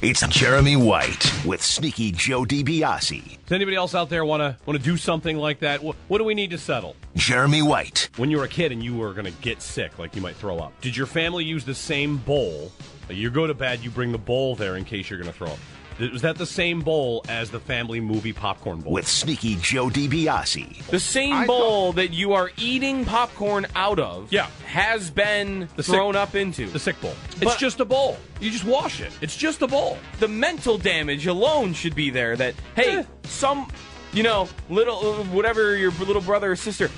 It's 0.00 0.24
Jeremy 0.28 0.76
White 0.76 1.44
with 1.44 1.60
Sneaky 1.60 2.12
Joe 2.12 2.44
DiBiase. 2.44 3.38
Does 3.46 3.52
anybody 3.52 3.76
else 3.76 3.96
out 3.96 4.08
there 4.08 4.24
want 4.24 4.40
to 4.42 4.56
want 4.64 4.78
to 4.78 4.84
do 4.84 4.96
something 4.96 5.36
like 5.36 5.58
that? 5.58 5.82
What, 5.82 5.96
what 6.06 6.18
do 6.18 6.24
we 6.24 6.34
need 6.34 6.50
to 6.50 6.58
settle? 6.58 6.94
Jeremy 7.16 7.62
White. 7.62 8.08
When 8.16 8.30
you 8.30 8.36
were 8.38 8.44
a 8.44 8.48
kid 8.48 8.70
and 8.70 8.80
you 8.80 8.96
were 8.96 9.12
going 9.12 9.24
to 9.24 9.32
get 9.42 9.60
sick, 9.60 9.98
like 9.98 10.14
you 10.14 10.22
might 10.22 10.36
throw 10.36 10.58
up, 10.58 10.80
did 10.80 10.96
your 10.96 11.06
family 11.06 11.44
use 11.44 11.64
the 11.64 11.74
same 11.74 12.18
bowl? 12.18 12.70
You 13.10 13.28
go 13.28 13.48
to 13.48 13.54
bed, 13.54 13.80
you 13.80 13.90
bring 13.90 14.12
the 14.12 14.18
bowl 14.18 14.54
there 14.54 14.76
in 14.76 14.84
case 14.84 15.10
you're 15.10 15.18
going 15.18 15.32
to 15.32 15.36
throw 15.36 15.48
up. 15.48 15.58
Was 15.98 16.22
that 16.22 16.36
the 16.38 16.46
same 16.46 16.80
bowl 16.80 17.24
as 17.28 17.50
the 17.50 17.58
family 17.60 18.00
movie 18.00 18.32
popcorn 18.32 18.80
bowl? 18.80 18.92
With 18.92 19.08
Sneaky 19.08 19.56
Joe 19.56 19.88
DiBiase. 19.88 20.86
The 20.86 21.00
same 21.00 21.46
bowl 21.46 21.92
that 21.94 22.12
you 22.12 22.32
are 22.34 22.50
eating 22.56 23.04
popcorn 23.04 23.66
out 23.74 23.98
of 23.98 24.32
Yeah. 24.32 24.46
has 24.66 25.10
been 25.10 25.68
The 25.76 25.82
thrown 25.82 26.14
sick- 26.14 26.20
up 26.22 26.34
into. 26.34 26.66
the 26.66 26.78
sick 26.78 27.00
bowl. 27.00 27.14
it's 27.40 27.56
just 27.56 27.80
a 27.80 27.84
bowl. 27.84 28.16
You 28.40 28.50
just 28.50 28.64
wash 28.64 29.00
it. 29.00 29.12
It's 29.20 29.36
just 29.36 29.60
a 29.62 29.66
bowl. 29.66 29.98
the 30.20 30.28
mental 30.28 30.78
damage 30.78 31.26
alone 31.26 31.74
should 31.74 31.94
be 31.94 32.10
there 32.10 32.36
that 32.36 32.54
hey 32.76 32.98
Eh. 32.98 33.02
some 33.24 33.68
you 34.12 34.22
know 34.22 34.48
little 34.70 34.98
uh, 34.98 35.24
whatever 35.24 35.76
your 35.76 35.90
little 35.92 36.22
brother 36.22 36.52
or 36.52 36.56
sister 36.56 36.90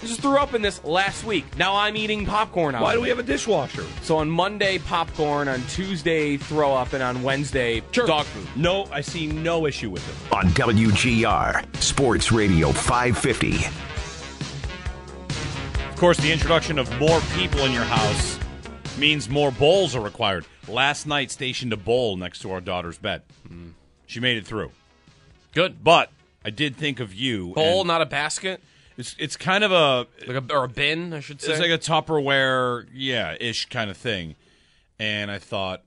just 0.00 0.20
threw 0.20 0.36
up 0.38 0.54
in 0.54 0.62
this 0.62 0.82
last 0.84 1.24
week 1.24 1.44
now 1.58 1.74
i'm 1.76 1.96
eating 1.96 2.24
popcorn 2.24 2.74
Why 2.78 2.94
do 2.94 3.00
we 3.00 3.08
have 3.08 3.18
a 3.18 3.22
dishwasher? 3.22 3.84
so 4.02 4.18
on 4.18 4.30
monday 4.30 4.78
popcorn 4.78 5.48
on 5.48 5.60
tuesday 5.68 6.36
throw 6.36 6.72
up 6.74 6.92
and 6.92 7.02
on 7.02 7.22
wednesday 7.22 7.80
dog 7.92 8.24
food 8.26 8.46
No, 8.56 8.84
I 8.92 9.00
see 9.00 9.26
no 9.26 9.66
issue 9.66 9.90
with 9.90 10.06
it. 10.08 10.32
On 10.32 10.44
WGR, 10.50 11.76
Sports 11.82 12.32
Radio 12.32 12.70
550. 12.72 13.66
Of 15.90 15.96
course, 15.96 16.16
the 16.18 16.30
introduction 16.32 16.78
of 16.78 16.88
more 16.98 17.20
people 17.34 17.60
in 17.64 17.72
your 17.72 17.84
house 17.84 18.38
means 18.98 19.28
more 19.28 19.50
bowls 19.50 19.94
are 19.96 20.00
required. 20.00 20.44
Last 20.68 21.06
night, 21.06 21.30
stationed 21.30 21.72
a 21.72 21.76
bowl 21.76 22.16
next 22.16 22.40
to 22.40 22.52
our 22.52 22.60
daughter's 22.60 22.98
bed. 22.98 23.22
Hmm. 23.46 23.70
She 24.06 24.20
made 24.20 24.36
it 24.36 24.46
through. 24.46 24.70
good 25.54 25.82
But 25.82 26.10
I 26.44 26.50
did 26.50 26.76
think 26.76 27.00
of 27.00 27.14
you. 27.14 27.52
bowl 27.54 27.80
and 27.80 27.88
not 27.88 28.00
a 28.02 28.06
basket 28.06 28.60
It's 28.98 29.14
it's 29.16 29.36
kind 29.36 29.62
of 29.62 29.70
a 29.70 30.06
like 30.26 30.42
a, 30.42 30.54
or 30.54 30.64
a 30.64 30.68
bin 30.68 31.14
i 31.14 31.20
should 31.20 31.40
say 31.40 31.52
it's 31.52 31.60
like 31.60 31.70
a 31.70 31.78
Tupperware, 31.78 32.86
yeah, 32.92 33.36
ish 33.40 33.66
kind 33.66 33.90
of 33.90 33.96
thing. 33.96 34.34
And 34.98 35.30
I 35.30 35.38
thought, 35.38 35.84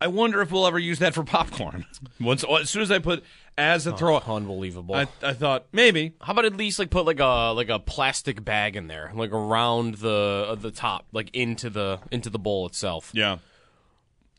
I 0.00 0.08
wonder 0.08 0.42
if 0.42 0.50
we'll 0.50 0.66
ever 0.66 0.80
use 0.80 0.98
that 0.98 1.14
for 1.14 1.22
popcorn. 1.22 1.86
Once 2.20 2.44
as 2.44 2.68
soon 2.68 2.82
as 2.82 2.90
I 2.90 2.98
put 2.98 3.22
as 3.56 3.86
a 3.86 3.96
throw, 3.96 4.16
unbelievable 4.18 4.94
I, 4.94 5.06
I 5.22 5.34
thought 5.34 5.66
maybe 5.72 6.14
how 6.20 6.32
about 6.32 6.46
at 6.46 6.56
least 6.56 6.78
like 6.78 6.90
put 6.90 7.04
like 7.04 7.20
a 7.20 7.52
like 7.52 7.68
a 7.68 7.78
plastic 7.78 8.44
bag 8.44 8.76
in 8.76 8.88
there 8.88 9.12
like 9.14 9.30
around 9.30 9.96
the 9.96 10.46
uh, 10.48 10.54
the 10.54 10.70
top 10.70 11.06
like 11.12 11.30
into 11.34 11.70
the 11.70 12.00
into 12.10 12.30
the 12.30 12.38
bowl 12.38 12.66
itself 12.66 13.10
yeah, 13.14 13.38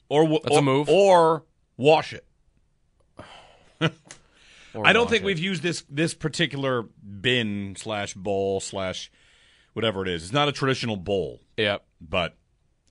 or 0.09 0.24
w- 0.24 0.42
That's 0.44 0.56
or, 0.56 0.59
a 0.59 0.62
move. 0.63 0.90
or 0.90 1.44
wash 1.78 2.13
it. 2.13 2.25
I 4.84 4.94
don't 4.94 5.09
think 5.09 5.23
it. 5.23 5.25
we've 5.25 5.39
used 5.39 5.61
this 5.63 5.84
this 5.89 6.13
particular 6.13 6.84
bin 7.22 7.75
slash 7.78 8.13
bowl 8.13 8.59
slash 8.59 9.11
whatever 9.73 10.01
it 10.03 10.07
is. 10.09 10.23
It's 10.23 10.34
not 10.34 10.47
a 10.47 10.51
traditional 10.51 10.95
bowl, 10.97 11.41
Yep. 11.57 11.84
but 12.01 12.35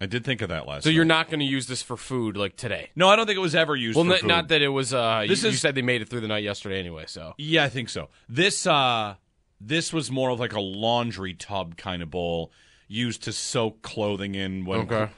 I 0.01 0.07
did 0.07 0.25
think 0.25 0.43
of 0.43 0.49
that 0.49 0.67
last. 0.67 0.83
So 0.85 0.91
you're 0.91 1.05
not 1.05 1.29
going 1.29 1.39
to 1.41 1.47
use 1.47 1.67
this 1.69 1.81
for 1.83 1.97
food 1.97 2.37
like 2.37 2.57
today? 2.57 2.91
No, 2.97 3.09
I 3.09 3.15
don't 3.17 3.27
think 3.27 3.37
it 3.37 3.41
was 3.43 3.55
ever 3.55 3.77
used. 3.77 3.97
Well, 3.97 4.05
for 4.07 4.15
n- 4.15 4.21
food. 4.21 4.27
not 4.27 4.49
that 4.49 4.61
it 4.63 4.69
was. 4.69 4.93
Uh, 4.93 5.25
This 5.29 5.43
you, 5.43 5.49
you 5.51 5.55
is- 5.55 5.61
said 5.61 5.75
they 5.77 5.83
made 5.83 6.03
it 6.03 6.09
through 6.09 6.21
the 6.23 6.29
night 6.29 6.43
yesterday 6.43 6.79
anyway. 6.81 7.05
So 7.07 7.35
Yeah, 7.39 7.65
I 7.65 7.69
think 7.69 7.89
so. 7.89 8.09
This 8.29 8.67
uh 8.67 9.15
this 9.61 9.93
was 9.93 10.11
more 10.11 10.31
of 10.31 10.41
like 10.41 10.53
a 10.55 10.61
laundry 10.61 11.35
tub 11.35 11.77
kind 11.77 12.03
of 12.03 12.11
bowl 12.11 12.51
used 12.89 13.23
to 13.23 13.33
soak 13.33 13.81
clothing 13.83 14.35
in 14.35 14.65
when 14.65 14.81
Okay. 14.81 15.09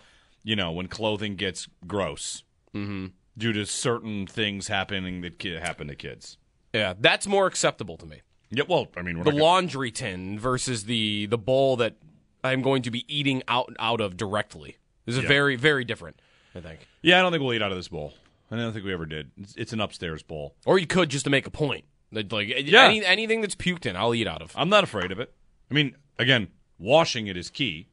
you 0.43 0.55
know, 0.55 0.71
when 0.73 0.87
clothing 0.89 1.37
gets 1.37 1.67
gross. 1.87 2.45
Mm-hmm. 2.75 3.07
Due 3.39 3.53
to 3.55 3.65
certain 3.67 4.27
things 4.27 4.69
happening 4.69 5.23
that 5.23 5.43
happen 5.43 5.89
to 5.89 5.95
kids. 5.97 6.37
Yeah, 6.75 6.93
that's 7.01 7.27
more 7.27 7.47
acceptable 7.47 7.97
to 7.97 8.05
me. 8.07 8.21
Yeah, 8.51 8.65
well, 8.69 8.89
I 8.97 9.03
mean, 9.03 9.17
we're 9.19 9.25
The 9.25 9.31
gonna- 9.31 9.43
laundry 9.43 9.91
tin 9.91 10.39
versus 10.39 10.85
the 10.85 11.27
the 11.27 11.39
bowl 11.39 11.77
that 11.77 11.95
I'm 12.43 12.61
going 12.61 12.83
to 12.83 12.91
be 12.91 13.05
eating 13.09 13.43
out 13.49 13.75
out 13.79 14.01
of 14.03 14.17
directly. 14.19 14.77
This 15.07 15.17
is 15.17 15.23
Yeah. 15.23 15.29
very 15.29 15.57
very 15.57 15.85
different. 15.85 16.21
I 16.55 16.61
think. 16.61 16.81
Yeah, 17.03 17.19
I 17.19 17.23
don't 17.23 17.33
think 17.33 17.43
we'll 17.43 17.55
eat 17.55 17.63
out 17.63 17.73
of 17.73 17.79
this 17.79 17.89
bowl. 17.89 18.13
I 18.51 18.57
don't 18.57 18.73
think 18.73 18.85
we 18.85 18.93
ever 18.93 19.07
did. 19.07 19.31
It's, 19.41 19.55
it's 19.57 19.73
an 19.73 19.81
upstairs 19.81 20.23
bowl. 20.23 20.55
Or 20.67 20.79
you 20.79 20.87
could 20.87 21.09
just 21.09 21.25
to 21.25 21.31
make 21.31 21.47
a 21.47 21.51
point. 21.51 21.85
Like 22.13 22.31
like, 22.31 22.49
Yeah. 22.49 22.85
any, 22.85 23.05
anything 23.05 23.41
that's 23.41 23.57
puked 23.57 23.87
in, 23.87 23.97
I'll 23.97 24.15
eat 24.15 24.29
out 24.29 24.43
of. 24.43 24.53
I'm 24.55 24.69
not 24.69 24.85
afraid 24.85 25.11
of 25.11 25.19
it. 25.19 25.33
I 25.71 25.75
mean, 25.75 25.97
again, 26.19 26.49
washing 26.79 27.27
it 27.27 27.37
is 27.37 27.51
key. 27.51 27.89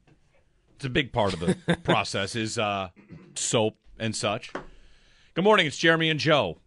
It's 0.76 0.86
a 0.86 0.90
big 0.90 1.12
part 1.12 1.34
of 1.34 1.40
the 1.40 1.56
process 1.84 2.36
is 2.36 2.60
uh, 2.60 2.90
soap 3.36 3.78
and 3.98 4.16
such. 4.16 4.52
Good 5.34 5.44
morning. 5.44 5.66
It's 5.66 5.78
Jeremy 5.78 6.10
and 6.10 6.20
Joe. 6.20 6.60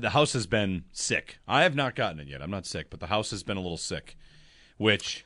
The 0.00 0.10
house 0.10 0.32
has 0.34 0.46
been 0.46 0.84
sick. 0.92 1.38
I 1.48 1.62
have 1.64 1.74
not 1.74 1.94
gotten 1.94 2.20
it 2.20 2.28
yet. 2.28 2.40
I'm 2.42 2.50
not 2.50 2.66
sick, 2.66 2.88
but 2.90 3.00
the 3.00 3.06
house 3.08 3.30
has 3.30 3.42
been 3.42 3.56
a 3.56 3.60
little 3.60 3.76
sick. 3.76 4.16
Which 4.78 5.24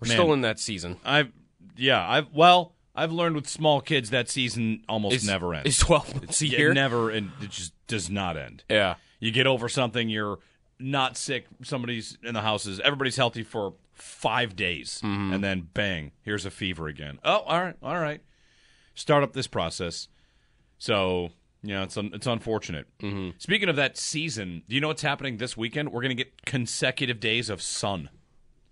We're 0.00 0.08
man, 0.08 0.16
still 0.16 0.32
in 0.32 0.40
that 0.42 0.58
season. 0.60 0.96
I've 1.04 1.32
yeah. 1.76 2.06
I've 2.08 2.32
well. 2.32 2.74
I've 2.94 3.12
learned 3.12 3.36
with 3.36 3.48
small 3.48 3.80
kids 3.80 4.10
that 4.10 4.28
season 4.28 4.82
almost 4.88 5.14
It's- 5.14 5.26
never 5.26 5.54
ends. 5.54 5.68
It's 5.68 5.78
twelve 5.78 6.12
months 6.14 6.42
a 6.42 6.46
It 6.46 6.74
never 6.74 7.08
and 7.10 7.30
it 7.40 7.50
just 7.50 7.72
does 7.86 8.10
not 8.10 8.36
end. 8.36 8.64
yeah. 8.68 8.96
You 9.20 9.30
get 9.30 9.46
over 9.46 9.68
something, 9.68 10.08
you're 10.08 10.38
not 10.78 11.16
sick. 11.16 11.46
Somebody's 11.62 12.16
in 12.24 12.34
the 12.34 12.40
house 12.40 12.66
is 12.66 12.80
everybody's 12.80 13.16
healthy 13.16 13.42
for 13.42 13.74
five 13.92 14.56
days, 14.56 15.00
Mm-hmm. 15.04 15.32
and 15.34 15.44
then 15.44 15.68
bang, 15.74 16.12
here's 16.22 16.44
a 16.46 16.50
fever 16.50 16.88
again. 16.88 17.18
Oh, 17.24 17.38
all 17.40 17.60
right, 17.60 17.76
all 17.82 17.98
right. 17.98 18.22
Start 18.94 19.22
up 19.22 19.32
this 19.34 19.46
process. 19.46 20.08
So 20.78 21.30
know, 21.62 21.82
it's 21.82 21.96
un- 21.96 22.10
it's 22.14 22.26
unfortunate. 22.26 22.86
Mm-hmm. 23.00 23.30
Speaking 23.38 23.68
of 23.68 23.76
that 23.76 23.96
season, 23.98 24.62
do 24.68 24.74
you 24.74 24.80
know 24.80 24.88
what's 24.88 25.02
happening 25.02 25.36
this 25.36 25.56
weekend? 25.56 25.92
We're 25.92 26.00
going 26.02 26.16
to 26.16 26.22
get 26.24 26.44
consecutive 26.46 27.20
days 27.20 27.50
of 27.50 27.60
sun. 27.60 28.08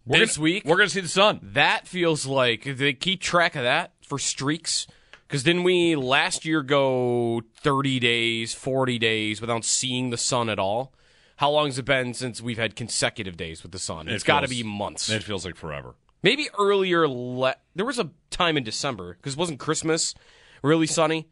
We're 0.07 0.21
This 0.21 0.37
gonna- 0.37 0.45
week? 0.45 0.63
we're 0.65 0.77
going 0.77 0.89
to 0.89 0.95
see 0.95 1.01
the 1.01 1.09
sun. 1.09 1.41
That 1.43 1.87
feels 1.87 2.25
like 2.27 2.65
they 2.65 2.95
keep 2.95 3.21
track 3.21 3.57
of 3.57 3.63
that 3.63 3.93
for 4.03 4.19
streaks. 4.19 4.87
Because 5.27 5.43
didn't 5.43 5.65
we 5.65 5.95
last 5.95 6.47
year 6.47 6.63
go 6.63 7.43
30 7.61 8.01
days, 8.01 8.55
40 8.55 8.99
days 8.99 9.43
without 9.43 9.63
seeing 9.67 10.09
the 10.09 10.17
sun 10.17 10.49
at 10.49 10.59
all? 10.59 10.95
How 11.37 11.51
long 11.51 11.67
has 11.67 11.79
it 11.79 11.85
been 11.85 12.15
since 12.15 12.41
we've 12.41 12.57
had 12.57 12.75
consecutive 12.75 13.37
days 13.37 13.63
with 13.63 13.73
the 13.73 13.79
sun? 13.79 14.09
It 14.09 14.15
It's 14.15 14.25
got 14.25 14.41
to 14.41 14.49
be 14.49 14.63
months. 14.63 15.11
It 15.11 15.23
feels 15.23 15.45
like 15.45 15.55
forever. 15.57 15.95
Maybe 16.23 16.49
earlier. 16.59 17.07
Le- 17.07 17.57
there 17.75 17.85
was 17.85 17.99
a 17.99 18.11
time 18.31 18.57
in 18.57 18.65
December 18.65 19.15
because 19.17 19.35
it 19.35 19.39
wasn't 19.39 19.61
Christmas 19.61 20.15
really 20.63 20.87
sunny? 20.87 21.29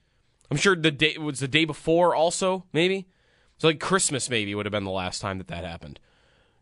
I'm 0.50 0.56
sure 0.56 0.76
the 0.76 0.90
day 0.90 1.10
it 1.14 1.20
was 1.20 1.40
the 1.40 1.48
day 1.48 1.64
before 1.64 2.14
also. 2.14 2.64
Maybe 2.72 3.06
so 3.58 3.69
like 3.69 3.81
Christmas 3.81 4.28
maybe 4.28 4.54
would 4.54 4.66
have 4.66 4.72
been 4.72 4.84
the 4.84 4.90
last 4.90 5.20
time 5.20 5.38
that 5.38 5.48
that 5.48 5.64
happened. 5.64 5.98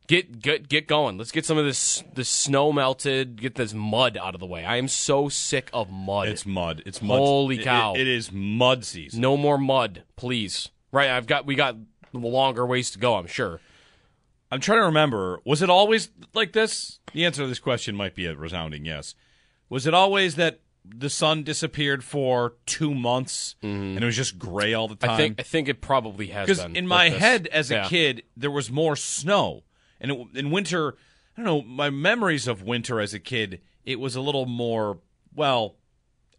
Get 0.06 0.40
get 0.40 0.68
get 0.68 0.86
going. 0.86 1.16
Let's 1.16 1.32
get 1.32 1.46
some 1.46 1.56
of 1.58 1.64
this 1.64 2.04
this 2.14 2.28
snow 2.28 2.72
melted. 2.72 3.40
Get 3.40 3.54
this 3.54 3.72
mud 3.72 4.16
out 4.16 4.34
of 4.34 4.40
the 4.40 4.46
way. 4.46 4.64
I 4.64 4.76
am 4.76 4.86
so 4.86 5.28
sick 5.28 5.70
of 5.72 5.90
mud. 5.90 6.28
It's 6.28 6.44
mud. 6.44 6.82
It's 6.84 7.00
mud. 7.00 7.18
Holy 7.18 7.58
it- 7.58 7.64
cow. 7.64 7.94
it 7.94 8.06
is 8.06 8.30
mud 8.30 8.84
season. 8.84 9.20
no 9.20 9.36
more 9.36 9.58
mud, 9.58 10.04
please. 10.16 10.70
Right, 10.92 11.10
I've 11.10 11.26
got 11.26 11.46
we 11.46 11.54
got 11.54 11.76
longer 12.12 12.66
ways 12.66 12.90
to 12.92 12.98
go. 12.98 13.14
I'm 13.16 13.26
sure. 13.26 13.60
I'm 14.52 14.60
trying 14.60 14.78
to 14.80 14.84
remember. 14.84 15.40
Was 15.44 15.62
it 15.62 15.70
always 15.70 16.10
like 16.34 16.52
this? 16.52 17.00
The 17.12 17.24
answer 17.24 17.42
to 17.42 17.48
this 17.48 17.58
question 17.58 17.96
might 17.96 18.14
be 18.14 18.26
a 18.26 18.36
resounding 18.36 18.84
yes. 18.84 19.14
Was 19.68 19.86
it 19.86 19.94
always 19.94 20.36
that 20.36 20.60
the 20.84 21.08
sun 21.10 21.42
disappeared 21.44 22.04
for 22.04 22.54
two 22.66 22.94
months 22.94 23.56
and 23.62 23.98
it 23.98 24.04
was 24.04 24.16
just 24.16 24.38
gray 24.38 24.74
all 24.74 24.86
the 24.88 24.96
time? 24.96 25.10
Mm-hmm. 25.10 25.14
I 25.14 25.22
think 25.22 25.40
I 25.40 25.42
think 25.42 25.68
it 25.68 25.80
probably 25.80 26.26
has 26.28 26.48
Because 26.48 26.64
in 26.76 26.86
my 26.86 27.08
this. 27.10 27.18
head 27.18 27.46
as 27.48 27.70
a 27.70 27.74
Yeah. 27.74 27.88
kid, 27.88 28.22
there 28.36 28.50
was 28.50 28.70
more 28.70 28.94
snow, 28.96 29.64
and 30.00 30.10
it, 30.10 30.26
in 30.34 30.50
winter, 30.50 30.96
I 31.36 31.42
don't 31.42 31.44
know. 31.46 31.62
My 31.62 31.90
memories 31.90 32.46
of 32.46 32.62
winter 32.62 33.00
as 33.00 33.14
a 33.14 33.18
kid, 33.20 33.60
it 33.84 33.98
was 33.98 34.14
a 34.14 34.20
little 34.20 34.46
more 34.46 34.98
well 35.34 35.76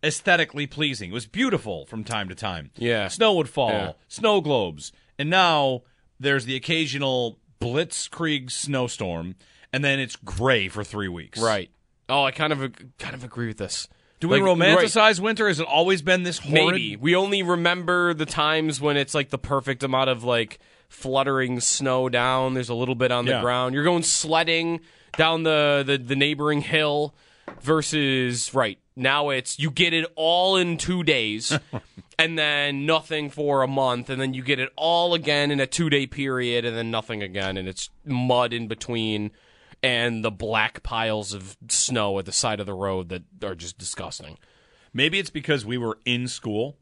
aesthetically 0.03 0.67
pleasing. 0.67 1.09
It 1.09 1.13
was 1.13 1.25
beautiful 1.25 1.85
from 1.87 2.03
time 2.03 2.29
to 2.29 2.35
time. 2.35 2.69
Yeah. 2.77 3.07
snow 3.07 3.33
would 3.33 3.49
fall, 3.49 3.71
Yeah. 3.71 3.91
snow 4.07 4.41
globes, 4.41 4.91
and 5.17 5.29
now 5.29 5.81
there's 6.19 6.45
the 6.45 6.55
occasional 6.55 7.39
blitzkrieg 7.59 8.51
snowstorm, 8.51 9.35
and 9.73 9.83
then 9.83 9.99
it's 9.99 10.15
gray 10.15 10.67
for 10.67 10.83
three 10.83 11.07
weeks. 11.07 11.39
Right. 11.41 11.71
Oh, 12.07 12.23
I 12.23 12.31
kind 12.31 12.53
of 12.53 12.59
kind 12.99 13.15
of 13.15 13.23
agree 13.23 13.47
with 13.47 13.57
this. 13.57 13.87
Do 14.25 14.29
we 14.29 14.41
Like, 14.41 14.57
right. 14.57 14.77
romanticize 14.79 15.19
winter? 15.19 15.47
Has 15.47 15.59
it 15.59 15.67
always 15.67 16.01
been 16.01 16.23
this 16.23 16.39
horrid? 16.39 16.53
Maybe 16.75 16.95
we 16.95 17.15
only 17.15 17.43
remember 17.43 18.13
the 18.13 18.25
times 18.25 18.81
when 18.81 18.97
it's 18.97 19.13
like 19.15 19.29
the 19.29 19.37
perfect 19.37 19.83
amount 19.83 20.09
of 20.09 20.23
like 20.23 20.59
fluttering 20.89 21.59
snow 21.59 22.09
down. 22.09 22.53
There's 22.53 22.69
a 22.69 22.75
little 22.75 22.95
bit 22.95 23.11
on 23.11 23.25
the 23.25 23.31
Yeah. 23.31 23.41
ground. 23.41 23.73
You're 23.75 23.83
going 23.83 24.03
sledding 24.03 24.79
down 25.17 25.43
the, 25.43 25.83
the 25.85 25.97
the 25.97 26.15
neighboring 26.15 26.61
hill 26.61 27.13
versus 27.61 28.53
right 28.53 28.77
now 28.95 29.29
it's 29.29 29.59
you 29.59 29.69
get 29.71 29.93
it 29.93 30.05
all 30.15 30.55
in 30.57 30.77
two 30.77 31.03
days 31.03 31.57
and 32.19 32.37
then 32.37 32.85
nothing 32.85 33.29
for 33.29 33.61
a 33.61 33.67
month 33.67 34.09
and 34.09 34.21
then 34.21 34.33
you 34.33 34.41
get 34.43 34.59
it 34.59 34.69
all 34.75 35.13
again 35.13 35.51
in 35.51 35.59
a 35.59 35.67
two 35.67 35.89
day 35.89 36.05
period 36.07 36.65
and 36.65 36.75
then 36.77 36.91
nothing 36.91 37.21
again 37.23 37.57
and 37.57 37.67
it's 37.67 37.89
mud 38.05 38.53
in 38.53 38.67
between 38.67 39.31
and 39.85 40.23
the 40.23 40.31
black 40.31 40.81
piles 40.83 41.33
of 41.33 41.55
snow 41.69 42.17
at 42.19 42.25
the 42.25 42.31
side 42.31 42.59
of 42.59 42.65
the 42.65 42.73
road 42.73 43.09
that 43.09 43.23
are 43.43 43.55
just 43.55 43.77
disgusting. 43.77 44.37
Maybe 44.93 45.19
it's 45.19 45.29
because 45.29 45.65
we 45.65 45.77
were 45.77 45.99
in 46.05 46.27
school 46.27 46.77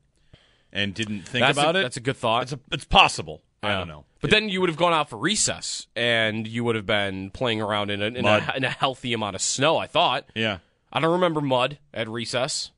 and 0.72 0.94
didn't 0.94 1.24
think 1.24 1.42
That's 1.44 1.58
a- 1.58 1.62
about 1.62 1.76
it. 1.76 1.82
that's 1.84 1.98
a 1.98 2.02
good 2.02 2.18
thought. 2.18 2.44
It's, 2.44 2.54
a, 2.54 2.60
it's 2.72 2.86
possible. 2.86 3.42
I 3.62 3.78
don't 3.78 3.88
know. 3.88 4.06
But 4.20 4.30
then 4.30 4.50
you 4.50 4.60
would 4.60 4.70
have 4.70 4.78
gone 4.78 4.94
out 4.94 5.10
for 5.10 5.18
recess 5.18 5.88
and 5.96 6.46
you 6.48 6.64
would 6.66 6.76
have 6.76 6.86
been 6.86 7.30
playing 7.32 7.62
around 7.62 7.92
in 7.92 8.02
a, 8.02 8.06
in, 8.08 8.26
a, 8.26 8.54
in 8.58 8.64
a 8.66 8.70
healthy 8.70 9.14
amount 9.14 9.36
of 9.36 9.42
snow, 9.42 9.78
I 9.78 9.88
thought. 9.88 10.26
Yeah. 10.36 10.58
I 10.92 11.00
don't 11.00 11.12
remember 11.14 11.40
mud 11.42 11.80
at 11.94 12.08
recess. 12.10 12.72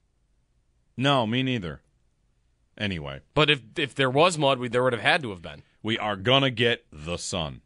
No, 0.97 1.25
me 1.27 1.43
neither. 1.43 1.81
Anyway, 2.77 3.21
But 3.33 3.49
if 3.49 3.61
if 3.77 3.95
there 3.95 4.09
was 4.09 4.37
mud, 4.37 4.59
we, 4.59 4.67
there 4.67 4.83
would 4.83 4.93
have 4.93 5.01
had 5.01 5.21
to 5.23 5.29
have 5.29 5.41
been. 5.41 5.63
we 5.81 5.97
are 5.97 6.15
gonna 6.17 6.49
get 6.51 6.85
the 6.91 7.17
sun 7.17 7.61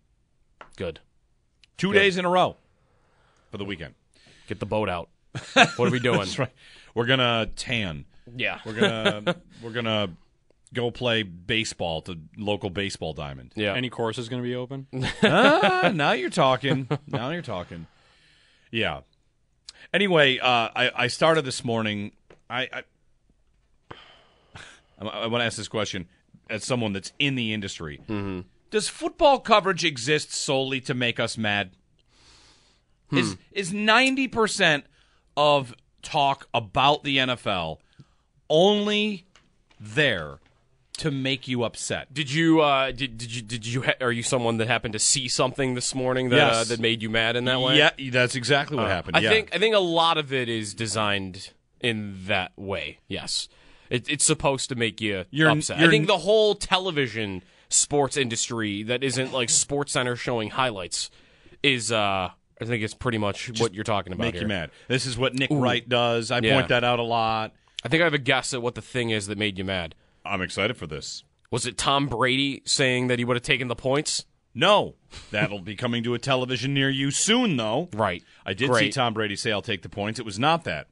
Good. 0.75 1.00
Two 1.79 1.91
Good. 1.91 1.99
days 1.99 2.17
in 2.17 2.25
a 2.25 2.29
row 2.29 2.57
for 3.49 3.57
the 3.57 3.65
weekend. 3.65 3.95
Get 4.47 4.59
the 4.59 4.67
boat 4.67 4.89
out. 4.89 5.09
What 5.53 5.79
are 5.79 5.91
we 5.91 5.99
doing? 5.99 6.19
That's 6.19 6.37
right. 6.37 6.51
We're 6.93 7.07
gonna 7.07 7.49
tan. 7.55 8.05
Yeah. 8.35 8.59
We're 8.65 8.73
gonna 8.73 9.35
we're 9.63 9.71
gonna 9.71 10.09
go 10.73 10.91
play 10.91 11.23
baseball 11.23 12.01
to 12.03 12.19
local 12.37 12.69
baseball 12.69 13.13
diamond. 13.13 13.53
Yeah. 13.55 13.73
Any 13.73 13.89
courses 13.89 14.29
going 14.29 14.41
to 14.41 14.47
be 14.47 14.55
open? 14.55 14.87
ah, 15.23 15.91
now 15.93 16.11
you're 16.11 16.29
talking. 16.29 16.87
Now 17.07 17.31
you're 17.31 17.41
talking. 17.41 17.87
Yeah. 18.71 19.01
Anyway, 19.93 20.37
uh, 20.37 20.69
I 20.75 20.91
I 20.95 21.07
started 21.07 21.45
this 21.45 21.63
morning. 21.63 22.11
I 22.49 22.67
I, 22.71 22.83
I 24.99 25.27
want 25.27 25.41
to 25.41 25.45
ask 25.45 25.57
this 25.57 25.67
question 25.67 26.07
as 26.49 26.63
someone 26.63 26.93
that's 26.93 27.13
in 27.19 27.35
the 27.35 27.53
industry. 27.53 28.01
Mm-hmm. 28.07 28.41
Does 28.71 28.88
football 28.88 29.39
coverage 29.39 29.83
exist 29.83 30.31
solely 30.33 30.80
to 30.81 30.94
make 30.94 31.19
us 31.19 31.38
mad? 31.38 31.71
Is 33.12 33.38
is 33.51 33.74
ninety 33.74 34.27
percent 34.27 34.86
of 35.36 35.74
talk 36.04 36.48
about 36.54 37.04
the 37.04 37.18
NFL 37.18 37.80
only 38.50 39.25
there 39.80 40.38
to 40.98 41.10
make 41.10 41.48
you 41.48 41.63
upset? 41.63 42.13
Did 42.13 42.31
you 42.31 42.62
uh 42.62 42.92
did, 42.92 43.18
did 43.18 43.33
you 43.36 43.42
did 43.42 43.66
you 43.66 43.81
ha- 43.83 43.94
are 44.00 44.12
you 44.12 44.21
someone 44.21 44.57
that 44.57 44.68
happened 44.68 44.94
to 44.94 45.00
see 45.00 45.27
something 45.27 45.74
this 45.74 45.95
morning 45.95 46.30
that 46.30 46.51
uh, 46.54 46.63
that 46.65 46.80
made 46.80 47.01
you 47.01 47.10
mad 47.10 47.36
in 47.36 47.45
that 47.45 47.60
way? 47.62 47.77
Yeah, 47.77 47.89
that's 48.12 48.36
exactly 48.36 48.77
what 48.77 48.86
Uh, 48.86 48.89
happened. 48.89 49.18
I 49.18 49.22
yeah. 49.22 49.30
think 49.30 49.50
I 49.56 49.57
think 49.57 49.74
a 49.74 49.80
lot 49.80 50.19
of 50.19 50.31
it 50.31 50.48
is 50.48 50.75
designed 50.75 51.51
in 51.80 52.15
that 52.27 52.51
way. 52.57 53.00
Yes, 53.07 53.48
it, 53.89 54.07
it's 54.07 54.25
supposed 54.25 54.69
to 54.69 54.75
make 54.75 55.01
you 55.01 55.25
You're- 55.31 55.51
upset. 55.51 55.77
I 55.77 55.81
you're- 55.81 55.92
think 55.92 56.06
the 56.06 56.19
whole 56.19 56.54
television 56.54 57.42
sports 57.69 58.18
industry 58.18 58.83
that 58.83 59.04
isn't 59.04 59.31
like 59.33 59.50
Sports 59.50 59.94
Center 59.94 60.16
showing 60.16 60.50
highlights 60.50 61.10
is. 61.63 61.92
uh 61.92 62.30
I 62.62 62.66
think 62.66 62.83
it's 62.83 62.94
pretty 62.94 63.18
much 63.18 63.57
what 63.62 63.74
you're 63.74 63.86
talking 63.86 64.12
about. 64.12 64.25
make 64.25 64.33
here. 64.33 64.42
you 64.42 64.48
mad. 64.50 64.71
This 64.89 65.06
is 65.06 65.18
what 65.18 65.33
Nick 65.33 65.50
Ooh. 65.50 65.62
Wright 65.62 65.88
does. 65.88 66.30
I 66.30 66.39
Yeah. 66.39 66.56
point 66.56 66.68
that 66.68 66.83
out 66.83 67.00
a 67.00 67.04
lot. 67.04 67.54
I 67.86 67.88
think 67.88 68.01
I 68.01 68.04
have 68.04 68.13
a 68.13 68.18
guess 68.18 68.54
at 68.54 68.62
what 68.62 68.75
the 68.75 68.81
thing 68.81 69.12
is 69.12 69.27
that 69.27 69.38
made 69.38 69.57
you 69.57 69.63
mad. 69.63 69.95
I'm 70.25 70.42
excited 70.42 70.75
for 70.75 70.86
this. 70.86 71.24
Was 71.51 71.66
it 71.66 71.77
Tom 71.77 72.07
Brady 72.07 72.62
saying 72.66 73.07
that 73.07 73.18
he 73.18 73.24
would 73.24 73.38
have 73.38 73.44
taken 73.44 73.69
the 73.69 73.77
points? 73.77 74.25
No, 74.54 74.95
that'll 75.31 75.62
be 75.62 75.77
coming 75.77 76.04
to 76.04 76.13
a 76.15 76.19
television 76.19 76.74
near 76.74 76.89
you 76.89 77.12
soon, 77.12 77.56
though. 77.56 77.88
Right. 77.94 78.24
I 78.45 78.54
did 78.54 78.75
see 78.75 78.89
Tom 78.92 79.13
Brady 79.13 79.38
say, 79.38 79.54
"I'll 79.54 79.62
take 79.62 79.81
the 79.81 79.88
points." 79.89 80.19
It 80.19 80.25
was 80.25 80.38
not 80.38 80.65
that. 80.65 80.88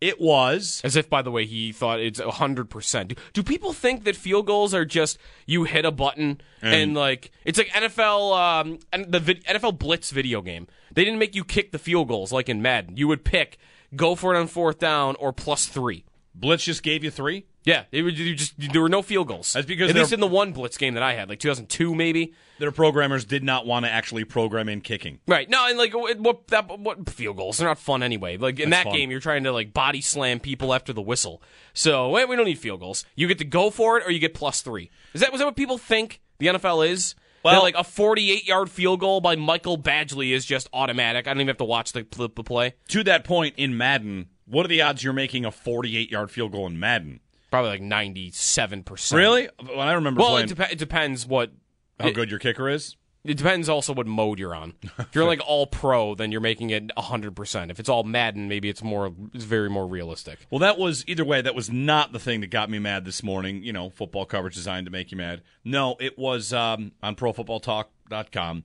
It 0.00 0.20
was 0.20 0.80
As 0.84 0.94
if, 0.94 1.10
by 1.10 1.22
the 1.22 1.30
way, 1.32 1.44
he 1.44 1.72
thought 1.72 1.98
it's 1.98 2.20
hundred 2.20 2.70
percent. 2.70 3.08
Do, 3.08 3.14
do 3.32 3.42
people 3.42 3.72
think 3.72 4.04
that 4.04 4.14
field 4.14 4.46
goals 4.46 4.72
are 4.72 4.84
just 4.84 5.18
you 5.46 5.64
hit 5.64 5.84
a 5.84 5.90
button 5.90 6.40
and, 6.62 6.74
And- 6.74 6.94
like 6.94 7.32
it's 7.44 7.58
like 7.58 7.68
NFL 7.68 8.36
um 8.36 8.78
and 8.92 9.10
the 9.10 9.18
vid- 9.20 9.44
NFL 9.44 9.78
Blitz 9.78 10.10
video 10.10 10.40
game? 10.40 10.66
They 10.92 11.04
didn't 11.04 11.18
make 11.18 11.34
you 11.34 11.44
kick 11.44 11.72
the 11.72 11.78
field 11.78 12.08
goals 12.08 12.32
like 12.32 12.48
in 12.48 12.62
Madden. 12.62 12.96
You 12.96 13.08
would 13.08 13.24
pick 13.24 13.58
go 13.96 14.14
for 14.14 14.34
it 14.34 14.38
on 14.38 14.46
fourth 14.46 14.78
down 14.78 15.16
or 15.16 15.32
plus 15.32 15.66
three. 15.66 16.04
Blitz 16.40 16.64
just 16.64 16.82
gave 16.82 17.02
you 17.02 17.10
three. 17.10 17.46
Yeah, 17.64 17.84
it 17.92 18.02
you 18.02 18.34
just 18.34 18.54
there 18.72 18.80
were 18.80 18.88
no 18.88 19.02
field 19.02 19.28
goals. 19.28 19.52
That's 19.52 19.66
because 19.66 19.90
at 19.90 19.96
least 19.96 20.12
in 20.12 20.20
the 20.20 20.26
one 20.26 20.52
Blitz 20.52 20.78
game 20.78 20.94
that 20.94 21.02
I 21.02 21.14
had, 21.14 21.28
like 21.28 21.38
2002 21.40 21.94
maybe. 21.94 22.32
Their 22.58 22.72
programmers 22.72 23.24
did 23.24 23.44
not 23.44 23.66
want 23.66 23.84
to 23.84 23.90
actually 23.90 24.24
program 24.24 24.68
in 24.68 24.80
kicking. 24.80 25.18
Right. 25.26 25.50
No, 25.50 25.68
and 25.68 25.76
like 25.76 25.92
what, 25.94 26.46
that 26.48 26.78
what 26.78 27.08
field 27.10 27.36
goals? 27.36 27.58
They're 27.58 27.68
not 27.68 27.78
fun 27.78 28.02
anyway. 28.02 28.36
Like 28.36 28.58
in 28.58 28.70
That's 28.70 28.84
that 28.84 28.90
fun. 28.90 28.96
game, 28.98 29.10
you're 29.10 29.20
trying 29.20 29.44
to 29.44 29.52
like 29.52 29.74
body 29.74 30.00
slam 30.00 30.40
people 30.40 30.72
after 30.72 30.92
the 30.92 31.02
whistle. 31.02 31.42
So 31.74 32.08
wait, 32.08 32.28
we 32.28 32.36
don't 32.36 32.46
need 32.46 32.58
field 32.58 32.80
goals. 32.80 33.04
You 33.16 33.28
get 33.28 33.38
to 33.38 33.44
go 33.44 33.70
for 33.70 33.98
it, 33.98 34.06
or 34.06 34.10
you 34.10 34.18
get 34.18 34.34
plus 34.34 34.62
three. 34.62 34.90
Is 35.12 35.20
that 35.20 35.32
was 35.32 35.40
that 35.40 35.44
what 35.44 35.56
people 35.56 35.76
think 35.76 36.20
the 36.38 36.46
NFL 36.46 36.88
is? 36.88 37.14
Well- 37.44 37.62
like 37.62 37.76
a 37.76 37.84
48 37.84 38.46
yard 38.46 38.70
field 38.70 39.00
goal 39.00 39.20
by 39.20 39.36
Michael 39.36 39.78
Badgley 39.78 40.32
is 40.32 40.44
just 40.44 40.68
automatic. 40.72 41.26
I 41.26 41.30
don't 41.30 41.40
even 41.40 41.48
have 41.48 41.58
to 41.58 41.64
watch 41.64 41.92
the, 41.92 42.06
the, 42.10 42.28
the 42.34 42.42
play. 42.42 42.74
To 42.88 43.04
that 43.04 43.24
point 43.24 43.54
in 43.56 43.76
Madden, 43.76 44.28
what 44.48 44.64
are 44.64 44.68
the 44.68 44.82
odds 44.82 45.02
you're 45.04 45.12
making 45.12 45.44
a 45.44 45.50
48 45.50 46.10
yard 46.10 46.30
field 46.30 46.52
goal 46.52 46.66
in 46.66 46.78
Madden? 46.80 47.20
Probably 47.50 47.70
like 47.70 47.80
97 47.82 48.82
percent. 48.82 49.18
Really? 49.18 49.48
When 49.64 49.78
I 49.80 49.92
remember 49.92 50.20
Well, 50.20 50.30
playing, 50.32 50.50
it, 50.50 50.56
dep- 50.56 50.72
it 50.72 50.78
depends 50.78 51.26
what. 51.26 51.50
how 51.98 52.08
it- 52.08 52.14
good 52.14 52.30
your 52.30 52.38
kicker 52.40 52.68
is. 52.68 52.96
It 53.24 53.36
depends 53.36 53.68
also 53.68 53.92
what 53.92 54.06
mode 54.06 54.38
you're 54.38 54.54
on. 54.54 54.74
If 54.98 55.08
you're 55.14 55.24
like 55.26 55.40
all 55.46 55.66
pro, 55.66 56.14
then 56.14 56.30
you're 56.32 56.40
making 56.40 56.70
it 56.70 56.88
100%. 56.96 57.70
If 57.70 57.78
it's 57.80 57.88
all 57.88 58.04
Madden, 58.04 58.48
maybe 58.48 58.68
it's 58.70 58.82
more 58.82 59.12
it's 59.34 59.44
very 59.44 59.68
more 59.68 59.86
realistic. 59.86 60.38
Well, 60.50 60.60
that 60.60 60.78
was 60.78 61.04
either 61.08 61.24
way. 61.24 61.42
That 61.42 61.54
was 61.54 61.68
not 61.70 62.12
the 62.12 62.20
thing 62.20 62.40
that 62.40 62.46
got 62.46 62.70
me 62.70 62.78
mad 62.78 63.04
this 63.04 63.22
morning. 63.22 63.62
You 63.64 63.72
know, 63.72 63.90
football 63.90 64.24
coverage 64.24 64.54
designed 64.54 64.86
to 64.86 64.92
make 64.92 65.10
you 65.10 65.18
mad. 65.18 65.42
No, 65.64 65.96
it 66.00 66.16
was 66.16 66.52
um, 66.52 66.92
on 67.02 67.16
ProFootballTalk.com. 67.16 68.64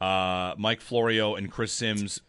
Uh, 0.00 0.54
Mike 0.58 0.80
Florio 0.80 1.34
and 1.34 1.50
Chris 1.50 1.72
Sims 1.72 2.20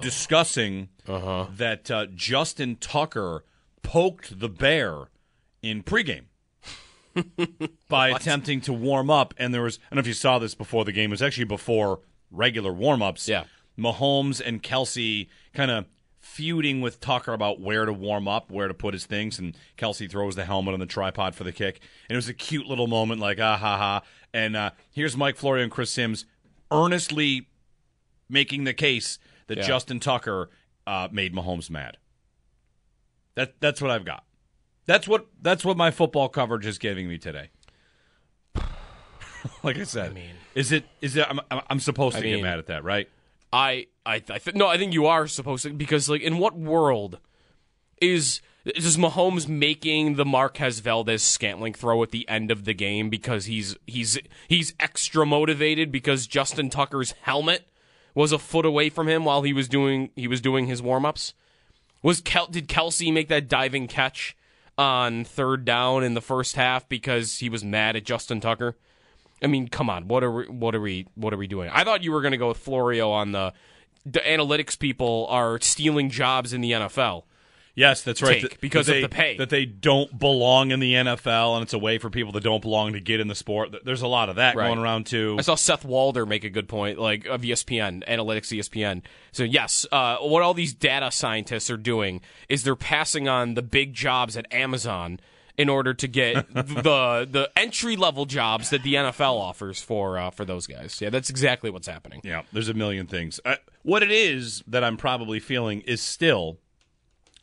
discussing 0.00 0.88
that 1.06 1.90
uh, 1.90 2.06
Justin 2.14 2.76
Tucker 2.76 3.44
poked 3.82 4.40
the 4.40 4.48
bear 4.48 5.08
in 5.62 5.82
pregame 5.82 6.24
by 7.88 8.10
attempting 8.10 8.60
to 8.62 8.72
warm 8.72 9.10
up. 9.10 9.34
And 9.38 9.54
there 9.54 9.62
was, 9.62 9.78
I 9.78 9.94
don't 9.94 9.96
know 9.96 10.00
if 10.00 10.06
you 10.06 10.12
saw 10.14 10.38
this 10.38 10.54
before 10.54 10.84
the 10.84 10.92
game, 10.92 11.10
it 11.10 11.12
was 11.12 11.22
actually 11.22 11.44
before 11.44 12.00
regular 12.30 12.72
warm 12.72 13.02
ups. 13.02 13.28
Yeah. 13.28 13.44
Mahomes 13.78 14.40
and 14.44 14.62
Kelce 14.62 15.28
kind 15.52 15.70
of 15.70 15.86
feuding 16.20 16.80
with 16.80 17.00
Tucker 17.00 17.32
about 17.32 17.60
where 17.60 17.84
to 17.84 17.92
warm 17.92 18.26
up, 18.26 18.50
where 18.50 18.68
to 18.68 18.74
put 18.74 18.94
his 18.94 19.04
things, 19.04 19.38
and 19.38 19.56
Kelce 19.76 20.10
throws 20.10 20.36
the 20.36 20.44
helmet 20.44 20.74
on 20.74 20.80
the 20.80 20.86
tripod 20.86 21.34
for 21.34 21.44
the 21.44 21.52
kick. 21.52 21.80
And 22.08 22.14
it 22.14 22.16
was 22.16 22.28
a 22.28 22.34
cute 22.34 22.66
little 22.66 22.86
moment, 22.86 23.20
like, 23.20 23.38
ah, 23.40 23.56
ha, 23.56 23.76
ha. 23.76 24.02
And 24.32 24.56
uh, 24.56 24.70
here's 24.90 25.16
Mike 25.16 25.36
Florio 25.36 25.62
and 25.62 25.72
Chris 25.72 25.90
Sims 25.90 26.24
earnestly 26.70 27.48
making 28.28 28.64
the 28.64 28.72
case 28.74 29.18
that 29.46 29.58
Yeah. 29.58 29.66
Justin 29.66 30.00
Tucker 30.00 30.50
uh, 30.86 31.08
made 31.10 31.34
Mahomes 31.34 31.70
mad. 31.70 31.96
That 33.34 33.54
that's 33.60 33.80
what 33.82 33.90
I've 33.90 34.04
got. 34.04 34.24
That's 34.86 35.08
what 35.08 35.26
that's 35.40 35.64
what 35.64 35.76
my 35.76 35.90
football 35.90 36.28
coverage 36.28 36.66
is 36.66 36.78
giving 36.78 37.08
me 37.08 37.18
today. 37.18 37.50
like 39.62 39.78
I 39.78 39.84
said, 39.84 40.10
I 40.10 40.14
mean- 40.14 40.30
is 40.54 40.72
it 40.72 40.84
is 41.00 41.16
it? 41.16 41.26
I'm, 41.28 41.40
I'm 41.68 41.80
supposed 41.80 42.14
to 42.16 42.20
I 42.20 42.26
get 42.26 42.34
mean- 42.36 42.44
mad 42.44 42.58
at 42.58 42.66
that, 42.66 42.84
right? 42.84 43.08
I 43.52 43.86
I, 44.04 44.16
I 44.16 44.38
th- 44.38 44.54
no, 44.54 44.66
I 44.66 44.78
think 44.78 44.92
you 44.94 45.06
are 45.06 45.26
supposed 45.26 45.64
to 45.64 45.70
because 45.72 46.08
like 46.08 46.22
in 46.22 46.38
what 46.38 46.56
world 46.56 47.18
is 48.00 48.40
is 48.64 48.96
Mahomes 48.96 49.46
making 49.46 50.14
the 50.14 50.24
Marquez 50.24 50.80
Valdes 50.80 51.22
Scantling 51.22 51.72
throw 51.74 52.02
at 52.02 52.10
the 52.10 52.28
end 52.28 52.50
of 52.50 52.64
the 52.64 52.74
game 52.74 53.10
because 53.10 53.46
he's 53.46 53.76
he's 53.86 54.18
he's 54.48 54.74
extra 54.80 55.24
motivated 55.26 55.92
because 55.92 56.26
Justin 56.26 56.68
Tucker's 56.70 57.12
helmet 57.22 57.68
was 58.14 58.32
a 58.32 58.38
foot 58.38 58.66
away 58.66 58.88
from 58.88 59.08
him 59.08 59.24
while 59.24 59.42
he 59.42 59.52
was 59.52 59.68
doing 59.68 60.10
he 60.16 60.28
was 60.28 60.40
doing 60.40 60.66
his 60.66 60.82
warm 60.82 61.04
ups? 61.04 61.34
Was 62.02 62.20
Kel- 62.20 62.46
did 62.46 62.68
Kelce 62.68 63.12
make 63.12 63.28
that 63.28 63.48
diving 63.48 63.86
catch 63.86 64.36
on 64.76 65.24
third 65.24 65.64
down 65.64 66.04
in 66.04 66.14
the 66.14 66.20
first 66.20 66.56
half 66.56 66.88
because 66.88 67.38
he 67.38 67.48
was 67.48 67.64
mad 67.64 67.96
at 67.96 68.04
Justin 68.04 68.40
Tucker? 68.40 68.76
I 69.42 69.46
mean, 69.46 69.68
come 69.68 69.90
on, 69.90 70.08
what 70.08 70.22
are 70.22 70.30
we, 70.30 70.44
what 70.46 70.74
are 70.74 70.80
we 70.80 71.06
what 71.14 71.32
are 71.34 71.36
we 71.36 71.46
doing? 71.46 71.70
I 71.72 71.84
thought 71.84 72.02
you 72.02 72.12
were 72.12 72.20
going 72.20 72.32
to 72.32 72.38
go 72.38 72.48
with 72.48 72.58
Florio 72.58 73.10
on 73.10 73.32
the 73.32 73.52
the 74.06 74.20
analytics 74.20 74.78
people 74.78 75.26
are 75.30 75.60
stealing 75.60 76.10
jobs 76.10 76.52
in 76.52 76.60
the 76.60 76.72
NFL. 76.72 77.24
Yes, 77.76 78.02
that's 78.02 78.22
right. 78.22 78.42
That- 78.42 78.60
because 78.60 78.86
that 78.86 78.92
of 78.92 78.96
they- 78.96 79.02
the 79.02 79.08
pay. 79.08 79.36
That 79.36 79.50
they 79.50 79.64
don't 79.64 80.16
belong 80.18 80.70
in 80.70 80.78
the 80.80 80.94
NFL, 80.94 81.56
and 81.56 81.62
it's 81.64 81.72
a 81.72 81.78
way 81.78 81.98
for 81.98 82.08
people 82.08 82.32
that 82.32 82.42
don't 82.44 82.62
belong 82.62 82.92
to 82.92 83.00
get 83.00 83.18
in 83.20 83.26
the 83.26 83.34
sport. 83.34 83.74
There's 83.84 84.02
a 84.02 84.06
lot 84.06 84.28
of 84.28 84.36
that 84.36 84.54
Right. 84.54 84.68
going 84.68 84.78
around 84.78 85.06
too. 85.06 85.36
I 85.38 85.42
saw 85.42 85.56
Seth 85.56 85.84
Walder 85.84 86.24
make 86.24 86.44
a 86.44 86.50
good 86.50 86.68
point, 86.68 86.98
like 87.00 87.26
of 87.26 87.42
ESPN, 87.44 88.04
analytics 88.06 88.52
ESPN. 88.52 89.02
So 89.32 89.42
yes, 89.42 89.86
uh, 89.90 90.18
what 90.18 90.42
all 90.42 90.54
these 90.54 90.72
data 90.72 91.10
scientists 91.10 91.68
are 91.68 91.76
doing 91.76 92.20
is 92.48 92.62
they're 92.62 92.76
passing 92.76 93.28
on 93.28 93.54
the 93.54 93.62
big 93.62 93.92
jobs 93.92 94.36
at 94.36 94.46
Amazon 94.52 95.18
in 95.56 95.68
order 95.68 95.94
to 95.94 96.06
get 96.08 96.48
the 96.54 97.26
the 97.30 97.48
entry 97.56 97.96
level 97.96 98.24
jobs 98.26 98.70
that 98.70 98.82
the 98.84 98.94
NFL 98.94 99.34
offers 99.40 99.80
for 99.82 100.16
uh, 100.18 100.30
for 100.30 100.44
those 100.44 100.66
guys. 100.68 101.00
Yeah, 101.00 101.10
that's 101.10 101.30
exactly 101.30 101.70
what's 101.70 101.86
happening. 101.88 102.20
Yeah, 102.22 102.42
there's 102.52 102.68
a 102.68 102.74
million 102.74 103.06
things. 103.08 103.40
Uh, 103.44 103.56
what 103.82 104.02
it 104.04 104.10
is 104.12 104.62
that 104.68 104.82
I'm 104.84 104.96
probably 104.96 105.38
feeling 105.40 105.80
is 105.82 106.00
still, 106.00 106.58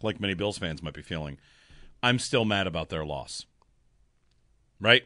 like 0.04 0.20
many 0.20 0.34
Bills 0.34 0.58
fans 0.58 0.82
might 0.82 0.94
be 0.94 1.02
feeling, 1.02 1.38
I'm 2.04 2.20
still 2.20 2.46
mad 2.46 2.68
about 2.68 2.90
their 2.90 3.06
loss. 3.06 3.46
Right? 4.80 5.04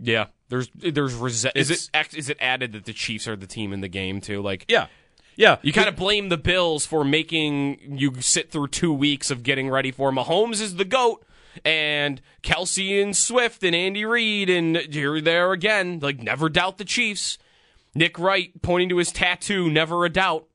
Yeah, 0.00 0.26
there's 0.48 0.70
there's 0.74 1.14
rese- 1.14 1.46
is 1.54 1.70
it 1.70 2.14
is 2.14 2.30
it 2.30 2.36
added 2.40 2.72
that 2.72 2.84
the 2.84 2.92
Chiefs 2.92 3.26
are 3.28 3.36
the 3.36 3.46
team 3.46 3.72
in 3.72 3.80
the 3.80 3.88
game 3.88 4.20
too? 4.20 4.40
Like 4.40 4.64
Yeah. 4.68 4.86
Yeah. 5.36 5.58
You 5.62 5.72
kind 5.72 5.88
of 5.88 5.94
blame 5.94 6.30
the 6.30 6.36
Bills 6.36 6.84
for 6.84 7.04
making 7.04 7.78
you 7.96 8.20
sit 8.20 8.50
through 8.50 8.68
two 8.68 8.92
weeks 8.92 9.30
of 9.30 9.44
getting 9.44 9.70
ready 9.70 9.92
for 9.92 10.10
Mahomes 10.10 10.60
is 10.60 10.76
the 10.76 10.84
GOAT 10.84 11.24
and 11.64 12.20
Kelce 12.42 13.00
and 13.00 13.16
Swift 13.16 13.62
and 13.62 13.74
Andy 13.74 14.04
Reid 14.04 14.50
and 14.50 14.76
here 14.76 15.20
there 15.20 15.52
again. 15.52 16.00
Like 16.00 16.20
never 16.20 16.48
doubt 16.48 16.78
the 16.78 16.84
Chiefs. 16.84 17.38
Nick 17.94 18.18
Wright 18.18 18.50
pointing 18.62 18.88
to 18.88 18.96
his 18.96 19.12
tattoo, 19.12 19.70
never 19.70 20.04
a 20.04 20.08
doubt. 20.08 20.47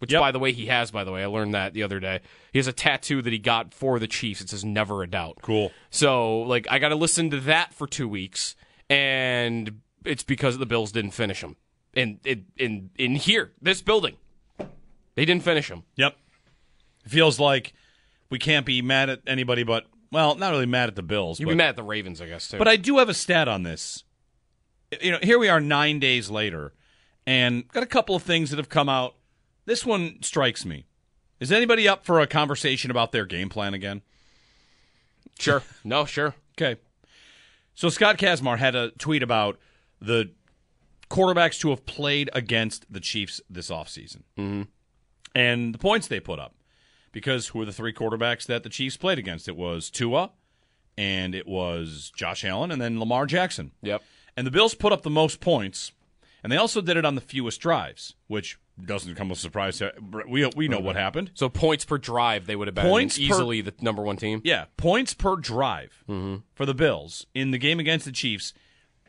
Which 0.00 0.12
Yep. 0.12 0.20
by 0.20 0.32
the 0.32 0.38
way 0.38 0.52
he 0.52 0.66
has, 0.66 0.90
by 0.90 1.04
the 1.04 1.12
way. 1.12 1.22
I 1.22 1.26
learned 1.26 1.54
that 1.54 1.72
the 1.72 1.82
other 1.82 2.00
day. 2.00 2.20
He 2.52 2.58
has 2.58 2.66
a 2.66 2.72
tattoo 2.72 3.22
that 3.22 3.32
he 3.32 3.38
got 3.38 3.72
for 3.72 3.98
the 3.98 4.08
Chiefs. 4.08 4.40
It 4.40 4.48
says 4.48 4.64
never 4.64 5.02
a 5.02 5.06
doubt. 5.06 5.38
Cool. 5.42 5.72
So 5.90 6.40
like 6.40 6.66
I 6.70 6.78
gotta 6.78 6.96
listen 6.96 7.30
to 7.30 7.40
that 7.40 7.72
for 7.72 7.86
two 7.86 8.08
weeks 8.08 8.56
and 8.88 9.80
it's 10.04 10.24
because 10.24 10.58
the 10.58 10.66
Bills 10.66 10.92
didn't 10.92 11.12
finish 11.12 11.40
them. 11.40 11.56
In 11.94 12.18
in 12.24 12.46
in 12.56 12.90
in 12.96 13.14
here, 13.14 13.52
this 13.62 13.82
building. 13.82 14.16
They 15.14 15.24
didn't 15.24 15.44
finish 15.44 15.68
them. 15.68 15.84
Yep. 15.96 16.16
It 17.04 17.10
feels 17.10 17.38
like 17.40 17.72
we 18.30 18.38
can't 18.38 18.64
be 18.64 18.80
mad 18.80 19.10
at 19.10 19.20
anybody 19.26 19.64
but, 19.64 19.86
well, 20.12 20.34
not 20.34 20.50
really 20.50 20.66
mad 20.66 20.88
at 20.88 20.96
the 20.96 21.02
Bills. 21.02 21.40
You'd 21.40 21.46
but, 21.46 21.52
be 21.52 21.56
mad 21.56 21.68
at 21.70 21.76
the 21.76 21.82
Ravens, 21.82 22.20
I 22.20 22.26
guess, 22.26 22.48
too. 22.48 22.58
But 22.58 22.68
I 22.68 22.76
do 22.76 22.98
have 22.98 23.08
a 23.08 23.14
stat 23.14 23.48
on 23.48 23.62
this. 23.62 24.04
You 25.00 25.12
know, 25.12 25.18
here 25.22 25.38
we 25.38 25.48
are 25.48 25.60
nine 25.60 26.00
days 26.00 26.30
later, 26.30 26.72
and 27.26 27.66
got 27.68 27.82
a 27.82 27.86
couple 27.86 28.16
of 28.16 28.22
things 28.22 28.50
that 28.50 28.56
have 28.56 28.68
come 28.68 28.88
out. 28.88 29.14
This 29.70 29.86
one 29.86 30.20
strikes 30.20 30.66
me. 30.66 30.84
Is 31.38 31.52
anybody 31.52 31.86
up 31.86 32.04
for 32.04 32.18
a 32.18 32.26
conversation 32.26 32.90
about 32.90 33.12
their 33.12 33.24
game 33.24 33.48
plan 33.48 33.72
again? 33.72 34.02
Sure. 35.38 35.62
No, 35.84 36.04
sure. 36.04 36.34
Okay. 36.60 36.78
So 37.74 37.88
Scott 37.88 38.18
Kacsmar 38.18 38.58
had 38.58 38.74
a 38.74 38.90
tweet 38.90 39.22
about 39.22 39.58
the 39.98 40.32
quarterbacks 41.08 41.58
to 41.60 41.70
have 41.70 41.86
played 41.86 42.28
against 42.34 42.92
the 42.92 43.00
Chiefs 43.00 43.40
this 43.48 43.70
offseason. 43.70 44.24
Mm-hmm. 44.36 44.62
And 45.34 45.72
the 45.72 45.78
points 45.78 46.08
they 46.08 46.20
put 46.20 46.40
up. 46.40 46.56
Because 47.12 47.46
who 47.46 47.62
are 47.62 47.64
the 47.64 47.72
three 47.72 47.94
quarterbacks 47.94 48.44
that 48.46 48.64
the 48.64 48.68
Chiefs 48.68 48.96
played 48.96 49.18
against? 49.18 49.48
It 49.48 49.56
was 49.56 49.88
Tua, 49.88 50.32
and 50.98 51.34
it 51.34 51.46
was 51.46 52.12
Josh 52.14 52.44
Allen, 52.44 52.72
and 52.72 52.82
then 52.82 52.98
Lamar 52.98 53.24
Jackson. 53.24 53.70
Yep. 53.80 54.02
And 54.36 54.46
the 54.46 54.50
Bills 54.50 54.74
put 54.74 54.92
up 54.92 55.02
the 55.02 55.08
most 55.08 55.40
points, 55.40 55.92
and 56.42 56.52
they 56.52 56.58
also 56.58 56.82
did 56.82 56.98
it 56.98 57.06
on 57.06 57.14
the 57.14 57.22
fewest 57.22 57.60
drives, 57.60 58.16
which 58.26 58.58
doesn't 58.86 59.14
come 59.14 59.30
as 59.30 59.38
a 59.38 59.40
surprise. 59.40 59.78
To, 59.78 59.92
we 60.28 60.48
we 60.56 60.68
know 60.68 60.80
what 60.80 60.96
happened. 60.96 61.30
So 61.34 61.48
points 61.48 61.84
per 61.84 61.98
drive, 61.98 62.46
they 62.46 62.56
would 62.56 62.68
have 62.68 62.74
been 62.74 62.86
Points 62.86 63.16
per- 63.16 63.24
easily 63.24 63.60
the 63.60 63.74
number 63.80 64.02
one 64.02 64.16
team. 64.16 64.40
Yeah, 64.44 64.66
points 64.76 65.14
per 65.14 65.36
drive 65.36 66.04
mm-hmm. 66.08 66.36
for 66.54 66.66
the 66.66 66.74
Bills 66.74 67.26
in 67.34 67.50
the 67.50 67.58
game 67.58 67.78
against 67.80 68.04
the 68.04 68.12
Chiefs. 68.12 68.52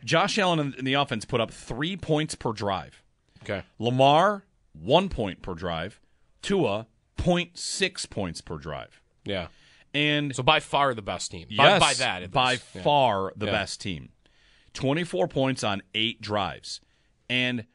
Josh 0.04 0.38
Allen 0.40 0.74
in- 0.78 0.86
the 0.86 0.94
offense 0.94 1.26
put 1.26 1.40
up 1.42 1.52
three 1.52 1.96
points 1.98 2.36
per 2.36 2.52
drive. 2.54 3.02
Okay. 3.44 3.64
Lamar 3.80 4.46
one 4.74 5.10
point 5.10 5.42
per 5.42 5.54
drive. 5.54 6.00
Tua 6.42 6.88
0.6 7.18 8.10
points 8.10 8.42
per 8.42 8.58
drive. 8.58 9.02
Yeah. 9.26 9.48
And 9.94 10.36
So 10.36 10.42
by 10.44 10.60
far 10.60 10.94
the 10.94 11.02
best 11.02 11.32
team. 11.32 11.48
yes, 11.50 11.80
By, 11.80 11.88
by 11.88 11.94
that, 11.96 12.32
by. 12.32 12.54
Yeah. 12.54 12.82
far 12.82 13.34
the 13.36 13.46
Yeah. 13.48 13.52
best 13.52 13.82
team. 13.82 14.10
24 14.74 15.28
points 15.28 15.64
on 15.64 15.82
eight 15.94 16.22
drives. 16.22 16.80
And 17.30 17.66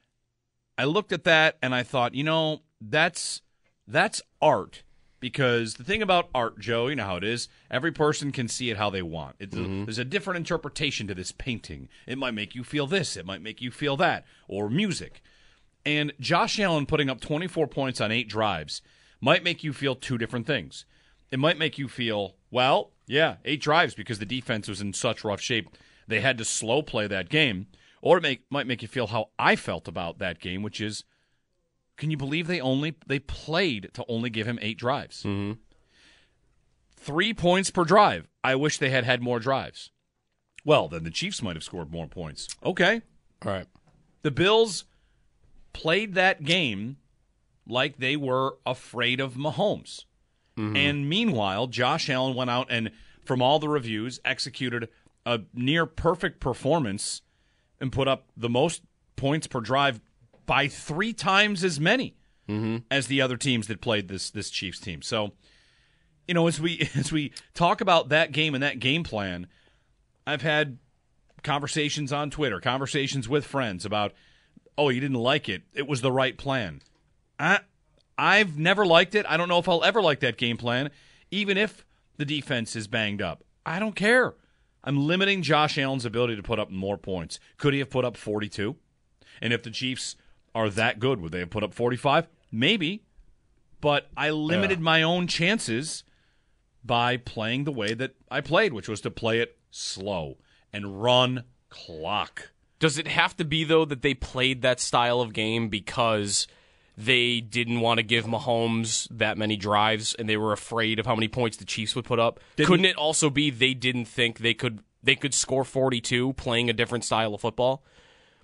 I 0.79 0.85
looked 0.85 1.13
at 1.13 1.25
that 1.25 1.57
and 1.63 1.75
I 1.75 1.83
thought, 1.83 2.15
you 2.15 2.25
know, 2.25 2.63
that's 2.81 3.43
that's 3.89 4.21
art 4.43 4.83
because 5.21 5.75
the 5.75 5.85
thing 5.85 6.03
about 6.03 6.29
art, 6.35 6.59
Joe, 6.59 6.89
you 6.89 6.97
know 6.97 7.05
how 7.05 7.17
it 7.17 7.25
is. 7.25 7.49
Every 7.71 7.93
person 7.93 8.33
can 8.33 8.49
see 8.49 8.71
it 8.71 8.77
how 8.77 8.91
they 8.91 9.03
want. 9.03 9.37
It's 9.39 9.57
Mm-hmm. 9.57 9.85
there's 9.85 9.99
a 9.99 10.05
different 10.05 10.37
interpretation 10.39 11.07
to 11.07 11.15
this 11.15 11.33
painting. 11.33 11.89
It 12.07 12.19
might 12.19 12.35
make 12.35 12.55
you 12.55 12.63
feel 12.65 12.87
this, 12.87 13.17
it 13.17 13.25
might 13.27 13.43
make 13.43 13.61
you 13.63 13.71
feel 13.71 13.97
that, 13.99 14.25
or 14.49 14.69
music. 14.69 15.23
And 15.85 16.13
Josh 16.21 16.59
Allen 16.59 16.85
putting 16.87 17.09
up 17.09 17.21
24 17.21 17.69
points 17.69 18.01
on 18.01 18.11
eight 18.13 18.29
drives 18.29 18.83
might 19.21 19.45
make 19.45 19.63
you 19.65 19.73
feel 19.73 19.95
two 19.95 20.19
different 20.19 20.47
things. 20.47 20.85
It 21.31 21.39
might 21.39 21.59
make 21.59 21.79
you 21.79 21.89
feel, 21.89 22.35
well, 22.51 22.91
yeah, 23.07 23.37
eight 23.45 23.61
drives 23.61 23.95
because 23.95 24.19
the 24.19 24.27
defense 24.27 24.69
was 24.69 24.81
in 24.81 24.93
such 24.93 25.25
rough 25.25 25.41
shape. 25.41 25.69
They 26.09 26.21
had 26.21 26.39
to 26.39 26.45
slow 26.45 26.83
play 26.83 27.07
that 27.07 27.29
game. 27.29 27.67
Or 28.03 28.19
it 28.19 28.23
make, 28.23 28.43
might 28.51 28.67
make 28.67 28.83
you 28.83 28.89
feel 28.89 29.09
how 29.09 29.31
I 29.39 29.57
felt 29.57 29.89
about 29.89 30.19
that 30.19 30.39
game, 30.39 30.63
which 30.63 30.81
is, 30.81 31.05
can 31.97 32.11
you 32.11 32.17
believe 32.17 32.47
they 32.47 32.61
only 32.61 32.95
they 33.07 33.19
played 33.19 33.91
to 33.95 34.05
only 34.09 34.31
give 34.31 34.47
him 34.47 34.59
eight 34.63 34.79
drives? 34.79 35.23
Mm-hmm. 35.23 35.53
Three 36.97 37.33
points 37.35 37.71
per 37.71 37.85
drive. 37.85 38.29
I 38.43 38.55
wish 38.55 38.79
they 38.79 38.91
had 38.91 39.05
had 39.05 39.23
more 39.23 39.39
drives. 39.39 39.91
Well, 40.65 40.89
then 40.89 41.05
the 41.05 41.11
Chiefs 41.11 41.43
might 41.43 41.57
have 41.57 41.63
scored 41.63 41.91
more 41.93 42.07
points. 42.09 42.49
Okay, 42.65 43.03
All 43.45 43.53
right. 43.53 43.67
the 44.23 44.31
Bills 44.33 44.85
played 45.73 46.15
that 46.15 46.43
game 46.43 46.97
like 47.69 47.99
they 47.99 48.17
were 48.17 48.57
afraid 48.67 49.21
of 49.21 49.35
Mahomes. 49.35 50.05
And 50.59 51.07
meanwhile, 51.07 51.67
Josh 51.67 52.09
Allen 52.09 52.35
went 52.35 52.49
out 52.49 52.69
and, 52.71 52.91
from 53.27 53.43
all 53.43 53.59
the 53.59 53.69
reviews, 53.69 54.21
executed 54.25 54.89
a 55.27 55.41
near 55.53 55.85
perfect 55.85 56.41
performance 56.41 57.21
and 57.81 57.93
put 57.93 58.09
up 58.09 58.27
the 58.37 58.49
most 58.49 58.83
points 59.17 59.47
per 59.47 59.61
drive 59.61 60.01
by 60.47 60.69
three 60.69 61.13
times 61.13 61.65
as 61.65 61.81
many 61.81 62.17
mm-hmm. 62.49 62.79
as 62.91 63.07
the 63.07 63.21
other 63.21 63.37
teams 63.37 63.67
that 63.69 63.81
played 63.81 64.09
this 64.09 64.31
this 64.31 64.51
Chiefs 64.51 64.79
team. 64.79 65.03
So, 65.03 65.33
you 66.27 66.35
know, 66.35 66.47
as 66.47 66.61
we 66.61 66.89
as 66.95 67.13
we 67.13 67.33
talk 67.55 67.81
about 67.81 68.09
that 68.11 68.33
game 68.33 68.55
and 68.55 68.63
that 68.63 68.79
game 68.79 69.03
plan, 69.03 69.47
I've 70.27 70.43
had 70.43 70.79
conversations 71.43 72.13
on 72.13 72.31
Twitter, 72.31 72.61
conversations 72.61 73.29
with 73.29 73.47
friends 73.47 73.85
about, 73.85 74.13
oh, 74.77 74.89
you 74.89 75.01
didn't 75.01 75.17
like 75.17 75.49
it. 75.49 75.63
It 75.73 75.87
was 75.87 76.01
the 76.01 76.13
right 76.13 76.37
plan. 76.37 76.83
I, 77.39 77.61
I've 78.19 78.59
never 78.59 78.85
liked 78.85 79.15
it. 79.15 79.25
I 79.29 79.37
don't 79.37 79.49
know 79.49 79.59
if 79.59 79.69
I'll 79.69 79.85
ever 79.85 80.03
like 80.03 80.21
that 80.21 80.37
game 80.37 80.57
plan, 80.57 80.91
even 81.31 81.57
if 81.57 81.87
the 82.17 82.25
defense 82.25 82.75
is 82.75 82.89
banged 82.89 83.23
up. 83.23 83.45
I 83.65 83.79
don't 83.79 83.95
care. 83.95 84.35
I'm 84.87 85.07
limiting 85.07 85.43
Josh 85.43 85.77
Allen's 85.77 86.05
ability 86.05 86.37
to 86.37 86.43
put 86.43 86.61
up 86.61 86.71
more 86.71 86.97
points. 86.97 87.41
Could 87.59 87.75
he 87.75 87.81
have 87.81 87.91
put 87.91 88.05
up 88.05 88.17
42? 88.17 88.77
And 89.43 89.53
if 89.53 89.65
the 89.65 89.71
Chiefs 89.71 90.15
are 90.55 90.71
that 90.71 91.01
good, 91.01 91.21
would 91.21 91.33
they 91.33 91.41
have 91.41 91.51
put 91.51 91.65
up 91.65 91.75
45? 91.75 92.29
Maybe. 92.53 93.03
But 93.81 94.09
I 94.17 94.31
limited 94.31 94.81
my 94.81 95.03
own 95.03 95.27
chances 95.27 96.05
by 96.85 97.17
playing 97.17 97.65
the 97.65 97.73
way 97.73 97.95
that 97.95 98.15
I 98.31 98.41
played, 98.41 98.73
which 98.73 98.89
was 98.89 99.01
to 99.03 99.11
play 99.11 99.41
it 99.41 99.59
slow 99.71 100.39
and 100.73 101.03
run 101.03 101.45
clock. 101.69 102.53
Does 102.79 102.97
it 102.97 103.09
have 103.09 103.37
to 103.37 103.45
be 103.45 103.65
though 103.65 103.85
that 103.85 104.03
they 104.03 104.15
played 104.15 104.63
that 104.63 104.81
style 104.81 105.21
of 105.21 105.33
game 105.33 105.69
because 105.69 106.47
they 106.97 107.41
didn't 107.41 107.81
want 107.81 107.99
to 107.99 108.03
give 108.03 108.25
Mahomes 108.25 109.07
that 109.11 109.37
many 109.37 109.57
drives 109.57 110.15
and 110.15 110.29
they 110.29 110.37
were 110.37 110.53
afraid 110.53 110.99
of 110.99 111.07
how 111.07 111.15
many 111.15 111.29
points 111.29 111.57
the 111.59 111.65
Chiefs 111.65 111.95
would 111.95 112.05
put 112.07 112.19
up? 112.19 112.41
Didn't- 112.57 112.69
Couldn't 112.69 112.87
it 112.87 112.97
also 112.97 113.29
be 113.31 113.51
they 113.51 113.75
didn't 113.75 114.07
think 114.07 114.39
they 114.39 114.55
could 114.55 114.81
they 115.03 115.15
could 115.15 115.35
score 115.35 115.63
42 115.65 116.33
playing 116.33 116.69
a 116.69 116.73
different 116.73 117.05
style 117.05 117.35
of 117.35 117.41
football? 117.41 117.85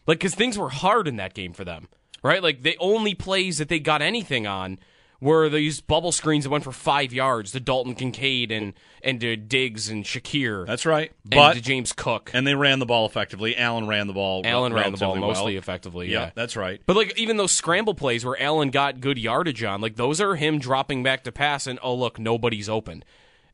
Like 0.06 0.20
cuz 0.20 0.34
things 0.34 0.58
were 0.58 0.68
hard 0.68 1.08
in 1.08 1.16
that 1.16 1.34
game 1.34 1.52
for 1.52 1.64
them. 1.64 1.88
Right? 2.22 2.42
Like 2.42 2.62
the 2.62 2.76
only 2.78 3.14
plays 3.14 3.58
that 3.58 3.68
they 3.68 3.80
got 3.80 4.02
anything 4.02 4.46
on 4.46 4.78
were 5.22 5.48
these 5.48 5.80
bubble 5.80 6.10
screens 6.10 6.42
that 6.44 6.50
went 6.50 6.64
for 6.64 6.72
five 6.72 7.12
yards 7.12 7.52
to 7.52 7.60
Dalton 7.60 7.94
Kincaid 7.94 8.50
and 8.50 8.74
and 9.02 9.20
to 9.20 9.36
Diggs 9.36 9.88
and 9.88 10.04
Shakir. 10.04 10.66
That's 10.66 10.84
right. 10.84 11.12
and 11.24 11.30
But 11.30 11.54
to 11.54 11.60
James 11.60 11.92
Cook. 11.92 12.32
and 12.34 12.44
they 12.46 12.56
ran 12.56 12.80
the 12.80 12.86
ball 12.86 13.06
effectively. 13.06 13.56
Allen 13.56 13.86
ran 13.86 14.08
the 14.08 14.12
ball. 14.12 14.42
Allen 14.44 14.72
ran 14.72 14.90
the 14.90 14.98
ball 14.98 15.14
relatively 15.14 15.28
mostly 15.28 15.56
effectively. 15.56 16.08
Yeah, 16.10 16.20
Yeah, 16.20 16.30
that's 16.34 16.56
right. 16.56 16.82
But 16.86 16.96
like 16.96 17.16
even 17.16 17.36
those 17.36 17.52
scramble 17.52 17.94
plays 17.94 18.24
where 18.24 18.40
Allen 18.42 18.70
got 18.70 19.00
good 19.00 19.16
yardage 19.16 19.62
on, 19.62 19.80
like 19.80 19.94
those 19.94 20.20
are 20.20 20.34
him 20.34 20.58
dropping 20.58 21.04
back 21.04 21.22
to 21.24 21.32
pass 21.32 21.66
and 21.68 21.78
oh 21.82 21.94
look, 21.94 22.18
nobody's 22.18 22.68
open. 22.68 23.04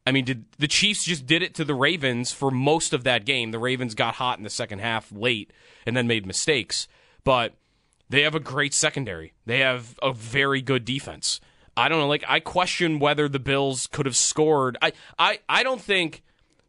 I 0.06 0.10
mean, 0.12 0.24
did 0.24 0.46
the 0.58 0.68
Chiefs 0.68 1.04
just 1.04 1.26
did 1.26 1.42
it 1.42 1.54
to 1.56 1.66
the 1.66 1.74
Ravens 1.74 2.32
for 2.32 2.50
most 2.50 2.94
of 2.94 3.04
that 3.04 3.26
game? 3.26 3.50
The 3.50 3.58
Ravens 3.58 3.94
got 3.94 4.14
hot 4.14 4.38
in 4.38 4.44
the 4.44 4.48
second 4.48 4.78
half 4.78 5.12
late 5.12 5.52
and 5.84 5.94
then 5.94 6.06
made 6.06 6.24
mistakes, 6.24 6.88
but 7.24 7.52
they 8.08 8.22
have 8.22 8.34
a 8.34 8.40
great 8.40 8.72
secondary. 8.72 9.34
They 9.44 9.58
have 9.58 9.98
a 10.02 10.14
very 10.14 10.62
good 10.62 10.86
defense. 10.86 11.42
I 11.78 11.88
don't 11.88 11.98
know, 11.98 12.08
like 12.08 12.24
I 12.26 12.40
question 12.40 12.98
whether 12.98 13.28
the 13.28 13.38
Bills 13.38 13.86
could 13.86 14.06
have 14.06 14.16
scored. 14.16 14.76
I 14.82 14.92
I 15.18 15.38
I 15.48 15.62
don't 15.62 15.80
think 15.80 16.22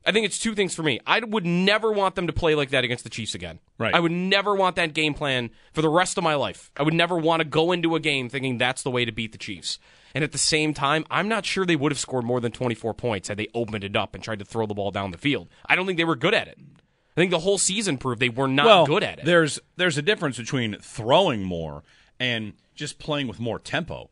I 0.06 0.12
think 0.12 0.26
it's 0.26 0.40
two 0.40 0.56
things 0.56 0.74
for 0.74 0.84
me. 0.84 1.00
I 1.06 1.20
would 1.20 1.46
never 1.46 1.92
want 1.92 2.16
them 2.16 2.28
to 2.28 2.34
play 2.34 2.56
like 2.56 2.70
that 2.70 2.84
against 2.84 3.04
the 3.04 3.10
Chiefs 3.10 3.36
again. 3.36 3.60
Right. 3.78 3.94
I 3.94 4.00
would 4.00 4.12
never 4.12 4.56
want 4.56 4.76
that 4.78 4.94
game 4.94 5.14
plan 5.14 5.50
for 5.74 5.82
the 5.82 5.90
rest 5.90 6.18
of 6.18 6.24
my 6.24 6.36
life. 6.36 6.72
I 6.78 6.84
would 6.84 6.94
never 6.94 7.18
want 7.18 7.42
to 7.42 7.48
go 7.48 7.72
into 7.72 7.96
a 7.96 8.00
game 8.00 8.30
thinking 8.30 8.58
that's 8.58 8.84
the 8.84 8.92
way 8.92 9.06
to 9.06 9.12
beat 9.12 9.32
the 9.32 9.38
Chiefs. 9.38 9.78
And 10.16 10.24
at 10.24 10.32
the 10.32 10.38
same 10.38 10.74
time, 10.74 11.06
I'm 11.12 11.28
not 11.28 11.46
sure 11.46 11.66
they 11.66 11.76
would 11.76 11.92
have 11.92 12.00
scored 12.00 12.24
more 12.24 12.40
than 12.40 12.52
24 12.52 12.94
points 12.96 13.28
had 13.28 13.38
they 13.38 13.48
opened 13.54 13.84
it 13.84 13.96
up 13.96 14.16
and 14.16 14.24
tried 14.24 14.40
to 14.40 14.46
throw 14.46 14.66
the 14.66 14.74
ball 14.74 14.92
down 14.92 15.12
the 15.12 15.18
field. 15.18 15.50
I 15.66 15.76
don't 15.76 15.86
think 15.86 15.98
they 15.98 16.06
were 16.06 16.16
good 16.16 16.34
at 16.34 16.48
it. 16.48 16.58
I 16.60 17.22
think 17.22 17.32
the 17.32 17.40
whole 17.40 17.58
season 17.58 17.98
proved 17.98 18.20
they 18.22 18.30
were 18.30 18.48
not 18.48 18.66
well, 18.66 18.86
good 18.86 19.04
at 19.04 19.20
it. 19.20 19.26
There's 19.26 19.60
there's 19.76 19.98
a 19.98 20.02
difference 20.02 20.38
between 20.38 20.78
throwing 20.80 21.44
more 21.44 21.84
and 22.20 22.54
just 22.76 22.98
playing 22.98 23.28
with 23.28 23.40
more 23.40 23.60
tempo. 23.60 24.10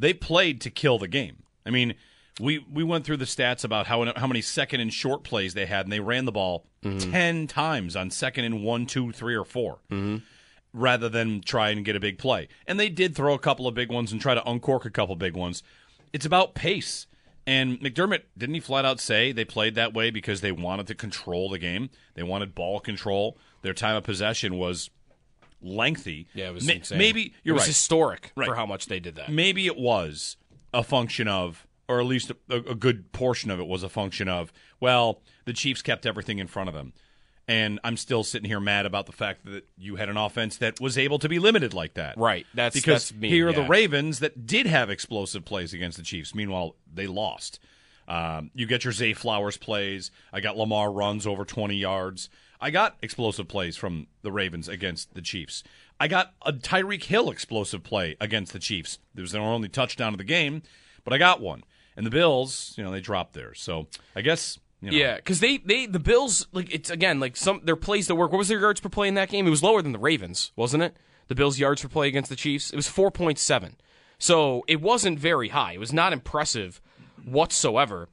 They 0.00 0.14
played 0.14 0.60
to 0.62 0.70
kill 0.70 0.98
the 0.98 1.08
game. 1.08 1.42
I 1.66 1.70
mean, 1.70 1.94
we 2.40 2.58
we 2.72 2.82
went 2.82 3.04
through 3.04 3.18
the 3.18 3.26
stats 3.26 3.64
about 3.64 3.86
how 3.86 4.12
how 4.16 4.26
many 4.26 4.40
second 4.40 4.80
and 4.80 4.92
short 4.92 5.22
plays 5.24 5.54
they 5.54 5.66
had, 5.66 5.86
and 5.86 5.92
they 5.92 6.00
ran 6.00 6.24
the 6.24 6.32
ball 6.32 6.64
Mm-hmm. 6.82 7.10
ten 7.10 7.46
times 7.46 7.94
on 7.94 8.10
second 8.10 8.46
and 8.46 8.64
one, 8.64 8.86
two, 8.86 9.12
three, 9.12 9.34
or 9.36 9.44
4 9.44 9.80
rather 10.72 11.10
than 11.10 11.42
try 11.42 11.68
and 11.68 11.84
get 11.84 11.94
a 11.94 12.00
big 12.00 12.16
play. 12.16 12.48
And 12.66 12.80
they 12.80 12.88
did 12.88 13.14
throw 13.14 13.34
a 13.34 13.38
couple 13.38 13.66
of 13.66 13.74
big 13.74 13.90
ones 13.92 14.12
and 14.12 14.20
try 14.20 14.34
to 14.34 14.48
uncork 14.48 14.86
a 14.86 14.90
couple 14.90 15.14
big 15.16 15.36
ones. 15.36 15.62
It's 16.14 16.24
about 16.24 16.54
pace. 16.54 17.06
And 17.46 17.80
McDermott 17.80 18.22
didn't 18.38 18.54
he 18.54 18.60
flat 18.60 18.84
out 18.86 18.98
say 19.00 19.30
they 19.32 19.44
played 19.44 19.74
that 19.74 19.92
way 19.92 20.10
because 20.10 20.40
they 20.40 20.52
wanted 20.52 20.86
to 20.86 20.94
control 20.94 21.50
the 21.50 21.58
game. 21.58 21.90
They 22.14 22.22
wanted 22.22 22.54
ball 22.54 22.80
control. 22.80 23.36
Their 23.62 23.74
time 23.74 23.96
of 23.96 24.04
possession 24.04 24.56
was 24.56 24.88
lengthy. 25.62 26.28
yeah, 26.34 26.48
it 26.48 26.54
was 26.54 26.66
Ma- 26.66 26.74
insane. 26.74 26.98
Maybe 26.98 27.34
you're 27.42 27.54
it 27.54 27.58
was 27.58 27.62
right. 27.62 27.68
historic 27.68 28.32
Right. 28.36 28.48
for 28.48 28.54
how 28.54 28.66
much 28.66 28.86
they 28.86 29.00
did 29.00 29.16
that. 29.16 29.30
Maybe 29.30 29.66
it 29.66 29.76
was 29.76 30.36
a 30.72 30.82
function 30.82 31.28
of, 31.28 31.66
or 31.88 32.00
at 32.00 32.06
least 32.06 32.30
a, 32.48 32.54
a 32.56 32.74
good 32.74 33.12
portion 33.12 33.50
of 33.50 33.58
it 33.60 33.66
was 33.66 33.82
a 33.82 33.88
function 33.88 34.28
of, 34.28 34.52
well, 34.78 35.22
the 35.44 35.52
Chiefs 35.52 35.82
kept 35.82 36.06
everything 36.06 36.38
in 36.38 36.46
front 36.46 36.68
of 36.68 36.74
them. 36.74 36.92
And 37.48 37.80
I'm 37.82 37.96
still 37.96 38.22
sitting 38.22 38.48
here 38.48 38.60
mad 38.60 38.86
about 38.86 39.06
the 39.06 39.12
fact 39.12 39.44
that 39.46 39.66
you 39.76 39.96
had 39.96 40.08
an 40.08 40.16
offense 40.16 40.58
that 40.58 40.78
was 40.80 40.96
able 40.96 41.18
to 41.18 41.28
be 41.28 41.40
limited 41.40 41.74
like 41.74 41.94
that. 41.94 42.16
Right. 42.16 42.46
That's 42.54 42.74
because 42.76 43.08
that's 43.10 43.20
me. 43.20 43.28
here 43.28 43.48
are 43.48 43.52
the. 43.52 43.64
Ravens 43.64 44.20
that 44.20 44.46
did 44.46 44.66
have 44.66 44.88
explosive 44.88 45.44
plays 45.44 45.74
against 45.74 45.96
the 45.96 46.04
Chiefs. 46.04 46.32
Meanwhile, 46.32 46.76
they 46.92 47.08
lost. 47.08 47.58
Um, 48.06 48.52
you 48.54 48.66
get 48.66 48.84
your 48.84 48.92
Zay 48.92 49.14
Flowers 49.14 49.56
plays. 49.56 50.12
I 50.32 50.38
got 50.40 50.56
Lamar 50.56 50.92
runs 50.92 51.26
over 51.26 51.44
20 51.44 51.74
yards. 51.74 52.28
I 52.60 52.70
got 52.70 52.96
explosive 53.02 53.48
plays 53.48 53.76
from 53.76 54.06
the 54.22 54.30
Ravens 54.32 54.68
against 54.68 55.14
the 55.14 55.22
Chiefs. 55.22 55.62
I 55.98 56.08
got 56.08 56.34
a 56.44 56.52
Tyreek 56.52 57.04
Hill 57.04 57.30
explosive 57.30 57.82
play 57.82 58.16
against 58.20 58.52
the 58.52 58.58
Chiefs. 58.58 58.98
It 59.16 59.20
was 59.20 59.32
their 59.32 59.42
only 59.42 59.68
touchdown 59.68 60.12
of 60.14 60.18
the 60.18 60.24
game, 60.24 60.62
but 61.04 61.12
I 61.12 61.18
got 61.18 61.40
one. 61.40 61.64
And 61.96 62.06
the 62.06 62.10
Bills, 62.10 62.74
you 62.76 62.84
know, 62.84 62.90
they 62.90 63.00
dropped 63.00 63.34
there. 63.34 63.54
So 63.54 63.88
I 64.14 64.22
guess, 64.22 64.58
you 64.80 64.90
know, 64.90 64.96
Yeah, 64.96 65.16
because 65.16 65.40
they, 65.40 65.58
they 65.58 65.86
the 65.86 65.98
Bills 65.98 66.46
like 66.52 66.72
it's 66.72 66.88
again 66.90 67.20
like 67.20 67.36
some 67.36 67.60
their 67.64 67.76
plays 67.76 68.06
that 68.06 68.14
work. 68.14 68.30
What 68.32 68.38
was 68.38 68.48
their 68.48 68.60
yards 68.60 68.80
per 68.80 68.88
play 68.88 69.08
in 69.08 69.14
that 69.14 69.28
game? 69.28 69.46
It 69.46 69.50
was 69.50 69.62
lower 69.62 69.82
than 69.82 69.92
the 69.92 69.98
Ravens, 69.98 70.52
wasn't 70.56 70.82
it? 70.82 70.96
The 71.28 71.34
Bills' 71.34 71.58
yards 71.58 71.82
per 71.82 71.88
play 71.88 72.08
against 72.08 72.30
the 72.30 72.36
Chiefs 72.36 72.70
it 72.70 72.76
was 72.76 72.88
four 72.88 73.10
point 73.10 73.38
seven, 73.38 73.76
so 74.18 74.64
it 74.68 74.80
wasn't 74.80 75.18
very 75.18 75.48
high. 75.48 75.72
It 75.72 75.80
was 75.80 75.92
not 75.92 76.12
impressive 76.12 76.80
whatsoever. 77.24 78.08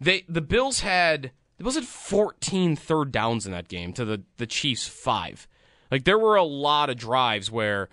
They 0.00 0.24
the 0.28 0.40
Bills 0.40 0.80
had 0.80 1.30
Bills 1.58 1.74
had 1.74 1.84
14 1.84 2.76
third 2.76 3.12
downs 3.12 3.46
in 3.46 3.52
that 3.52 3.68
game 3.68 3.92
to 3.94 4.04
the 4.04 4.22
the 4.36 4.46
Chiefs 4.46 4.86
five. 4.86 5.48
Like 5.90 6.04
there 6.04 6.18
were 6.18 6.36
a 6.36 6.44
lot 6.44 6.90
of 6.90 6.96
drives 6.96 7.50
where 7.50 7.88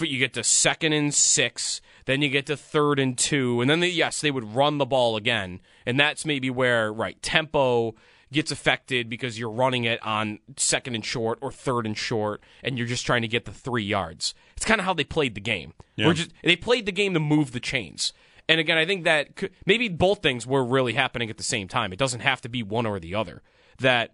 you 0.00 0.18
get 0.18 0.34
to 0.34 0.44
second 0.44 0.92
and 0.92 1.12
six, 1.12 1.80
then 2.06 2.22
you 2.22 2.28
get 2.28 2.46
to 2.46 2.56
third 2.56 2.98
and 2.98 3.16
two, 3.16 3.60
and 3.60 3.68
then 3.68 3.80
they, 3.80 3.88
yes, 3.88 4.20
they 4.20 4.30
would 4.30 4.54
run 4.54 4.78
the 4.78 4.86
ball 4.86 5.16
again, 5.16 5.60
and 5.84 6.00
that's 6.00 6.24
maybe 6.24 6.50
where 6.50 6.92
right 6.92 7.20
tempo 7.22 7.94
gets 8.32 8.50
affected 8.50 9.10
because 9.10 9.38
you're 9.38 9.50
running 9.50 9.84
it 9.84 10.02
on 10.02 10.38
second 10.56 10.94
and 10.94 11.04
short 11.04 11.38
or 11.42 11.52
third 11.52 11.84
and 11.86 11.96
short, 11.98 12.42
and 12.62 12.78
you're 12.78 12.86
just 12.86 13.04
trying 13.04 13.22
to 13.22 13.28
get 13.28 13.44
the 13.44 13.52
three 13.52 13.84
yards. 13.84 14.34
It's 14.56 14.64
kind 14.64 14.80
of 14.80 14.86
how 14.86 14.94
they 14.94 15.04
played 15.04 15.34
the 15.34 15.40
game. 15.40 15.74
We're 16.08 16.14
just 16.14 16.30
they 16.42 16.56
played 16.56 16.86
the 16.86 16.92
game 16.92 17.12
to 17.14 17.20
move 17.20 17.52
the 17.52 17.60
chains. 17.60 18.12
And 18.52 18.60
again, 18.60 18.76
I 18.76 18.84
think 18.84 19.04
that 19.04 19.34
could, 19.34 19.50
maybe 19.64 19.88
both 19.88 20.20
things 20.22 20.46
were 20.46 20.62
really 20.62 20.92
happening 20.92 21.30
at 21.30 21.38
the 21.38 21.42
same 21.42 21.68
time. 21.68 21.90
It 21.90 21.98
doesn't 21.98 22.20
have 22.20 22.42
to 22.42 22.50
be 22.50 22.62
one 22.62 22.84
or 22.84 23.00
the 23.00 23.14
other. 23.14 23.40
That 23.78 24.10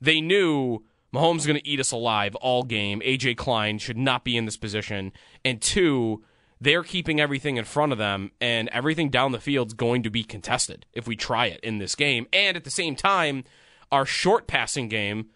they 0.00 0.22
knew 0.22 0.82
Mahomes 1.14 1.40
is 1.40 1.46
going 1.46 1.58
to 1.60 1.68
eat 1.68 1.78
us 1.78 1.92
alive 1.92 2.34
all 2.36 2.62
game. 2.62 3.02
AJ 3.04 3.36
Klein 3.36 3.76
should 3.78 3.98
not 3.98 4.24
be 4.24 4.34
in 4.36 4.46
this 4.46 4.56
position. 4.56 5.12
And 5.44 5.60
two, 5.60 6.24
they're 6.58 6.82
keeping 6.82 7.20
everything 7.20 7.58
in 7.58 7.66
front 7.66 7.92
of 7.92 7.98
them, 7.98 8.30
and 8.40 8.70
everything 8.70 9.10
down 9.10 9.32
the 9.32 9.40
field's 9.40 9.74
going 9.74 10.02
to 10.04 10.10
be 10.10 10.24
contested 10.24 10.86
if 10.94 11.06
we 11.06 11.14
try 11.14 11.46
it 11.46 11.60
in 11.62 11.76
this 11.76 11.94
game. 11.94 12.26
And 12.32 12.56
at 12.56 12.64
the 12.64 12.70
same 12.70 12.96
time, 12.96 13.44
our 13.90 14.06
short 14.06 14.46
passing 14.46 14.88
game 14.88 15.26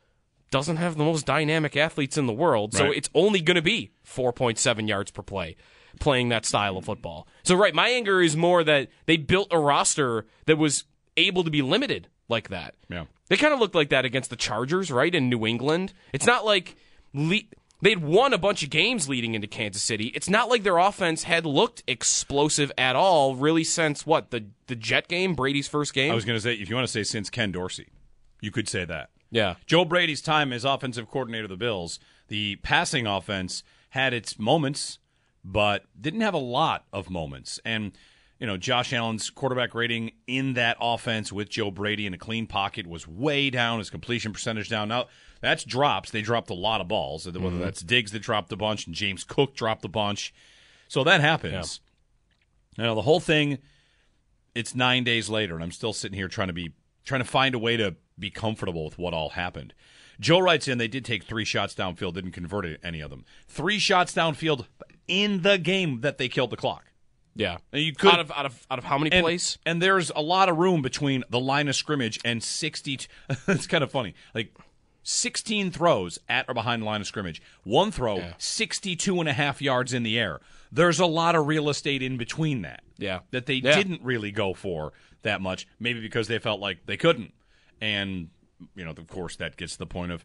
doesn't 0.51 0.77
have 0.77 0.97
the 0.97 1.05
most 1.05 1.27
dynamic 1.27 1.77
athletes 1.77 2.16
in 2.16 2.27
the 2.27 2.33
world, 2.33 2.73
so 2.73 2.85
Right. 2.85 2.97
it's 2.97 3.11
only 3.14 3.40
going 3.42 3.57
to 3.57 3.61
be 3.62 3.90
4.7 4.05 4.88
yards 4.88 5.11
per 5.11 5.23
play 5.23 5.57
playing 6.01 6.29
that 6.31 6.45
style 6.45 6.77
of 6.77 6.85
football. 6.85 7.27
So, 7.43 7.55
right, 7.55 7.75
my 7.75 7.89
anger 7.89 8.21
is 8.21 8.37
more 8.37 8.63
that 8.65 8.89
they 9.07 9.17
built 9.17 9.49
a 9.51 9.59
roster 9.59 10.27
that 10.47 10.57
was 10.59 10.85
able 11.17 11.45
to 11.45 11.51
be 11.51 11.63
limited 11.63 12.09
like 12.29 12.49
that. 12.49 12.75
Yeah. 12.89 13.05
They 13.29 13.37
kind 13.37 13.53
of 13.55 13.61
looked 13.61 13.75
like 13.75 13.89
that 13.91 14.05
against 14.05 14.31
the 14.31 14.37
Chargers, 14.37 14.91
right, 14.91 15.15
in 15.15 15.29
New 15.29 15.47
England. 15.47 15.93
It's 16.13 16.27
not 16.27 16.45
like 16.45 16.77
le- 17.13 17.41
they'd 17.83 18.03
won 18.03 18.33
a 18.33 18.39
bunch 18.39 18.63
of 18.63 18.71
games 18.71 19.09
leading 19.09 19.35
into 19.35 19.47
Kansas 19.49 19.83
City. 19.83 20.07
It's 20.15 20.29
not 20.29 20.49
like 20.49 20.63
their 20.63 20.79
offense 20.79 21.25
had 21.25 21.45
looked 21.45 21.83
explosive 21.89 22.71
at 22.79 22.95
all, 22.97 23.35
really, 23.35 23.65
since 23.65 24.07
what 24.07 24.31
the 24.31 24.45
the 24.69 24.77
Jet 24.77 25.09
game, 25.09 25.35
Brady's 25.35 25.67
first 25.69 25.93
game. 25.95 26.13
I 26.13 26.15
was 26.15 26.25
going 26.25 26.37
to 26.37 26.41
say, 26.41 26.55
if 26.55 26.69
you 26.69 26.75
want 26.77 26.87
to 26.87 26.93
say 26.93 27.03
since 27.03 27.31
Ken 27.31 27.51
Dorsey, 27.53 27.89
you 28.41 28.51
could 28.51 28.69
say 28.69 28.85
that. 28.85 29.11
yeah, 29.31 29.55
Joe 29.67 29.85
Brady's 29.85 30.21
time 30.23 30.53
as 30.53 30.65
offensive 30.65 31.09
coordinator 31.11 31.45
of 31.45 31.51
the 31.51 31.57
Bills, 31.57 31.99
the 32.29 32.57
passing 32.57 33.07
offense 33.07 33.63
had 33.91 34.13
its 34.15 34.39
moments, 34.39 34.99
but 35.47 35.85
didn't 35.99 36.23
have 36.23 36.35
a 36.35 36.39
lot 36.39 36.85
of 36.93 37.09
moments. 37.09 37.61
And, 37.65 37.93
you 38.41 38.49
know, 38.49 38.57
Josh 38.57 38.93
Allen's 38.93 39.31
quarterback 39.31 39.75
rating 39.75 40.11
in 40.27 40.55
that 40.55 40.77
offense 40.81 41.33
with 41.33 41.49
Joe 41.49 41.71
Brady 41.71 42.05
in 42.05 42.13
a 42.13 42.19
clean 42.19 42.49
pocket 42.49 42.87
was 42.87 43.07
way 43.07 43.49
down, 43.49 43.79
his 43.79 43.89
completion 43.89 44.33
percentage 44.33 44.69
down. 44.69 44.89
Now, 44.89 45.07
that's 45.41 45.63
drops. 45.63 46.11
They 46.11 46.21
dropped 46.21 46.51
a 46.51 46.55
lot 46.55 46.81
of 46.81 46.89
balls, 46.89 47.27
whether 47.27 47.39
mm-hmm. 47.39 47.61
that's 47.61 47.81
Diggs 47.81 48.11
that 48.11 48.23
dropped 48.23 48.53
a 48.53 48.57
bunch 48.57 48.87
and 48.87 48.95
James 48.95 49.23
Cook 49.23 49.55
dropped 49.55 49.85
a 49.85 49.89
bunch. 49.89 50.35
So 50.89 51.05
that 51.05 51.21
happens. 51.21 51.81
You 52.77 52.85
know, 52.85 52.97
the 52.97 53.03
whole 53.03 53.21
thing, 53.21 53.59
it's 54.55 54.75
nine 54.75 55.05
days 55.05 55.31
later, 55.31 55.55
and 55.55 55.63
I'm 55.63 55.71
still 55.71 55.93
sitting 55.93 56.19
here 56.19 56.29
trying 56.29 56.49
to 56.49 56.55
be 56.55 56.73
trying 57.05 57.21
to 57.21 57.29
find 57.29 57.55
a 57.55 57.59
way 57.59 57.77
to 57.77 57.95
be 58.19 58.31
comfortable 58.31 58.85
with 58.85 58.99
what 58.99 59.15
all 59.15 59.31
happened. 59.31 59.75
Joe 60.19 60.41
writes 60.41 60.67
in 60.67 60.79
they 60.79 60.89
did 60.89 61.05
take 61.05 61.23
three 61.23 61.45
shots 61.45 61.75
downfield, 61.75 62.15
didn't 62.15 62.33
convert 62.33 62.67
any 62.83 63.01
of 63.01 63.11
them. 63.11 63.25
Three 63.47 63.79
shots 63.79 64.13
downfield 64.13 64.67
in 65.09 65.42
the 65.42 65.59
game 65.59 66.01
that 66.03 66.19
they 66.19 66.29
killed 66.29 66.51
the 66.51 66.57
clock. 66.57 66.85
yeah. 67.35 67.59
And 67.73 67.83
you 67.83 67.92
could 67.95 68.11
out 68.12 68.21
of 68.21 68.31
out 68.33 68.47
of 68.47 68.66
out 68.71 68.79
of 68.79 68.85
how 68.85 68.99
many 68.99 69.12
and, 69.12 69.23
plays? 69.25 69.59
and 69.66 69.81
there's 69.83 70.11
a 70.14 70.23
lot 70.23 70.49
of 70.49 70.57
room 70.57 70.83
between 70.83 71.23
the 71.31 71.40
line 71.40 71.69
of 71.69 71.77
scrimmage 71.77 72.19
and 72.25 72.42
60 72.42 72.97
t- 72.97 73.07
it's 73.49 73.66
kind 73.66 73.85
of 73.85 73.90
funny 73.90 74.14
like 74.35 74.55
16 75.03 75.71
throws 75.71 76.19
at 76.29 76.47
or 76.49 76.55
behind 76.55 76.83
the 76.83 76.87
line 76.87 77.01
of 77.01 77.07
scrimmage 77.07 77.40
one 77.62 77.90
throw 77.92 78.33
62 78.38 79.21
and 79.21 79.29
a 79.29 79.33
half 79.33 79.62
yards 79.62 79.92
in 79.95 80.03
the 80.03 80.19
air 80.19 80.40
there's 80.73 80.99
a 80.99 81.07
lot 81.07 81.35
of 81.37 81.47
real 81.47 81.69
estate 81.69 82.03
in 82.03 82.16
between 82.16 82.62
that 82.62 82.83
Yeah. 82.99 83.21
that 83.31 83.47
they 83.47 83.55
Yeah. 83.55 83.77
didn't 83.77 84.03
really 84.03 84.33
go 84.33 84.53
for 84.55 84.92
that 85.23 85.40
much 85.40 85.66
maybe 85.79 86.01
because 86.01 86.27
they 86.29 86.38
felt 86.40 86.59
like 86.61 86.87
they 86.87 86.97
couldn't 86.97 87.33
and 87.81 88.31
you 88.75 88.85
know 88.85 88.90
of 88.90 89.07
course 89.07 89.37
that 89.37 89.57
gets 89.57 89.75
to 89.75 89.79
the 89.79 89.87
point 89.87 90.11
of 90.11 90.25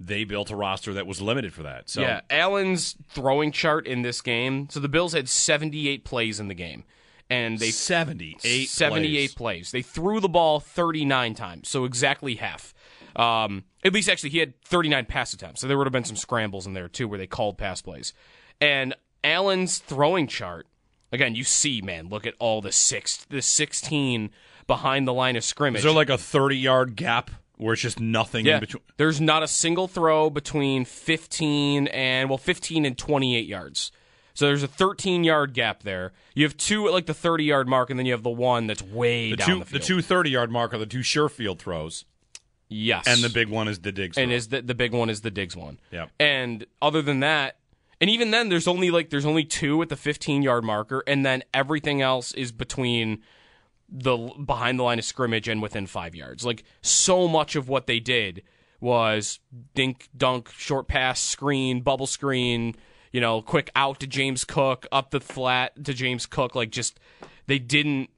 they 0.00 0.24
built 0.24 0.50
a 0.50 0.56
roster 0.56 0.92
that 0.94 1.06
was 1.06 1.20
limited 1.20 1.52
for 1.52 1.62
that 1.62 1.88
so 1.88 2.00
Yeah, 2.00 2.20
Allen's 2.30 2.96
throwing 3.08 3.52
chart 3.52 3.86
in 3.86 4.02
this 4.02 4.20
game. 4.20 4.68
So 4.70 4.80
the 4.80 4.88
Bills 4.88 5.12
had 5.12 5.28
78 5.28 6.04
plays 6.04 6.40
in 6.40 6.48
the 6.48 6.54
game, 6.54 6.84
and 7.30 7.58
they 7.58 7.70
78 7.70 8.68
78 8.68 9.34
plays. 9.34 9.70
They 9.70 9.82
threw 9.82 10.20
the 10.20 10.28
ball 10.28 10.60
39 10.60 11.34
times, 11.34 11.68
so 11.68 11.84
exactly 11.84 12.36
half. 12.36 12.74
Um, 13.16 13.64
at 13.84 13.92
least, 13.92 14.08
actually, 14.08 14.30
he 14.30 14.38
had 14.38 14.60
39 14.62 15.06
pass 15.06 15.32
attempts, 15.32 15.60
so 15.60 15.68
there 15.68 15.78
would 15.78 15.86
have 15.86 15.92
been 15.92 16.04
some 16.04 16.16
scrambles 16.16 16.66
in 16.66 16.74
there 16.74 16.88
too, 16.88 17.06
where 17.06 17.18
they 17.18 17.28
called 17.28 17.58
pass 17.58 17.80
plays. 17.80 18.12
And 18.60 18.94
Allen's 19.22 19.78
throwing 19.78 20.26
chart 20.26 20.66
Again, 21.14 21.36
you 21.36 21.44
see, 21.44 21.80
man, 21.80 22.08
look 22.08 22.26
at 22.26 22.34
all 22.40 22.60
the 22.60 22.72
six, 22.72 23.24
the 23.26 23.40
sixteen 23.40 24.30
behind 24.66 25.06
the 25.06 25.12
line 25.12 25.36
of 25.36 25.44
scrimmage. 25.44 25.78
Is 25.78 25.84
there 25.84 25.92
like 25.92 26.10
a 26.10 26.18
30 26.18 26.56
yard 26.56 26.96
gap 26.96 27.30
where 27.64 27.72
it's 27.72 27.82
just 27.82 27.98
nothing 28.00 28.46
yeah, 28.46 28.54
in 28.54 28.60
between? 28.60 28.82
there's 28.96 29.20
not 29.20 29.42
a 29.42 29.48
single 29.48 29.88
throw 29.88 30.30
between 30.30 30.84
15 30.84 31.88
and 31.88 32.28
well, 32.28 32.38
15 32.38 32.84
and 32.84 32.96
28 32.98 33.46
yards. 33.46 33.90
So 34.34 34.46
there's 34.46 34.62
a 34.64 34.68
13 34.68 35.22
yard 35.24 35.54
gap 35.54 35.82
there. 35.84 36.12
You 36.34 36.44
have 36.44 36.56
two 36.56 36.86
at 36.88 36.92
like 36.92 37.06
the 37.06 37.14
30 37.14 37.44
yard 37.44 37.68
mark, 37.68 37.90
and 37.90 37.98
then 37.98 38.04
you 38.06 38.12
have 38.12 38.22
the 38.24 38.30
one 38.30 38.66
that's 38.66 38.82
way 38.82 39.30
The 39.30 39.36
down 39.36 39.46
two, 39.46 39.58
the 39.60 39.64
the 39.64 39.70
field. 39.70 39.82
two 39.82 40.02
30 40.02 40.30
yard 40.30 40.50
mark 40.50 40.74
are 40.74 40.78
the 40.78 40.86
two 40.86 41.02
sure 41.02 41.28
field 41.28 41.60
throws, 41.60 42.04
yes, 42.68 43.06
and 43.06 43.22
the 43.22 43.28
big 43.28 43.48
one 43.48 43.68
is 43.68 43.78
the 43.80 43.92
Diggs. 43.92 44.18
and 44.18 44.28
throw. 44.30 44.36
is 44.36 44.48
the 44.48 44.62
the 44.62 44.74
big 44.74 44.92
one 44.92 45.08
is 45.08 45.20
the 45.20 45.30
Diggs 45.30 45.56
one. 45.56 45.78
Yep. 45.92 46.10
And 46.18 46.66
other 46.82 47.00
than 47.00 47.20
that, 47.20 47.58
and 48.00 48.10
even 48.10 48.32
then, 48.32 48.48
there's 48.48 48.66
only 48.66 48.90
like 48.90 49.10
there's 49.10 49.24
only 49.26 49.44
two 49.44 49.80
at 49.82 49.88
the 49.88 49.96
15 49.96 50.42
yard 50.42 50.64
marker, 50.64 51.04
and 51.06 51.24
then 51.24 51.44
everything 51.54 52.02
else 52.02 52.32
is 52.32 52.50
between 52.52 53.22
the 53.96 54.16
behind 54.44 54.78
the 54.78 54.82
line 54.82 54.98
of 54.98 55.04
scrimmage 55.04 55.46
and 55.48 55.62
within 55.62 55.86
five 55.86 56.14
yards. 56.16 56.44
Like 56.44 56.64
so 56.82 57.28
much 57.28 57.54
of 57.54 57.68
what 57.68 57.86
they 57.86 58.00
did 58.00 58.42
was 58.80 59.38
dink, 59.74 60.08
dunk, 60.16 60.50
short 60.50 60.88
pass, 60.88 61.20
screen, 61.20 61.80
bubble 61.80 62.08
screen. 62.08 62.74
You 63.12 63.20
know, 63.20 63.40
quick 63.40 63.70
out 63.76 64.00
to 64.00 64.08
James 64.08 64.44
Cook, 64.44 64.86
up 64.90 65.10
the 65.12 65.20
flat 65.20 65.84
to 65.84 65.94
James 65.94 66.26
Cook. 66.26 66.56
Like 66.56 66.70
just 66.70 66.98
they 67.46 67.60
didn't 67.60 68.10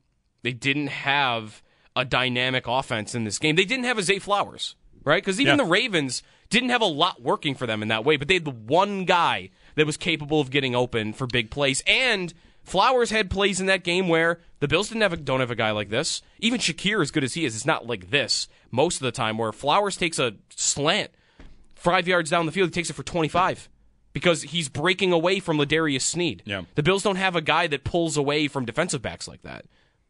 they 0.42 0.52
didn't 0.54 0.86
have 0.88 1.62
a 1.94 2.04
dynamic 2.04 2.66
offense 2.66 3.14
in 3.14 3.24
this 3.24 3.38
game. 3.38 3.56
They 3.56 3.64
didn't 3.66 3.84
have 3.84 3.98
a 3.98 4.02
Zay 4.02 4.18
Flowers, 4.18 4.74
right? 5.04 5.22
Because 5.22 5.38
even 5.40 5.58
Yeah. 5.58 5.64
the 5.64 5.70
Ravens 5.70 6.22
didn't 6.48 6.70
have 6.70 6.82
a 6.82 6.86
lot 6.86 7.20
working 7.20 7.54
for 7.54 7.66
them 7.66 7.82
in 7.82 7.88
that 7.88 8.04
way, 8.04 8.16
but 8.16 8.28
they 8.28 8.34
had 8.34 8.44
the 8.46 8.50
one 8.50 9.04
guy 9.04 9.50
that 9.74 9.84
was 9.84 9.96
capable 9.98 10.40
of 10.40 10.50
getting 10.50 10.74
open 10.74 11.12
for 11.12 11.26
big 11.26 11.50
plays. 11.50 11.82
And 11.86 12.32
Flowers 12.66 13.10
had 13.10 13.30
plays 13.30 13.60
in 13.60 13.66
that 13.66 13.84
game 13.84 14.08
where 14.08 14.40
the 14.58 14.66
Bills 14.66 14.88
didn't 14.88 15.02
have 15.02 15.12
a, 15.12 15.16
don't 15.16 15.38
have 15.38 15.52
a 15.52 15.56
guy 15.56 15.70
like 15.70 15.88
this. 15.88 16.20
Even 16.40 16.58
Shakir, 16.58 17.00
as 17.00 17.12
good 17.12 17.22
as 17.22 17.34
he 17.34 17.44
is, 17.44 17.54
it's 17.54 17.64
not 17.64 17.86
like 17.86 18.10
this 18.10 18.48
most 18.72 18.96
of 18.96 19.02
the 19.02 19.12
time. 19.12 19.38
Where 19.38 19.52
Flowers 19.52 19.96
takes 19.96 20.18
a 20.18 20.34
slant 20.50 21.12
five 21.76 22.08
yards 22.08 22.28
down 22.28 22.44
the 22.44 22.50
field, 22.52 22.70
he 22.70 22.72
takes 22.72 22.90
it 22.90 22.94
for 22.94 23.04
twenty 23.04 23.28
five. 23.28 23.68
Because 24.12 24.42
he's 24.42 24.68
breaking 24.70 25.12
away 25.12 25.40
from 25.40 25.58
L'Jarius 25.58 26.00
Sneed. 26.00 26.42
Yeah. 26.46 26.62
The 26.74 26.82
Bills 26.82 27.02
don't 27.02 27.16
have 27.16 27.36
a 27.36 27.42
guy 27.42 27.66
that 27.66 27.84
pulls 27.84 28.16
away 28.16 28.48
from 28.48 28.64
defensive 28.64 29.02
backs 29.02 29.28
like 29.28 29.42
that 29.42 29.66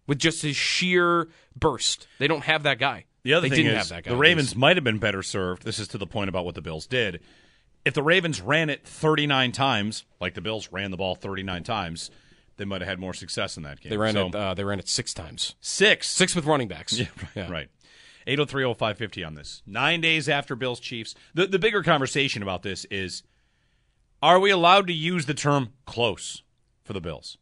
with 0.07 0.19
just 0.19 0.43
his 0.43 0.57
sheer 0.57 1.29
burst. 1.57 2.07
They 2.19 2.29
don't 2.29 2.45
have 2.45 2.63
that 2.63 2.79
guy. 2.79 3.05
The 3.25 3.35
other 3.35 3.49
they 3.49 3.57
thing 3.57 3.65
didn't 3.67 3.81
is, 3.81 3.89
have 3.89 3.97
that 3.97 4.05
guy. 4.05 4.11
the 4.13 4.17
Ravens 4.17 4.55
might 4.55 4.77
have 4.77 4.85
been 4.85 4.99
better 4.99 5.25
served. 5.25 5.65
This 5.65 5.81
is 5.81 5.89
to 5.89 5.99
the 5.99 6.07
point 6.07 6.29
about 6.29 6.45
what 6.45 6.55
the 6.55 6.63
Bills 6.63 6.87
did. 6.87 7.21
If 7.85 7.95
the 7.95 8.03
Ravens 8.03 8.41
ran 8.41 8.71
it 8.71 8.87
39 8.87 9.51
times, 9.51 10.05
like 10.21 10.35
the 10.35 10.41
Bills 10.41 10.71
ran 10.71 10.93
the 10.93 10.97
ball 10.97 11.17
39 11.17 11.65
times, 11.65 12.11
they 12.57 12.65
might 12.65 12.81
have 12.81 12.89
had 12.89 12.99
more 12.99 13.15
success 13.15 13.57
in 13.57 13.63
that 13.65 13.81
game. 13.81 13.91
They 13.91 13.97
ran 13.97 14.15
So, 14.15 14.27
it. 14.29 14.35
Uh, 14.35 14.55
they 14.55 14.65
ran 14.65 14.79
it 14.79 14.89
six 14.89 15.13
times. 15.15 15.55
six. 15.61 16.09
Six 16.09 16.35
with 16.35 16.45
running 16.47 16.69
backs. 16.69 16.99
Yeah, 16.99 17.07
right. 17.37 17.51
right. 17.51 17.69
8030550 18.27 19.27
on 19.27 19.35
this. 19.35 19.63
Nine 19.67 20.01
days 20.01 20.29
after 20.29 20.57
Bills 20.57 20.81
Chiefs. 20.81 21.15
The, 21.35 21.47
the 21.47 21.59
bigger 21.61 21.83
conversation 21.83 22.43
about 22.43 22.63
this 22.63 22.85
is 22.91 23.23
are 24.23 24.41
we 24.41 24.51
allowed 24.51 24.87
to 24.89 24.93
use 24.93 25.27
the 25.27 25.35
term 25.35 25.75
close 25.87 26.43
for 26.83 26.93
the 26.93 27.01
Bills 27.01 27.39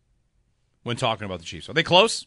when 0.82 0.96
talking 0.96 1.24
about 1.24 1.38
the 1.38 1.44
Chiefs? 1.46 1.68
Are 1.68 1.72
they 1.72 1.82
close? 1.82 2.26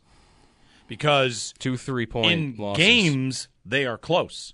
Because 0.87 1.53
Two 1.59 1.77
three 1.77 2.05
point 2.05 2.31
in 2.31 2.55
losses. 2.57 2.83
games, 2.83 3.47
they 3.65 3.85
are 3.85 3.97
close. 3.97 4.53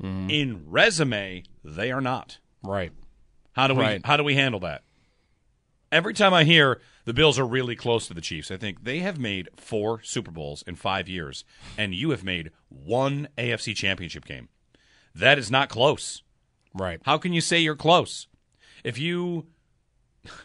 In 0.00 0.62
resume, 0.66 1.42
they 1.64 1.90
are 1.90 2.00
not. 2.00 2.38
Right. 2.62 2.92
How 3.52 3.66
do 3.66 3.74
we 3.74 3.80
Right. 3.82 4.00
how 4.04 4.16
do 4.16 4.22
we 4.24 4.34
handle 4.36 4.60
that? 4.60 4.82
Every 5.90 6.12
time 6.12 6.34
I 6.34 6.44
hear 6.44 6.80
the 7.04 7.14
Bills 7.14 7.38
are 7.38 7.46
really 7.46 7.74
close 7.74 8.06
to 8.08 8.14
the 8.14 8.20
Chiefs, 8.20 8.50
I 8.50 8.56
think 8.58 8.84
they 8.84 8.98
have 9.00 9.18
made 9.18 9.48
four 9.56 10.02
Super 10.02 10.30
Bowls 10.30 10.62
in 10.66 10.74
five 10.74 11.08
years, 11.08 11.44
and 11.78 11.94
you 11.94 12.10
have 12.10 12.22
made 12.22 12.50
one 12.68 13.28
AFC 13.38 13.74
championship 13.74 14.26
game. 14.26 14.48
That 15.14 15.38
is 15.38 15.50
not 15.50 15.68
close. 15.70 16.22
Right. 16.74 17.00
How 17.04 17.16
can 17.16 17.32
you 17.32 17.40
say 17.40 17.58
you're 17.58 17.74
close? 17.74 18.26
If 18.84 18.98
you 18.98 19.46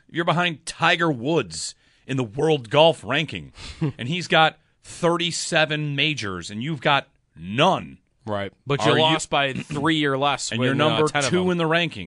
you're 0.10 0.25
behind 0.25 0.65
Tiger 0.65 1.12
Woods 1.12 1.75
in 2.08 2.15
the 2.17 2.23
world 2.23 2.69
golf 2.69 3.03
ranking, 3.03 3.51
and 3.97 4.08
he's 4.08 4.27
got 4.27 4.58
37 4.84 5.95
majors 5.95 6.49
and 6.49 6.63
you've 6.63 6.82
got 6.82 7.08
none. 7.36 7.97
Right. 8.25 8.53
But 8.65 8.79
Are 8.82 8.91
you 8.91 8.95
you- 8.95 9.01
lost 9.01 9.29
by 9.29 9.53
three 9.53 10.06
or 10.06 10.17
less. 10.17 10.51
And 10.51 10.60
when, 10.60 10.67
you're 10.67 10.75
number 10.75 11.10
uh, 11.13 11.21
two 11.23 11.51
in 11.51 11.58
the 11.58 11.65
ranking. 11.65 12.08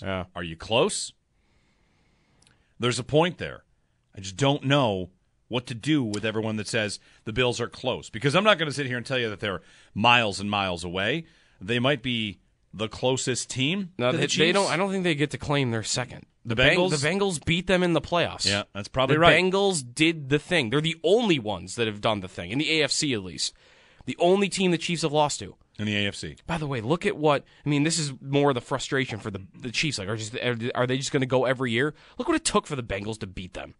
Yeah. 0.00 0.24
Are 0.34 0.44
you 0.44 0.56
close? 0.56 1.12
There's 2.78 2.98
a 2.98 3.04
point 3.04 3.38
there. 3.38 3.64
I 4.16 4.20
just 4.20 4.36
don't 4.36 4.64
know 4.64 5.10
what 5.48 5.66
to 5.66 5.74
do 5.74 6.02
with 6.02 6.24
everyone 6.24 6.56
that 6.56 6.66
says 6.66 6.98
the 7.24 7.32
Bills 7.32 7.60
are 7.60 7.68
close 7.68 8.08
because 8.08 8.34
I'm 8.34 8.44
not 8.44 8.58
going 8.58 8.68
to 8.68 8.74
sit 8.74 8.86
here 8.86 8.96
and 8.96 9.04
tell 9.04 9.18
you 9.18 9.28
that 9.30 9.40
they're 9.40 9.60
miles 9.94 10.40
and 10.40 10.50
miles 10.50 10.82
away. 10.82 11.26
They 11.60 11.78
might 11.78 12.02
be 12.02 12.40
the 12.72 12.88
closest 12.88 13.50
team. 13.50 13.90
No, 13.98 14.12
to 14.12 14.16
they, 14.16 14.26
the 14.26 14.38
they 14.38 14.52
don't. 14.52 14.70
I 14.70 14.76
don't 14.76 14.90
think 14.90 15.04
they 15.04 15.14
get 15.14 15.30
to 15.30 15.38
claim 15.38 15.70
their 15.70 15.82
second. 15.82 16.26
The 16.44 16.56
Beng- 16.56 16.76
Bengals? 16.76 16.90
the 16.90 17.08
Bengals 17.08 17.44
beat 17.44 17.66
them 17.66 17.82
in 17.82 17.92
the 17.92 18.00
playoffs. 18.00 18.46
Yeah, 18.46 18.64
that's 18.74 18.88
probably 18.88 19.16
the 19.16 19.20
right. 19.20 19.40
Bengals 19.40 19.84
did 19.94 20.28
the 20.28 20.38
thing. 20.38 20.70
They're 20.70 20.80
the 20.80 20.98
only 21.04 21.38
ones 21.38 21.76
that 21.76 21.86
have 21.86 22.00
done 22.00 22.20
the 22.20 22.28
thing 22.28 22.50
in 22.50 22.58
the 22.58 22.68
AFC 22.80 23.14
at 23.14 23.22
least. 23.22 23.54
The 24.06 24.16
only 24.18 24.48
team 24.48 24.72
the 24.72 24.78
Chiefs 24.78 25.02
have 25.02 25.12
lost 25.12 25.38
to. 25.40 25.54
In 25.82 25.86
the 25.86 25.94
AFC. 26.06 26.38
By 26.46 26.56
the 26.58 26.66
way, 26.66 26.80
look 26.80 27.04
at 27.06 27.16
what 27.16 27.44
I 27.66 27.68
mean. 27.68 27.82
This 27.82 27.98
is 27.98 28.12
more 28.20 28.50
of 28.50 28.54
the 28.54 28.60
frustration 28.60 29.18
for 29.18 29.30
the 29.30 29.42
the 29.58 29.70
Chiefs. 29.70 29.98
Like, 29.98 30.08
are 30.08 30.16
just 30.16 30.34
are 30.74 30.86
they 30.86 30.96
just 30.96 31.12
going 31.12 31.20
to 31.20 31.26
go 31.26 31.44
every 31.44 31.70
year? 31.72 31.94
Look 32.18 32.28
what 32.28 32.36
it 32.36 32.44
took 32.44 32.66
for 32.66 32.76
the 32.76 32.82
Bengals 32.82 33.18
to 33.20 33.26
beat 33.26 33.54
them. 33.54 33.74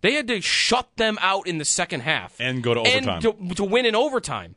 They 0.00 0.12
had 0.12 0.28
to 0.28 0.40
shut 0.40 0.88
them 0.96 1.18
out 1.20 1.48
in 1.48 1.58
the 1.58 1.64
second 1.64 2.00
half 2.02 2.36
And 2.40 2.62
go 2.62 2.72
to 2.74 2.80
overtime. 2.80 3.20
and 3.26 3.48
to, 3.50 3.54
to 3.56 3.64
win 3.64 3.84
in 3.84 3.96
overtime. 3.96 4.54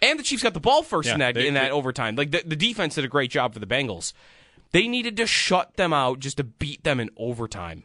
And 0.00 0.16
the 0.16 0.22
Chiefs 0.22 0.44
got 0.44 0.54
the 0.54 0.60
ball 0.60 0.84
first 0.84 1.08
in 1.08 1.18
that 1.18 1.34
they- 1.34 1.48
in 1.48 1.54
that 1.54 1.64
they- 1.64 1.70
overtime. 1.72 2.14
Like 2.14 2.30
the, 2.30 2.42
the 2.46 2.54
defense 2.54 2.94
did 2.94 3.04
a 3.04 3.08
great 3.08 3.30
job 3.32 3.52
for 3.52 3.58
the 3.58 3.66
Bengals. 3.66 4.12
They 4.70 4.86
needed 4.86 5.16
to 5.16 5.26
shut 5.26 5.76
them 5.76 5.92
out 5.92 6.20
just 6.20 6.36
to 6.36 6.44
beat 6.44 6.84
them 6.84 7.00
in 7.00 7.10
overtime. 7.16 7.82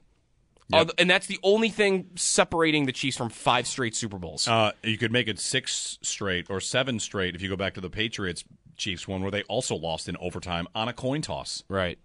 Yep. 0.69 0.91
And 0.97 1.09
that's 1.09 1.27
the 1.27 1.39
only 1.43 1.69
thing 1.69 2.09
separating 2.15 2.85
the 2.85 2.91
Chiefs 2.91 3.17
from 3.17 3.29
five 3.29 3.67
straight 3.67 3.95
Super 3.95 4.17
Bowls. 4.17 4.47
Uh, 4.47 4.71
you 4.83 4.97
could 4.97 5.11
make 5.11 5.27
it 5.27 5.39
six 5.39 5.99
straight 6.01 6.49
or 6.49 6.59
seven 6.59 6.99
straight 6.99 7.35
if 7.35 7.41
you 7.41 7.49
go 7.49 7.55
back 7.55 7.73
to 7.75 7.81
the 7.81 7.89
Patriots 7.89 8.43
Chiefs 8.77 9.07
one 9.07 9.21
where 9.21 9.31
they 9.31 9.43
also 9.43 9.75
lost 9.75 10.09
in 10.09 10.17
overtime 10.17 10.67
on 10.73 10.87
a 10.87 10.93
coin 10.93 11.21
toss. 11.21 11.63
Right. 11.67 11.99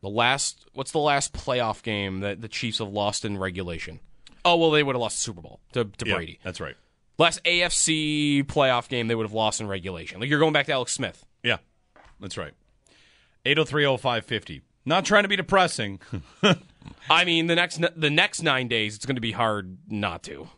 The 0.00 0.08
last 0.08 0.64
what's 0.72 0.92
the 0.92 0.98
last 0.98 1.32
playoff 1.32 1.82
game 1.82 2.20
that 2.20 2.40
the 2.40 2.48
Chiefs 2.48 2.78
have 2.78 2.88
lost 2.88 3.24
in 3.24 3.36
regulation? 3.36 4.00
Oh 4.44 4.56
well, 4.56 4.70
they 4.70 4.82
would 4.82 4.94
have 4.94 5.00
lost 5.00 5.18
the 5.18 5.22
Super 5.22 5.40
Bowl 5.40 5.60
to, 5.72 5.84
to 5.84 6.06
Yeah, 6.06 6.14
Brady. 6.14 6.38
That's 6.42 6.60
right. 6.60 6.76
Last 7.18 7.42
AFC 7.44 8.44
playoff 8.44 8.88
game 8.88 9.08
they 9.08 9.14
would 9.14 9.26
have 9.26 9.32
lost 9.34 9.60
in 9.60 9.66
regulation. 9.66 10.20
Like 10.20 10.30
you're 10.30 10.38
going 10.38 10.52
back 10.52 10.66
to 10.66 10.72
Alex 10.72 10.92
Smith. 10.92 11.24
Yeah, 11.42 11.58
that's 12.20 12.36
right. 12.36 12.54
8030550. 13.44 14.62
Not 14.84 15.04
trying 15.04 15.24
to 15.24 15.28
be 15.28 15.36
depressing. 15.36 16.00
I 17.10 17.24
mean, 17.24 17.46
the 17.46 17.54
next 17.54 17.80
the 17.96 18.10
next 18.10 18.42
nine 18.42 18.68
days 18.68 18.94
it's 18.96 19.06
going 19.06 19.16
to 19.16 19.20
be 19.20 19.32
hard 19.32 19.78
not 19.88 20.22
to. 20.24 20.48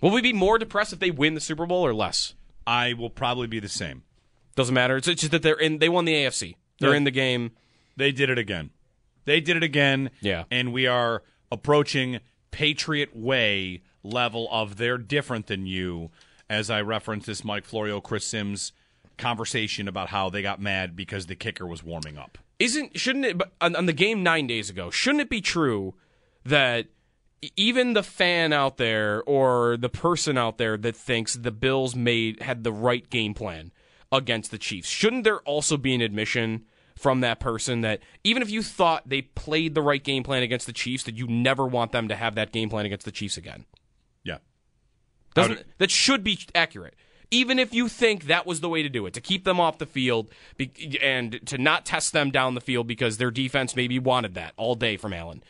Will 0.00 0.10
we 0.10 0.20
be 0.20 0.32
more 0.32 0.58
depressed 0.58 0.92
if 0.92 0.98
they 0.98 1.10
win 1.10 1.34
the 1.34 1.40
Super 1.40 1.66
Bowl 1.66 1.84
or 1.86 1.94
less? 1.94 2.34
I 2.66 2.92
will 2.92 3.10
probably 3.10 3.46
be 3.46 3.60
the 3.60 3.68
same. 3.68 4.02
Doesn't 4.54 4.74
matter. 4.74 4.96
It's, 4.96 5.06
just 5.06 5.30
that 5.30 5.42
they're 5.42 5.54
in. 5.58 5.78
They 5.78 5.88
won 5.88 6.04
the 6.04 6.14
AFC. 6.14 6.56
They're 6.80 6.90
Yeah. 6.90 6.96
in 6.96 7.04
the 7.04 7.10
game. 7.10 7.52
They 7.96 8.12
did 8.12 8.28
it 8.30 8.38
again. 8.38 8.70
They 9.24 9.40
did 9.40 9.56
it 9.56 9.62
again. 9.62 10.10
Yeah. 10.20 10.44
And 10.50 10.72
we 10.72 10.86
are 10.86 11.22
approaching 11.50 12.20
Patriot 12.50 13.16
Way 13.16 13.82
level 14.02 14.48
of 14.50 14.76
they're 14.76 14.98
different 14.98 15.46
than 15.46 15.66
you, 15.66 16.10
as 16.48 16.70
I 16.70 16.80
referenced 16.82 17.26
this 17.26 17.44
Mike 17.44 17.64
Florio, 17.64 18.00
Chris 18.00 18.24
Sims 18.26 18.72
conversation 19.18 19.88
about 19.88 20.08
how 20.08 20.28
they 20.30 20.42
got 20.42 20.60
mad 20.60 20.94
because 20.94 21.26
the 21.26 21.34
kicker 21.34 21.66
was 21.66 21.82
warming 21.82 22.18
up. 22.18 22.38
Isn't 22.58 22.98
shouldn't 22.98 23.24
it 23.24 23.38
but 23.38 23.52
on, 23.60 23.76
on 23.76 23.86
the 23.86 23.92
game 23.92 24.22
nine 24.22 24.46
days 24.46 24.70
ago 24.70 24.90
shouldn't 24.90 25.20
it 25.20 25.30
be 25.30 25.40
true 25.40 25.94
that 26.44 26.86
even 27.56 27.92
the 27.92 28.02
fan 28.02 28.52
out 28.52 28.76
there 28.78 29.22
or 29.24 29.76
the 29.76 29.88
person 29.88 30.38
out 30.38 30.58
there 30.58 30.76
that 30.76 30.96
thinks 30.96 31.34
the 31.34 31.50
bills 31.50 31.94
made 31.94 32.40
had 32.42 32.64
the 32.64 32.72
right 32.72 33.10
game 33.10 33.34
plan 33.34 33.72
against 34.10 34.50
the 34.50 34.58
chiefs 34.58 34.88
shouldn't 34.88 35.24
there 35.24 35.40
also 35.40 35.76
be 35.76 35.94
an 35.94 36.00
admission 36.00 36.64
from 36.96 37.20
that 37.20 37.38
person 37.38 37.82
that 37.82 38.00
even 38.24 38.42
if 38.42 38.50
you 38.50 38.62
thought 38.62 39.08
they 39.08 39.22
played 39.22 39.74
the 39.74 39.82
right 39.82 40.02
game 40.02 40.22
plan 40.22 40.42
against 40.42 40.66
the 40.66 40.72
Chiefs, 40.72 41.04
that 41.04 41.14
you 41.14 41.26
never 41.26 41.66
want 41.66 41.92
them 41.92 42.08
to 42.08 42.16
have 42.16 42.34
that 42.34 42.52
game 42.52 42.70
plan 42.70 42.86
against 42.86 43.04
the 43.04 43.12
Chiefs 43.12 43.36
again. 43.36 43.66
Yeah. 44.24 44.38
Doesn't 45.34 45.62
that 45.78 45.90
should 45.90 46.24
be 46.24 46.38
accurate. 46.54 46.94
Even 47.30 47.58
if 47.58 47.74
you 47.74 47.88
think 47.88 48.24
that 48.24 48.46
was 48.46 48.60
the 48.60 48.68
way 48.68 48.82
to 48.82 48.88
do 48.88 49.06
it, 49.06 49.14
to 49.14 49.20
keep 49.20 49.44
them 49.44 49.58
off 49.58 49.78
the 49.78 49.86
field 49.86 50.30
and 51.02 51.40
to 51.46 51.58
not 51.58 51.84
test 51.84 52.12
them 52.12 52.30
down 52.30 52.54
the 52.54 52.60
field 52.60 52.86
because 52.86 53.18
their 53.18 53.30
defense 53.30 53.74
maybe 53.74 53.98
wanted 53.98 54.34
that 54.34 54.52
all 54.56 54.74
day 54.74 54.96
from 54.96 55.12
Allen, 55.12 55.42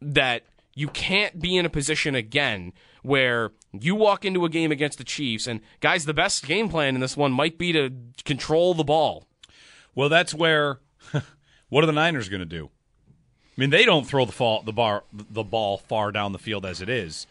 that 0.00 0.44
you 0.74 0.88
can't 0.88 1.40
be 1.40 1.56
in 1.56 1.66
a 1.66 1.70
position 1.70 2.14
again 2.14 2.72
where 3.02 3.52
you 3.72 3.94
walk 3.94 4.24
into 4.24 4.44
a 4.44 4.48
game 4.48 4.70
against 4.70 4.98
the 4.98 5.04
Chiefs 5.04 5.46
and 5.46 5.60
guys, 5.80 6.04
the 6.04 6.14
best 6.14 6.46
game 6.46 6.68
plan 6.68 6.94
in 6.94 7.00
this 7.00 7.16
one 7.16 7.32
might 7.32 7.58
be 7.58 7.72
to 7.72 7.90
control 8.24 8.74
the 8.74 8.84
ball. 8.84 9.24
Well, 9.94 10.08
that's 10.08 10.34
where. 10.34 10.80
what 11.68 11.82
are 11.82 11.86
the 11.86 11.92
Niners 11.92 12.28
going 12.28 12.40
to 12.40 12.46
do? 12.46 12.70
I 13.56 13.60
mean, 13.60 13.70
they 13.70 13.84
don't 13.84 14.06
throw 14.06 14.24
the 14.26 14.32
fall, 14.32 14.62
the 14.62 14.72
bar 14.72 15.04
the 15.12 15.42
ball 15.42 15.78
far 15.78 16.12
down 16.12 16.32
the 16.32 16.38
field 16.38 16.66
as 16.66 16.82
it 16.82 16.90
is, 16.90 17.26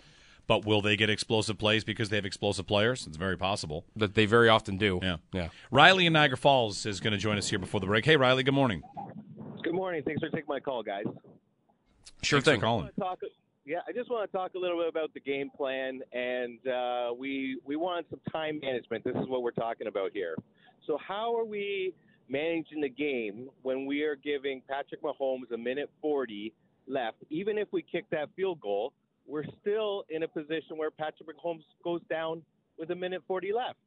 but 0.48 0.66
will 0.66 0.82
they 0.82 0.96
get 0.96 1.10
explosive 1.10 1.58
plays 1.58 1.84
because 1.84 2.10
they 2.10 2.16
have 2.16 2.26
explosive 2.26 2.68
players? 2.68 3.08
It's 3.08 3.18
very 3.18 3.38
possible 3.38 3.86
that 3.96 4.14
they 4.16 4.26
very 4.26 4.50
often 4.50 4.78
do. 4.78 5.00
Yeah, 5.02 5.18
yeah. 5.34 5.50
Riley 5.72 6.06
in 6.06 6.14
Niagara 6.14 6.38
Falls 6.38 6.86
is 6.86 7.00
going 7.00 7.14
to 7.14 7.20
join 7.20 7.38
us 7.38 7.50
here 7.50 7.60
before 7.60 7.80
the 7.80 7.88
break. 7.88 8.06
Hey, 8.06 8.18
Riley. 8.18 8.44
Good 8.44 8.54
morning. 8.54 8.84
Good 9.64 9.74
morning. 9.74 10.04
Thanks 10.04 10.22
for 10.22 10.30
taking 10.30 10.46
my 10.48 10.60
call, 10.60 10.84
guys. 10.84 11.06
Sure 12.22 12.40
Thanks 12.40 12.46
thing. 12.46 12.60
For 12.60 12.66
calling. 12.66 12.90
Talk, 13.00 13.20
yeah, 13.66 13.80
I 13.88 13.92
just 13.92 14.12
want 14.12 14.32
to 14.32 14.38
talk 14.38 14.54
a 14.54 14.60
little 14.60 14.78
bit 14.78 14.90
about 14.90 15.14
the 15.14 15.20
game 15.20 15.50
plan, 15.56 16.02
and 16.14 16.60
uh, 16.68 17.14
we 17.18 17.60
we 17.66 17.76
want 17.76 18.06
some 18.10 18.20
time 18.32 18.60
management. 18.62 19.04
This 19.04 19.16
is 19.16 19.28
what 19.28 19.42
we're 19.42 19.52
talking 19.52 19.88
about 19.88 20.12
here. 20.14 20.36
So, 20.86 21.00
how 21.06 21.36
are 21.36 21.46
we 21.46 21.94
managing 22.30 22.82
the 22.82 22.90
game 22.90 23.50
when 23.64 23.88
we 23.88 24.04
are 24.04 24.16
giving 24.16 24.62
Patrick 24.70 25.02
Mahomes 25.02 25.52
a 25.52 25.58
minute 25.58 25.90
40 26.02 26.54
left? 26.88 27.18
Even 27.32 27.58
if 27.58 27.68
we 27.72 27.82
kick 27.82 28.06
that 28.12 28.30
field 28.36 28.60
goal, 28.62 28.94
we're 29.28 29.46
still 29.62 30.06
in 30.10 30.24
a 30.24 30.28
position 30.28 30.78
where 30.78 30.92
Patrick 30.92 31.28
Mahomes 31.38 31.64
goes 31.84 32.02
down 32.10 32.44
with 32.78 32.92
a 32.92 32.96
minute 32.96 33.24
40 33.28 33.54
left. 33.54 33.80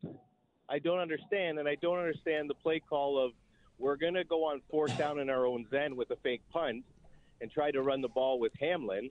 I 0.68 0.78
don't 0.78 0.98
understand, 0.98 1.58
and 1.58 1.68
I 1.68 1.76
don't 1.76 1.98
understand 1.98 2.50
the 2.50 2.54
play 2.54 2.80
call 2.80 3.24
of 3.24 3.32
we're 3.78 3.96
going 3.96 4.14
to 4.14 4.24
go 4.24 4.44
on 4.44 4.60
fourth 4.70 4.96
down 4.98 5.20
in 5.20 5.30
our 5.30 5.46
own 5.46 5.66
end 5.72 5.96
with 5.96 6.10
a 6.10 6.16
fake 6.16 6.42
punt 6.52 6.84
and 7.40 7.50
try 7.50 7.70
to 7.70 7.82
run 7.82 8.00
the 8.00 8.08
ball 8.08 8.40
with 8.40 8.52
Hamlin, 8.60 9.08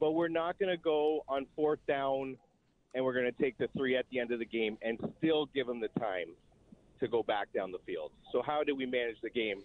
but 0.00 0.12
we're 0.12 0.28
not 0.28 0.58
going 0.58 0.70
to 0.70 0.82
go 0.82 1.24
on 1.28 1.46
fourth 1.54 1.78
down 1.86 2.36
and 2.94 3.04
we're 3.04 3.12
going 3.12 3.32
to 3.32 3.42
take 3.42 3.56
the 3.58 3.68
three 3.76 3.96
at 3.96 4.04
the 4.10 4.18
end 4.18 4.32
of 4.32 4.40
the 4.40 4.44
game 4.44 4.76
and 4.82 4.98
still 5.18 5.46
give 5.54 5.66
them 5.68 5.80
the 5.80 6.00
time 6.00 6.26
to 6.98 7.06
go 7.06 7.22
back 7.22 7.52
down 7.54 7.70
the 7.70 7.78
field. 7.86 8.10
So 8.32 8.42
how 8.42 8.64
do 8.64 8.74
we 8.74 8.84
manage 8.84 9.20
the 9.22 9.30
game? 9.30 9.62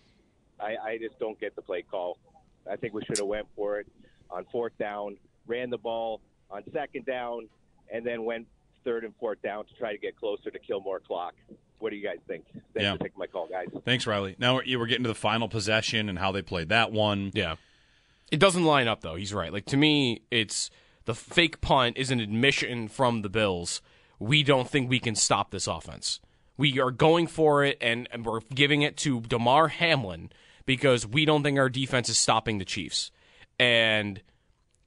I, 0.60 0.76
I 0.78 0.98
just 1.00 1.18
don't 1.20 1.40
get 1.40 1.56
the 1.56 1.62
play 1.62 1.82
call. 1.82 2.18
I 2.72 2.76
think 2.76 2.94
we 2.94 3.04
should 3.04 3.18
have 3.18 3.28
went 3.28 3.48
for 3.56 3.80
it 3.80 3.88
on 4.30 4.46
fourth 4.52 4.78
down, 4.78 5.18
ran 5.48 5.70
the 5.70 5.78
ball 5.78 6.22
on 6.52 6.64
second 6.74 7.06
down, 7.06 7.48
and 7.92 8.06
then 8.06 8.24
went 8.26 8.48
third 8.84 9.04
and 9.04 9.14
fourth 9.20 9.42
down 9.42 9.66
to 9.66 9.74
try 9.76 9.92
to 9.92 9.98
get 9.98 10.16
closer 10.18 10.52
to 10.52 10.60
kill 10.60 10.80
more 10.82 11.00
clock. 11.00 11.34
What 11.80 11.90
do 11.90 11.96
you 11.96 12.04
guys 12.04 12.20
think? 12.28 12.46
Thanks 12.54 12.64
Yeah. 12.76 12.94
for 12.94 13.00
taking 13.04 13.20
my 13.20 13.28
call, 13.28 13.48
guys. 13.48 13.68
Thanks, 13.84 14.08
Riley. 14.08 14.36
Now 14.40 14.56
we're 14.56 14.86
getting 14.86 15.04
to 15.04 15.10
the 15.10 15.16
final 15.16 15.48
possession 15.50 16.08
and 16.10 16.18
how 16.20 16.32
they 16.32 16.42
played 16.42 16.70
that 16.70 16.92
one. 16.92 17.32
Yeah. 17.34 17.56
It 18.32 18.40
doesn't 18.40 18.64
line 18.64 18.88
up 18.88 19.02
though. 19.02 19.16
He's 19.16 19.34
right. 19.34 19.52
Like 19.52 19.66
to 19.68 19.78
me, 19.78 20.22
it's 20.32 20.70
the 21.06 21.14
fake 21.16 21.62
punt 21.62 21.98
is 21.98 22.12
an 22.12 22.20
admission 22.20 22.88
from 22.88 23.22
the 23.22 23.30
Bills. 23.30 23.82
We 24.20 24.42
don't 24.44 24.68
think 24.70 24.90
we 24.90 25.00
can 25.00 25.16
stop 25.16 25.52
this 25.52 25.68
offense. 25.68 26.20
We 26.58 26.80
are 26.80 26.90
going 26.92 27.28
for 27.28 27.64
it, 27.66 27.78
and, 27.82 28.08
and 28.12 28.26
we're 28.26 28.40
giving 28.54 28.82
it 28.82 28.96
to 28.98 29.20
Damar 29.22 29.68
Hamlin 29.68 30.32
because 30.66 31.06
we 31.06 31.26
don't 31.26 31.44
think 31.44 31.60
our 31.60 31.70
defense 31.70 32.08
is 32.08 32.18
stopping 32.18 32.58
the 32.58 32.66
Chiefs. 32.66 33.12
And 33.60 34.22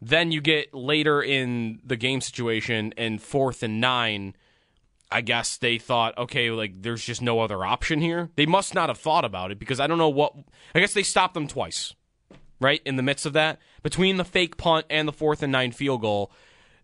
then 0.01 0.33
you 0.33 0.41
get 0.41 0.73
later 0.73 1.23
in 1.23 1.81
the 1.85 1.97
game 1.97 2.21
situation, 2.21 2.95
and 2.97 3.21
fourth 3.21 3.63
and 3.63 3.81
nine. 3.81 4.35
I 5.11 5.23
guess 5.23 5.57
they 5.57 5.79
thought, 5.79 6.17
okay, 6.19 6.51
like 6.51 6.83
there's 6.83 7.03
just 7.03 7.23
no 7.23 7.41
other 7.41 7.65
option 7.65 8.01
here. 8.01 8.29
They 8.37 8.47
must 8.47 8.75
not 8.75 8.91
have 8.91 8.99
thought 8.99 9.25
about 9.25 9.51
it 9.51 9.59
because 9.59 9.81
I 9.81 9.87
don't 9.87 9.99
know 9.99 10.11
what. 10.11 10.35
I 10.75 10.81
guess 10.81 10.93
they 10.93 11.03
stopped 11.03 11.35
them 11.35 11.49
twice, 11.49 11.95
right? 12.61 12.83
In 12.85 12.97
the 12.97 13.03
midst 13.03 13.25
of 13.25 13.33
that, 13.33 13.59
between 13.83 14.19
the 14.19 14.25
fake 14.25 14.59
punt 14.59 14.85
and 14.91 15.09
the 15.09 15.13
fourth 15.13 15.43
and 15.43 15.51
nine 15.51 15.73
field 15.73 16.03
goal, 16.03 16.31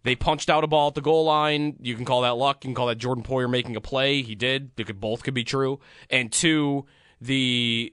they 0.04 0.16
punched 0.16 0.48
out 0.48 0.64
a 0.64 0.66
ball 0.66 0.88
at 0.88 0.94
the 0.94 1.02
goal 1.02 1.24
line. 1.24 1.76
You 1.80 1.94
can 1.94 2.04
call 2.04 2.22
that 2.22 2.36
luck. 2.36 2.64
You 2.64 2.68
can 2.68 2.74
call 2.74 2.86
that 2.86 2.98
Jordan 2.98 3.24
Poyer 3.24 3.48
making 3.48 3.76
a 3.76 3.80
play. 3.80 4.22
He 4.22 4.34
did. 4.34 4.70
They 4.76 4.84
could 4.84 5.00
both 5.00 5.22
could 5.22 5.34
be 5.34 5.44
true. 5.44 5.80
And 6.08 6.32
two, 6.32 6.86
the 7.20 7.92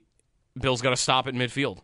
Bills 0.60 0.82
got 0.82 0.92
to 0.92 0.98
stop 0.98 1.28
at 1.28 1.34
midfield 1.34 1.80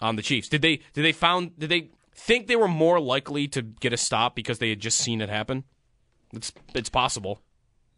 on 0.00 0.16
the 0.16 0.22
Chiefs. 0.22 0.48
Did 0.48 0.62
they? 0.62 0.80
Did 0.92 1.02
they 1.02 1.12
found? 1.12 1.58
Did 1.58 1.70
they 1.70 1.90
think 2.16 2.46
they 2.46 2.56
were 2.56 2.68
more 2.68 2.98
likely 3.00 3.46
to 3.48 3.62
get 3.62 3.92
a 3.92 3.96
stop 3.96 4.34
because 4.34 4.58
they 4.58 4.70
had 4.70 4.80
just 4.80 4.98
seen 4.98 5.20
it 5.20 5.28
happen? 5.28 5.64
It's 6.32 6.52
it's 6.74 6.88
possible. 6.88 7.40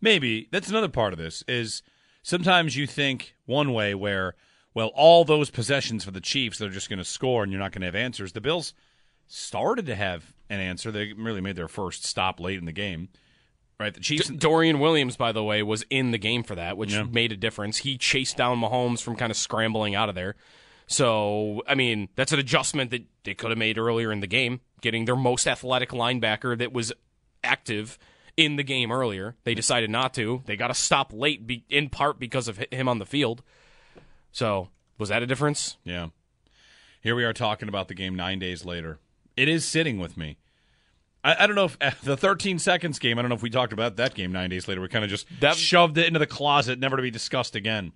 Maybe 0.01 0.49
that's 0.53 0.69
another 0.69 0.89
part 0.89 1.13
of 1.13 1.19
this 1.19 1.43
is 1.49 1.83
sometimes 2.23 2.77
you 2.77 2.87
think 2.87 3.35
one 3.47 3.73
way 3.73 3.95
where 3.95 4.35
well 4.75 4.89
all 4.95 5.25
those 5.25 5.51
possessions 5.51 6.05
for 6.05 6.11
the 6.11 6.21
Chiefs 6.21 6.59
they're 6.59 6.69
just 6.69 6.89
going 6.89 6.99
to 6.99 7.05
score 7.05 7.43
and 7.43 7.51
you're 7.53 7.61
not 7.61 7.73
going 7.73 7.81
to 7.81 7.87
have 7.87 7.95
answers. 7.95 8.33
The 8.33 8.41
Bills 8.41 8.75
started 9.27 9.87
to 9.87 9.95
have 9.95 10.35
an 10.51 10.61
answer. 10.61 10.91
They 10.91 11.13
really 11.13 11.41
made 11.41 11.57
their 11.57 11.69
first 11.69 12.05
stop 12.05 12.39
late 12.41 12.59
in 12.59 12.65
the 12.65 12.73
game. 12.73 13.09
Right, 13.81 13.95
the 13.95 14.01
Chiefs. 14.01 14.27
D- 14.29 14.37
Dorian 14.37 14.81
Williams, 14.81 15.17
by 15.17 15.31
the 15.31 15.45
way, 15.45 15.63
was 15.63 15.85
in 15.89 16.11
the 16.11 16.19
game 16.19 16.43
for 16.43 16.57
that, 16.57 16.77
which 16.77 16.93
Yeah. 16.95 17.05
made 17.05 17.31
a 17.31 17.37
difference. 17.37 17.79
He 17.79 17.97
chased 17.97 18.37
down 18.37 18.61
Mahomes 18.61 19.01
from 19.01 19.15
kind 19.15 19.31
of 19.31 19.37
scrambling 19.37 19.95
out 19.95 20.09
of 20.09 20.17
there. 20.17 20.35
So, 20.89 21.63
I 21.69 21.75
mean, 21.75 22.09
that's 22.17 22.33
an 22.33 22.39
adjustment 22.39 22.91
that 22.93 23.05
they 23.23 23.35
could 23.35 23.51
have 23.51 23.59
made 23.59 23.77
earlier 23.77 24.11
in 24.11 24.21
the 24.21 24.27
game, 24.27 24.61
getting 24.81 25.05
their 25.05 25.17
most 25.17 25.47
athletic 25.47 25.91
linebacker 25.91 26.57
that 26.59 26.73
was 26.73 26.95
active 27.45 27.99
in 28.39 28.57
the 28.57 28.63
game 28.63 28.91
earlier. 28.91 29.37
They 29.45 29.55
decided 29.55 29.91
not 29.91 30.15
to. 30.15 30.43
They 30.47 30.57
got 30.57 30.69
to 30.69 30.75
stop 30.75 31.13
late, 31.13 31.47
be- 31.47 31.67
in 31.69 31.91
part 31.91 32.19
because 32.19 32.49
of 32.49 32.57
him 32.71 32.89
on 32.89 32.99
the 32.99 33.05
field. 33.05 33.43
So, 34.33 34.71
was 34.97 35.11
that 35.11 35.23
a 35.23 35.27
difference? 35.27 35.77
Yeah. 35.85 36.09
Here 37.03 37.15
we 37.15 37.25
are 37.25 37.35
talking 37.35 37.69
about 37.69 37.89
the 37.89 37.95
game 37.95 38.15
nine 38.17 38.39
days 38.39 38.65
later. 38.65 38.99
It 39.37 39.49
is 39.49 39.67
sitting 39.67 39.99
with 39.99 40.17
me. 40.17 40.39
I, 41.23 41.45
I 41.45 41.47
don't 41.47 41.55
know 41.55 41.67
if 41.83 42.01
the 42.03 42.17
13 42.17 42.59
seconds 42.59 42.99
game. 42.99 43.19
I 43.19 43.23
don't 43.23 43.29
know 43.29 43.35
if 43.35 43.43
we 43.43 43.51
talked 43.51 43.75
about 43.75 43.97
that 43.97 44.15
game 44.15 44.33
nine 44.33 44.49
days 44.49 44.67
later. 44.67 44.81
We 44.81 44.89
kind 44.89 45.05
of 45.05 45.11
just 45.11 45.27
shoved 45.59 45.99
it 45.99 46.07
into 46.07 46.19
the 46.19 46.27
closet, 46.27 46.79
never 46.79 46.97
to 46.97 47.03
be 47.03 47.11
discussed 47.11 47.55
again. 47.55 47.93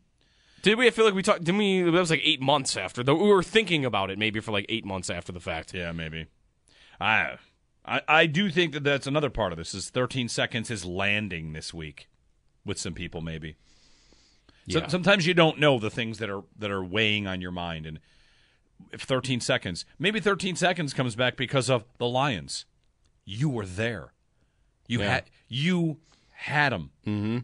Did 0.62 0.78
we? 0.78 0.86
I 0.86 0.90
feel 0.90 1.04
like 1.04 1.14
we 1.14 1.22
talked. 1.22 1.44
Didn't 1.44 1.58
we? 1.58 1.82
That 1.82 1.90
was 1.92 2.10
like 2.10 2.20
eight 2.22 2.40
months 2.40 2.76
after. 2.76 3.02
Though 3.02 3.16
we 3.16 3.28
were 3.28 3.42
thinking 3.42 3.84
about 3.84 4.10
it, 4.10 4.18
maybe 4.18 4.40
for 4.40 4.52
like 4.52 4.66
eight 4.68 4.84
months 4.84 5.10
after 5.10 5.32
the 5.32 5.40
fact. 5.40 5.74
Yeah, 5.74 5.90
maybe. 5.92 6.26
I, 7.00 7.36
I, 7.84 8.00
I 8.06 8.26
do 8.26 8.48
think 8.50 8.72
that 8.74 8.84
that's 8.84 9.06
another 9.08 9.30
part 9.30 9.52
of 9.52 9.58
this. 9.58 9.74
Is 9.74 9.90
13 9.90 10.28
seconds 10.28 10.70
is 10.70 10.84
landing 10.84 11.52
this 11.52 11.74
week 11.74 12.08
with 12.64 12.78
some 12.78 12.94
people, 12.94 13.20
maybe. 13.20 13.56
So- 14.70 14.78
Yeah. 14.78 14.86
sometimes 14.86 15.26
you 15.26 15.34
don't 15.34 15.58
know 15.58 15.80
the 15.80 15.90
things 15.90 16.18
that 16.18 16.30
are 16.30 16.44
that 16.58 16.70
are 16.70 16.84
weighing 16.84 17.26
on 17.26 17.40
your 17.40 17.50
mind, 17.50 17.84
and 17.86 17.98
if 18.92 19.02
13 19.02 19.40
seconds, 19.40 19.84
maybe 19.98 20.20
13 20.20 20.54
seconds 20.54 20.94
comes 20.94 21.16
back 21.16 21.36
because 21.36 21.68
of 21.68 21.84
the 21.98 22.06
Lions. 22.08 22.66
You 23.24 23.48
were 23.48 23.66
there. 23.66 24.12
You 24.86 25.00
Yeah. 25.00 25.10
had 25.14 25.24
you 25.48 25.98
had 26.30 26.70
them, 26.72 26.90
mm-hmm. 27.04 27.38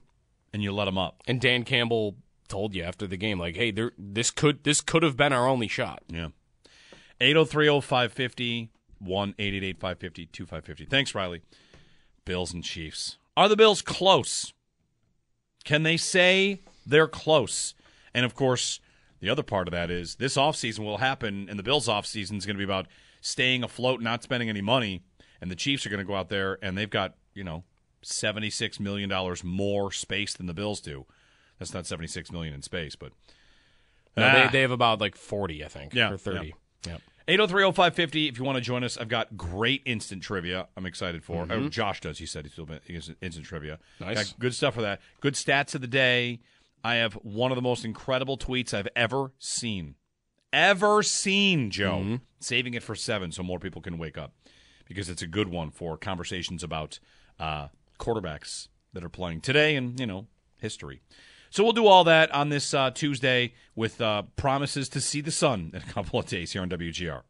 and 0.53 0.63
you 0.63 0.71
let 0.73 0.85
them 0.85 0.99
up. 0.99 1.21
And 1.27 1.41
Dan 1.41 1.65
Campbell 1.65 2.15
told 2.49 2.75
you 2.75 2.83
after 2.83 3.07
the 3.07 3.17
game, 3.17 3.39
like, 3.39 3.57
"Hey, 3.57 3.71
there, 3.71 3.93
this 3.99 4.31
could 4.31 4.65
this 4.65 4.81
could 4.81 5.03
have 5.03 5.17
been 5.17 5.33
our 5.33 5.47
only 5.47 5.69
shot." 5.69 6.03
Yeah. 6.09 6.29
8030550 7.21 8.69
550 9.01 10.27
2550 10.27 10.85
Thanks, 10.87 11.15
Riley. 11.15 11.43
Bills 12.25 12.53
and 12.53 12.63
Chiefs. 12.63 13.19
Are 13.37 13.49
the 13.49 13.57
Bills 13.57 13.83
close? 13.83 14.53
Can 15.65 15.83
they 15.83 15.97
say 15.97 16.61
they're 16.87 17.09
close? 17.09 17.75
And 18.15 18.25
of 18.25 18.35
course, 18.35 18.81
the 19.21 19.31
other 19.31 19.43
part 19.43 19.69
of 19.69 19.73
that 19.73 19.91
is 19.91 20.17
this 20.17 20.37
offseason 20.37 20.81
will 20.81 20.99
happen, 20.99 21.49
and 21.49 21.59
the 21.59 21.63
Bills' 21.63 21.89
offseason 21.89 22.37
is 22.37 22.47
going 22.47 22.57
to 22.57 22.59
be 22.59 22.65
about 22.65 22.87
staying 23.21 23.63
afloat, 23.63 24.01
not 24.01 24.23
spending 24.23 24.49
any 24.49 24.61
money. 24.61 25.03
And 25.41 25.51
the 25.51 25.57
Chiefs 25.57 25.87
are 25.87 25.91
going 25.91 25.99
to 25.99 26.05
go 26.05 26.17
out 26.17 26.29
there, 26.29 26.59
and 26.63 26.77
they've 26.77 26.91
got, 26.91 27.15
you 27.35 27.45
know, 27.45 27.65
$76 28.05 28.81
million 28.81 29.13
more 29.45 29.93
space 29.93 30.35
than 30.35 30.47
the 30.47 30.55
Bills 30.55 30.81
do. 30.81 31.07
That's 31.59 31.75
not 31.75 31.87
76 31.87 32.31
million 32.33 32.55
in 32.55 32.63
space, 32.63 32.97
but. 32.97 33.13
No, 34.17 34.25
Ah. 34.27 34.33
they 34.47 34.49
they 34.53 34.61
have 34.63 34.71
about 34.73 35.01
like 35.01 35.15
forty, 35.17 35.65
I 35.65 35.69
think, 35.69 35.95
Yeah, 35.95 36.11
or 36.11 36.17
thirty. 36.17 36.55
Yep. 36.87 37.01
8030550 37.29 38.29
if 38.29 38.39
you 38.39 38.45
want 38.45 38.57
to 38.57 38.61
join 38.63 38.83
us. 38.83 38.97
I've 38.97 39.09
got 39.09 39.37
great 39.37 39.83
instant 39.85 40.23
trivia 40.23 40.67
I'm 40.77 40.87
excited 40.87 41.23
for. 41.23 41.45
Mhm. 41.47 41.53
Oh, 41.53 41.69
Josh 41.69 42.01
does. 42.01 42.19
He 42.19 42.27
said 42.27 42.45
he's 42.45 42.53
still 42.53 42.67
been 42.67 42.81
instant 42.89 43.47
trivia. 43.47 43.79
Nice. 44.01 44.31
Got 44.33 44.39
good 44.41 44.55
stuff 44.55 44.75
for 44.75 44.83
that. 44.83 45.01
Good 45.21 45.35
stats 45.35 45.75
of 45.75 45.83
the 45.83 45.87
day. 45.87 46.41
I 46.83 46.95
have 46.97 47.15
one 47.15 47.53
of 47.53 47.57
the 47.57 47.63
most 47.63 47.85
incredible 47.85 48.39
tweets 48.39 48.73
I've 48.73 48.89
ever 48.97 49.33
seen. 49.39 49.95
Ever 50.53 51.03
seen, 51.03 51.71
Joe. 51.71 51.99
Mm-hmm. 51.99 52.17
Saving 52.41 52.75
it 52.75 52.83
for 52.83 52.95
7 52.95 53.31
so 53.33 53.43
more 53.43 53.59
people 53.59 53.83
can 53.83 53.99
wake 53.99 54.17
up 54.17 54.33
because 54.87 55.09
it's 55.11 55.21
a 55.23 55.27
good 55.27 55.49
one 55.49 55.71
for 55.71 55.99
conversations 55.99 56.63
about 56.63 56.99
uh, 57.39 57.69
quarterbacks 58.01 58.69
that 58.95 59.05
are 59.05 59.09
playing 59.11 59.43
today 59.43 59.77
and, 59.77 60.01
you 60.01 60.07
know, 60.07 60.27
history. 60.61 61.03
So 61.51 61.65
we'll 61.65 61.73
do 61.73 61.87
all 61.87 62.05
that 62.05 62.31
on 62.33 62.51
this 62.51 62.75
uh, 62.75 62.91
Tuesday 62.91 63.55
with 63.75 64.01
uh, 64.01 64.23
promises 64.37 64.89
to 64.91 65.01
see 65.01 65.21
the 65.21 65.31
sun 65.31 65.71
in 65.73 65.81
a 65.81 65.93
couple 65.93 66.21
of 66.21 66.27
days 66.27 66.53
here 66.53 66.63
on 66.63 66.69
WGR. 66.69 67.23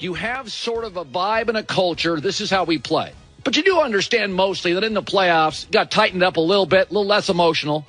You 0.00 0.14
have 0.14 0.52
sort 0.52 0.84
of 0.84 0.96
a 0.96 1.04
vibe 1.04 1.48
and 1.48 1.58
a 1.58 1.62
culture. 1.62 2.20
This 2.20 2.40
is 2.40 2.50
how 2.50 2.64
we 2.64 2.78
play. 2.78 3.12
But 3.42 3.56
you 3.56 3.62
do 3.62 3.80
understand 3.80 4.34
mostly 4.34 4.72
that 4.74 4.84
in 4.84 4.94
the 4.94 5.02
playoffs, 5.02 5.68
got 5.70 5.90
tightened 5.90 6.22
up 6.22 6.36
a 6.36 6.40
little 6.40 6.66
bit, 6.66 6.90
a 6.90 6.92
little 6.92 7.06
less 7.06 7.28
emotional. 7.28 7.84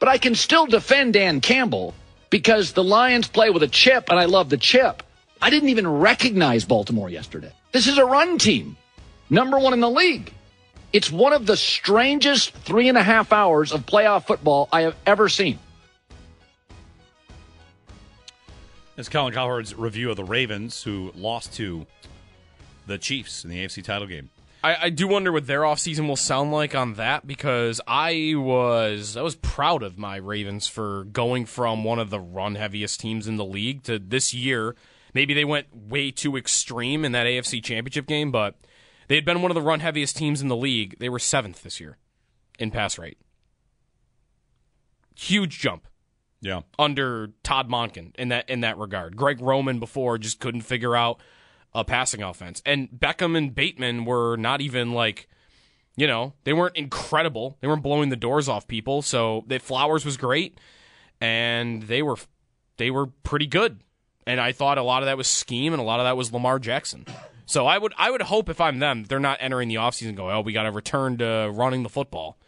But 0.00 0.08
I 0.08 0.18
can 0.18 0.34
still 0.34 0.66
defend 0.66 1.12
Dan 1.12 1.40
Campbell 1.40 1.94
because 2.30 2.72
the 2.72 2.82
Lions 2.82 3.28
play 3.28 3.50
with 3.50 3.62
a 3.62 3.68
chip, 3.68 4.08
and 4.08 4.18
I 4.18 4.24
love 4.24 4.48
the 4.48 4.56
chip. 4.56 5.02
I 5.40 5.50
didn't 5.50 5.68
even 5.68 5.86
recognize 5.86 6.64
Baltimore 6.64 7.08
yesterday. 7.10 7.52
This 7.72 7.86
is 7.86 7.98
a 7.98 8.04
run 8.04 8.38
team, 8.38 8.76
number 9.32 9.58
one 9.58 9.72
in 9.72 9.80
the 9.80 9.90
league. 9.90 10.32
It's 10.92 11.10
one 11.10 11.32
of 11.32 11.46
the 11.46 11.56
strangest 11.56 12.52
three 12.52 12.88
and 12.88 12.98
a 12.98 13.02
half 13.02 13.32
hours 13.32 13.72
of 13.72 13.86
playoff 13.86 14.26
football 14.26 14.68
I 14.70 14.82
have 14.82 14.94
ever 15.06 15.28
seen. 15.28 15.58
It's 18.96 19.08
Colin 19.08 19.32
Cowherd's 19.32 19.74
review 19.74 20.10
of 20.10 20.16
the 20.16 20.24
Ravens, 20.24 20.82
who 20.82 21.12
lost 21.16 21.54
to 21.54 21.86
the 22.86 22.98
Chiefs 22.98 23.42
in 23.42 23.48
the 23.50 23.64
AFC 23.64 23.82
title 23.82 24.06
game. 24.06 24.28
I, 24.62 24.76
I 24.82 24.90
do 24.90 25.08
wonder 25.08 25.32
what 25.32 25.46
their 25.46 25.62
offseason 25.62 26.06
will 26.06 26.16
sound 26.16 26.52
like 26.52 26.74
on 26.74 26.94
that 26.94 27.26
because 27.26 27.80
I 27.88 28.34
was 28.36 29.16
I 29.16 29.22
was 29.22 29.34
proud 29.34 29.82
of 29.82 29.96
my 29.98 30.16
Ravens 30.16 30.68
for 30.68 31.04
going 31.04 31.46
from 31.46 31.84
one 31.84 31.98
of 31.98 32.10
the 32.10 32.20
run 32.20 32.54
heaviest 32.54 33.00
teams 33.00 33.26
in 33.26 33.36
the 33.36 33.46
league 33.46 33.82
to 33.84 33.98
this 33.98 34.34
year. 34.34 34.76
Maybe 35.14 35.32
they 35.34 35.44
went 35.44 35.74
way 35.74 36.10
too 36.10 36.36
extreme 36.36 37.04
in 37.04 37.12
that 37.12 37.26
AFC 37.26 37.64
championship 37.64 38.06
game, 38.06 38.30
but 38.30 38.54
they 39.12 39.16
had 39.16 39.26
been 39.26 39.42
one 39.42 39.50
of 39.50 39.54
the 39.54 39.60
run 39.60 39.80
heaviest 39.80 40.16
teams 40.16 40.40
in 40.40 40.48
the 40.48 40.56
league. 40.56 40.96
They 40.98 41.10
were 41.10 41.18
seventh 41.18 41.62
this 41.62 41.80
year 41.80 41.98
in 42.58 42.70
pass 42.70 42.98
rate. 42.98 43.18
Huge 45.14 45.58
jump. 45.58 45.86
Yeah. 46.40 46.62
Under 46.78 47.32
Todd 47.42 47.68
Monken 47.68 48.16
in 48.16 48.30
that 48.30 48.48
in 48.48 48.62
that 48.62 48.78
regard. 48.78 49.14
Greg 49.14 49.38
Roman 49.42 49.78
before 49.78 50.16
just 50.16 50.40
couldn't 50.40 50.62
figure 50.62 50.96
out 50.96 51.20
a 51.74 51.84
passing 51.84 52.22
offense. 52.22 52.62
And 52.64 52.88
Beckham 52.88 53.36
and 53.36 53.54
Bateman 53.54 54.06
were 54.06 54.36
not 54.38 54.62
even 54.62 54.94
like, 54.94 55.28
you 55.94 56.06
know, 56.06 56.32
they 56.44 56.54
weren't 56.54 56.78
incredible. 56.78 57.58
They 57.60 57.68
weren't 57.68 57.82
blowing 57.82 58.08
the 58.08 58.16
doors 58.16 58.48
off 58.48 58.66
people. 58.66 59.02
So 59.02 59.44
the 59.46 59.58
Flowers 59.58 60.06
was 60.06 60.16
great, 60.16 60.58
and 61.20 61.82
they 61.82 62.00
were 62.00 62.16
they 62.78 62.90
were 62.90 63.08
pretty 63.08 63.46
good. 63.46 63.82
And 64.26 64.40
I 64.40 64.52
thought 64.52 64.78
a 64.78 64.82
lot 64.82 65.02
of 65.02 65.06
that 65.06 65.18
was 65.18 65.28
scheme, 65.28 65.74
and 65.74 65.82
a 65.82 65.84
lot 65.84 66.00
of 66.00 66.06
that 66.06 66.16
was 66.16 66.32
Lamar 66.32 66.58
Jackson. 66.58 67.04
So 67.46 67.66
I 67.66 67.76
would 67.78 67.92
I 67.98 68.10
would 68.10 68.22
hope 68.22 68.48
if 68.48 68.60
I'm 68.60 68.78
them, 68.78 69.04
they're 69.04 69.18
not 69.20 69.38
entering 69.40 69.68
the 69.68 69.74
offseason 69.76 70.08
and 70.08 70.16
go, 70.16 70.30
oh, 70.30 70.40
we 70.40 70.52
got 70.52 70.62
to 70.64 70.70
return 70.70 71.18
to 71.18 71.50
running 71.52 71.82
the 71.82 71.88
football. 71.88 72.38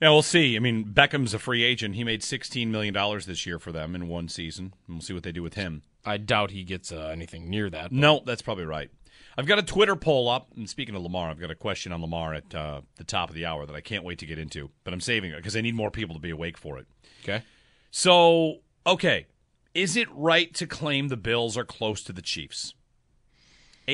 Yeah, 0.00 0.10
we'll 0.10 0.22
see. 0.22 0.56
I 0.56 0.60
mean, 0.60 0.84
Beckham's 0.84 1.34
a 1.34 1.38
free 1.38 1.62
agent. 1.62 1.94
He 1.94 2.04
made 2.04 2.22
$16 2.22 2.68
million 2.68 2.94
this 3.26 3.44
year 3.44 3.58
for 3.58 3.70
them 3.70 3.94
in 3.94 4.08
one 4.08 4.28
season. 4.28 4.72
And 4.86 4.96
we'll 4.96 5.02
see 5.02 5.12
what 5.12 5.24
they 5.24 5.32
do 5.32 5.42
with 5.42 5.54
him. 5.54 5.82
I 6.06 6.16
doubt 6.16 6.52
he 6.52 6.64
gets 6.64 6.90
uh, 6.90 7.10
anything 7.12 7.50
near 7.50 7.68
that. 7.68 7.84
but- 7.90 7.92
No, 7.92 8.22
that's 8.24 8.40
probably 8.40 8.64
right. 8.64 8.90
I've 9.36 9.44
got 9.46 9.58
a 9.58 9.62
Twitter 9.62 9.96
poll 9.96 10.28
up. 10.28 10.48
And 10.56 10.68
speaking 10.70 10.94
of 10.94 11.02
Lamar, 11.02 11.28
I've 11.28 11.38
got 11.40 11.50
a 11.50 11.54
question 11.54 11.92
on 11.92 12.00
Lamar 12.00 12.32
at 12.32 12.54
uh, 12.54 12.80
the 12.96 13.04
top 13.04 13.28
of 13.28 13.34
the 13.34 13.44
hour 13.44 13.66
that 13.66 13.76
I 13.76 13.82
can't 13.82 14.02
wait 14.02 14.18
to 14.20 14.26
get 14.26 14.38
into. 14.38 14.70
But 14.84 14.94
I'm 14.94 15.00
saving 15.02 15.32
it 15.32 15.36
because 15.36 15.54
I 15.54 15.60
need 15.60 15.74
more 15.74 15.90
people 15.90 16.14
to 16.14 16.20
be 16.20 16.30
awake 16.30 16.56
for 16.56 16.78
it. 16.78 16.86
Okay. 17.22 17.42
So, 17.90 18.60
okay. 18.86 19.26
Is 19.74 19.96
it 19.96 20.08
right 20.12 20.52
to 20.54 20.66
claim 20.66 21.08
the 21.08 21.16
Bills 21.18 21.58
are 21.58 21.64
close 21.64 22.02
to 22.04 22.12
the 22.14 22.22
Chiefs? 22.22 22.72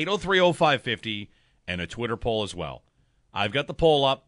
8030550 0.05 1.29
and 1.67 1.81
a 1.81 1.87
Twitter 1.87 2.17
poll 2.17 2.43
as 2.43 2.53
well. 2.55 2.83
I've 3.33 3.51
got 3.51 3.67
the 3.67 3.73
poll 3.73 4.05
up. 4.05 4.27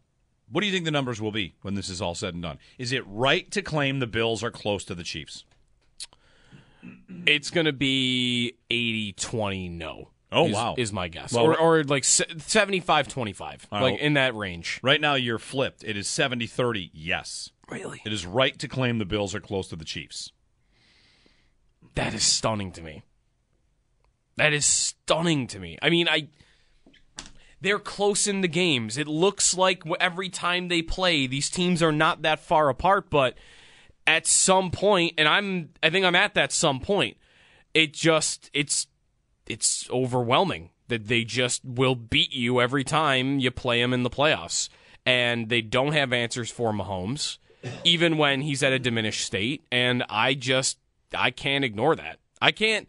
What 0.50 0.62
do 0.62 0.66
you 0.66 0.72
think 0.72 0.84
the 0.84 0.90
numbers 0.90 1.20
will 1.20 1.32
be 1.32 1.54
when 1.62 1.74
this 1.74 1.88
is 1.88 2.02
all 2.02 2.14
said 2.14 2.34
and 2.34 2.42
done? 2.42 2.58
Is 2.78 2.92
it 2.92 3.04
right 3.06 3.50
to 3.52 3.62
claim 3.62 4.00
the 4.00 4.06
Bills 4.06 4.42
are 4.42 4.50
close 4.50 4.84
to 4.86 4.94
the 4.94 5.04
Chiefs? 5.04 5.44
It's 7.26 7.50
going 7.50 7.66
to 7.66 7.72
be 7.72 8.54
80 8.70 9.12
20 9.12 9.68
no. 9.68 10.08
Oh, 10.32 10.46
is- 10.46 10.54
wow. 10.54 10.74
Is 10.78 10.92
my 10.92 11.08
guess. 11.08 11.32
Well, 11.32 11.44
or, 11.46 11.58
or 11.58 11.84
like 11.84 12.04
75 12.04 13.08
25. 13.08 13.68
All 13.70 13.78
right, 13.78 13.84
Like 13.84 13.94
well- 13.94 14.06
in 14.06 14.14
that 14.14 14.34
range. 14.34 14.80
Right 14.82 15.00
now, 15.00 15.14
you're 15.14 15.38
flipped. 15.38 15.84
It 15.84 15.96
is 15.96 16.08
70 16.08 16.46
30, 16.46 16.90
yes. 16.92 17.50
Really? 17.68 18.00
It 18.04 18.12
is 18.12 18.26
right 18.26 18.58
to 18.58 18.66
claim 18.68 18.98
the 18.98 19.04
Bills 19.04 19.34
are 19.34 19.40
close 19.40 19.68
to 19.68 19.76
the 19.76 19.84
Chiefs. 19.84 20.32
That 21.94 22.14
is 22.14 22.22
stunning 22.22 22.72
to 22.72 22.82
me. 22.82 23.02
That 24.36 24.52
is 24.52 24.64
stunning 24.64 25.46
to 25.48 25.58
me. 25.58 25.78
I 25.82 25.90
mean, 25.90 26.08
I 26.08 26.28
they're 27.60 27.78
close 27.78 28.26
in 28.26 28.40
the 28.40 28.48
games. 28.48 28.96
It 28.96 29.06
looks 29.06 29.54
like 29.54 29.82
every 30.00 30.30
time 30.30 30.68
they 30.68 30.82
play, 30.82 31.26
these 31.26 31.50
teams 31.50 31.82
are 31.82 31.92
not 31.92 32.22
that 32.22 32.40
far 32.40 32.68
apart, 32.70 33.10
but 33.10 33.36
at 34.06 34.26
some 34.26 34.70
point, 34.70 35.14
and 35.18 35.28
I'm 35.28 35.70
I 35.82 35.90
think 35.90 36.04
I'm 36.04 36.16
at 36.16 36.34
that 36.34 36.52
some 36.52 36.80
point, 36.80 37.16
it 37.74 37.92
just 37.92 38.50
it's 38.52 38.86
it's 39.46 39.88
overwhelming 39.90 40.70
that 40.88 41.06
they 41.06 41.24
just 41.24 41.64
will 41.64 41.94
beat 41.94 42.32
you 42.32 42.60
every 42.60 42.84
time 42.84 43.38
you 43.38 43.50
play 43.50 43.80
them 43.80 43.92
in 43.92 44.02
the 44.02 44.10
playoffs. 44.10 44.68
And 45.06 45.48
they 45.48 45.62
don't 45.62 45.92
have 45.92 46.12
answers 46.12 46.50
for 46.50 46.72
Mahomes, 46.72 47.38
even 47.84 48.18
when 48.18 48.42
he's 48.42 48.62
at 48.62 48.72
a 48.72 48.78
diminished 48.78 49.24
state. 49.24 49.64
And 49.72 50.04
I 50.08 50.34
just 50.34 50.78
I 51.14 51.30
can't 51.30 51.64
ignore 51.64 51.96
that. 51.96 52.18
I 52.40 52.52
can't 52.52 52.88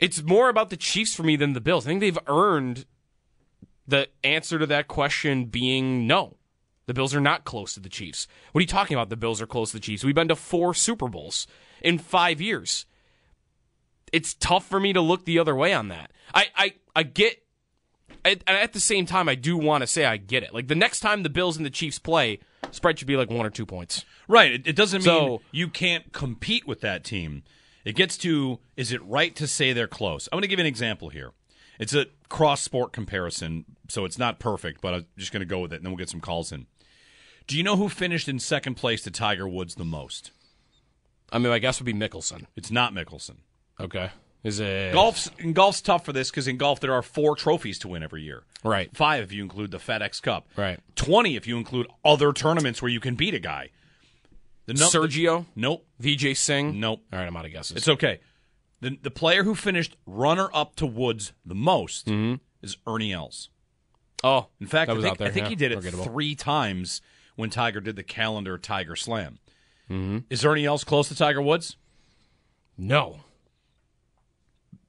it's 0.00 0.22
more 0.22 0.48
about 0.48 0.70
the 0.70 0.76
Chiefs 0.76 1.14
for 1.14 1.22
me 1.22 1.36
than 1.36 1.52
the 1.52 1.60
Bills. 1.60 1.86
I 1.86 1.90
think 1.90 2.00
they've 2.00 2.18
earned 2.26 2.86
the 3.86 4.08
answer 4.24 4.58
to 4.58 4.66
that 4.66 4.88
question 4.88 5.44
being 5.46 6.06
no. 6.06 6.36
The 6.86 6.94
Bills 6.94 7.14
are 7.14 7.20
not 7.20 7.44
close 7.44 7.74
to 7.74 7.80
the 7.80 7.88
Chiefs. 7.88 8.28
What 8.52 8.60
are 8.60 8.62
you 8.62 8.66
talking 8.68 8.96
about? 8.96 9.10
The 9.10 9.16
Bills 9.16 9.40
are 9.42 9.46
close 9.46 9.70
to 9.72 9.76
the 9.78 9.80
Chiefs. 9.82 10.04
We've 10.04 10.14
been 10.14 10.28
to 10.28 10.36
four 10.36 10.72
Super 10.74 11.08
Bowls 11.08 11.46
in 11.82 11.98
five 11.98 12.40
years. 12.40 12.86
It's 14.12 14.34
tough 14.34 14.66
for 14.66 14.78
me 14.78 14.92
to 14.92 15.00
look 15.00 15.24
the 15.24 15.38
other 15.38 15.54
way 15.54 15.72
on 15.72 15.88
that. 15.88 16.12
I 16.32 16.46
I, 16.56 16.74
I 16.94 17.02
get 17.02 17.42
and 18.24 18.42
at 18.46 18.72
the 18.72 18.80
same 18.80 19.06
time, 19.06 19.28
I 19.28 19.34
do 19.34 19.56
want 19.56 19.82
to 19.82 19.86
say 19.86 20.04
I 20.04 20.16
get 20.16 20.42
it. 20.42 20.52
Like 20.54 20.68
the 20.68 20.74
next 20.74 21.00
time 21.00 21.22
the 21.22 21.28
Bills 21.28 21.56
and 21.56 21.64
the 21.66 21.70
Chiefs 21.70 21.98
play, 21.98 22.40
spread 22.70 22.98
should 22.98 23.08
be 23.08 23.16
like 23.16 23.30
one 23.30 23.46
or 23.46 23.50
two 23.50 23.66
points. 23.66 24.04
Right. 24.28 24.52
It, 24.52 24.66
it 24.66 24.76
doesn't 24.76 25.04
mean 25.04 25.14
So- 25.14 25.42
you 25.52 25.68
can't 25.68 26.12
compete 26.12 26.66
with 26.66 26.80
that 26.80 27.04
team. 27.04 27.42
It 27.86 27.94
gets 27.94 28.18
to 28.18 28.58
is 28.76 28.90
it 28.90 29.02
right 29.04 29.34
to 29.36 29.46
say 29.46 29.72
they're 29.72 29.86
close? 29.86 30.28
I'm 30.30 30.36
going 30.36 30.42
to 30.42 30.48
give 30.48 30.58
you 30.58 30.64
an 30.64 30.66
example 30.66 31.08
here. 31.08 31.30
It's 31.78 31.94
a 31.94 32.06
cross 32.28 32.60
sport 32.60 32.92
comparison, 32.92 33.64
so 33.88 34.04
it's 34.04 34.18
not 34.18 34.40
perfect, 34.40 34.80
but 34.80 34.92
I'm 34.92 35.06
just 35.16 35.30
going 35.30 35.40
to 35.40 35.46
go 35.46 35.60
with 35.60 35.72
it, 35.72 35.76
and 35.76 35.84
then 35.84 35.92
we'll 35.92 35.98
get 35.98 36.10
some 36.10 36.20
calls 36.20 36.50
in. 36.50 36.66
Do 37.46 37.56
you 37.56 37.62
know 37.62 37.76
who 37.76 37.88
finished 37.88 38.28
in 38.28 38.40
second 38.40 38.74
place 38.74 39.02
to 39.02 39.10
Tiger 39.12 39.46
Woods 39.46 39.76
the 39.76 39.84
most? 39.84 40.32
I 41.30 41.38
mean, 41.38 41.48
my 41.48 41.60
guess 41.60 41.78
would 41.78 41.86
be 41.86 41.94
Mickelson. 41.94 42.46
It's 42.56 42.72
not 42.72 42.92
Mickelson. 42.92 43.36
Okay. 43.78 44.10
Is 44.42 44.58
it 44.58 44.92
Golf's 44.92 45.30
golf's 45.52 45.80
tough 45.80 46.04
for 46.04 46.12
this 46.12 46.30
because 46.30 46.48
in 46.48 46.56
golf 46.56 46.80
there 46.80 46.92
are 46.92 47.02
four 47.02 47.36
trophies 47.36 47.78
to 47.80 47.88
win 47.88 48.02
every 48.02 48.22
year. 48.22 48.44
Right. 48.64 48.94
Five 48.96 49.22
if 49.24 49.32
you 49.32 49.42
include 49.42 49.70
the 49.70 49.78
FedEx 49.78 50.22
Cup. 50.22 50.48
Right. 50.56 50.80
Twenty 50.94 51.36
if 51.36 51.46
you 51.46 51.56
include 51.56 51.88
other 52.04 52.32
tournaments 52.32 52.80
where 52.80 52.90
you 52.90 53.00
can 53.00 53.14
beat 53.14 53.34
a 53.34 53.40
guy. 53.40 53.70
The 54.66 54.74
num- 54.74 54.90
Sergio? 54.90 55.46
nope. 55.54 55.86
Vijay 56.02 56.36
Singh? 56.36 56.78
Nope. 56.80 57.02
All 57.12 57.18
right, 57.18 57.26
I'm 57.26 57.36
out 57.36 57.44
of 57.46 57.52
guesses. 57.52 57.76
It's 57.76 57.88
okay. 57.88 58.20
The 58.80 58.98
the 59.00 59.10
player 59.10 59.44
who 59.44 59.54
finished 59.54 59.96
runner 60.06 60.48
up 60.52 60.76
to 60.76 60.86
Woods 60.86 61.32
the 61.44 61.54
most 61.54 62.08
is 62.62 62.76
Ernie 62.86 63.12
Els. 63.12 63.48
oh, 64.24 64.48
In 64.60 64.66
fact, 64.66 64.90
I 64.90 65.00
think. 65.00 65.20
I 65.20 65.30
think 65.30 65.44
yeah, 65.46 65.48
he 65.50 65.56
did 65.56 65.72
it 65.72 65.80
three 65.82 66.34
times 66.34 67.00
when 67.36 67.48
Tiger 67.50 67.80
did 67.80 67.96
the 67.96 68.02
calendar 68.02 68.58
Tiger 68.58 68.96
Slam. 68.96 69.38
Mm-hmm. 69.90 70.18
Is 70.30 70.44
Ernie 70.44 70.64
Els 70.66 70.84
close 70.84 71.08
to 71.08 71.14
Tiger 71.14 71.40
Woods? 71.40 71.76
No. 72.76 73.20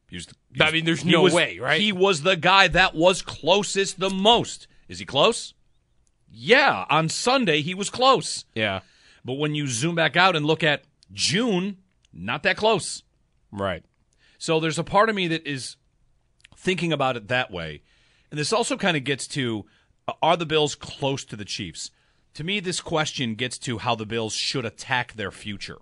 He 0.10 0.16
was 0.16 0.26
the- 0.28 0.36
he 0.54 0.62
I 0.64 0.72
mean, 0.72 0.86
there's 0.86 1.06
no 1.06 1.22
was- 1.22 1.34
way, 1.34 1.60
right? 1.60 1.80
He 1.80 1.92
was 1.92 2.24
the 2.24 2.36
guy 2.36 2.68
that 2.70 2.96
was 2.96 3.22
closest 3.22 4.00
the 4.00 4.10
most. 4.10 4.68
Is 4.88 5.00
he 5.00 5.06
close? 5.06 5.54
Yeah, 6.30 6.86
on 6.90 7.10
Sunday 7.10 7.62
he 7.62 7.74
was 7.76 7.90
close. 7.90 8.46
Yeah. 8.56 8.82
But 9.24 9.34
when 9.34 9.56
you 9.56 9.68
zoom 9.68 9.96
back 9.96 10.16
out 10.16 10.36
and 10.36 10.46
look 10.46 10.64
at 10.64 10.84
June, 11.12 11.78
not 12.14 12.44
that 12.44 12.58
close. 12.58 13.04
Right. 13.52 13.84
So 14.38 14.60
there's 14.60 14.80
a 14.80 14.84
part 14.84 15.10
of 15.10 15.16
me 15.16 15.28
that 15.28 15.48
is 15.48 15.78
thinking 16.56 16.94
about 16.94 17.18
it 17.18 17.28
that 17.28 17.52
way. 17.52 17.82
And 18.30 18.40
this 18.40 18.54
also 18.54 18.78
kind 18.78 18.98
of 18.98 19.04
gets 19.04 19.28
to 19.30 19.66
uh, 20.08 20.14
are 20.22 20.38
the 20.38 20.46
Bills 20.46 20.76
close 20.76 21.26
to 21.26 21.36
the 21.36 21.46
Chiefs? 21.46 21.92
To 22.36 22.44
me, 22.44 22.60
this 22.60 22.82
question 22.82 23.36
gets 23.36 23.58
to 23.60 23.80
how 23.80 23.96
the 23.96 24.06
Bills 24.06 24.34
should 24.34 24.66
attack 24.66 25.14
their 25.14 25.32
future. 25.32 25.80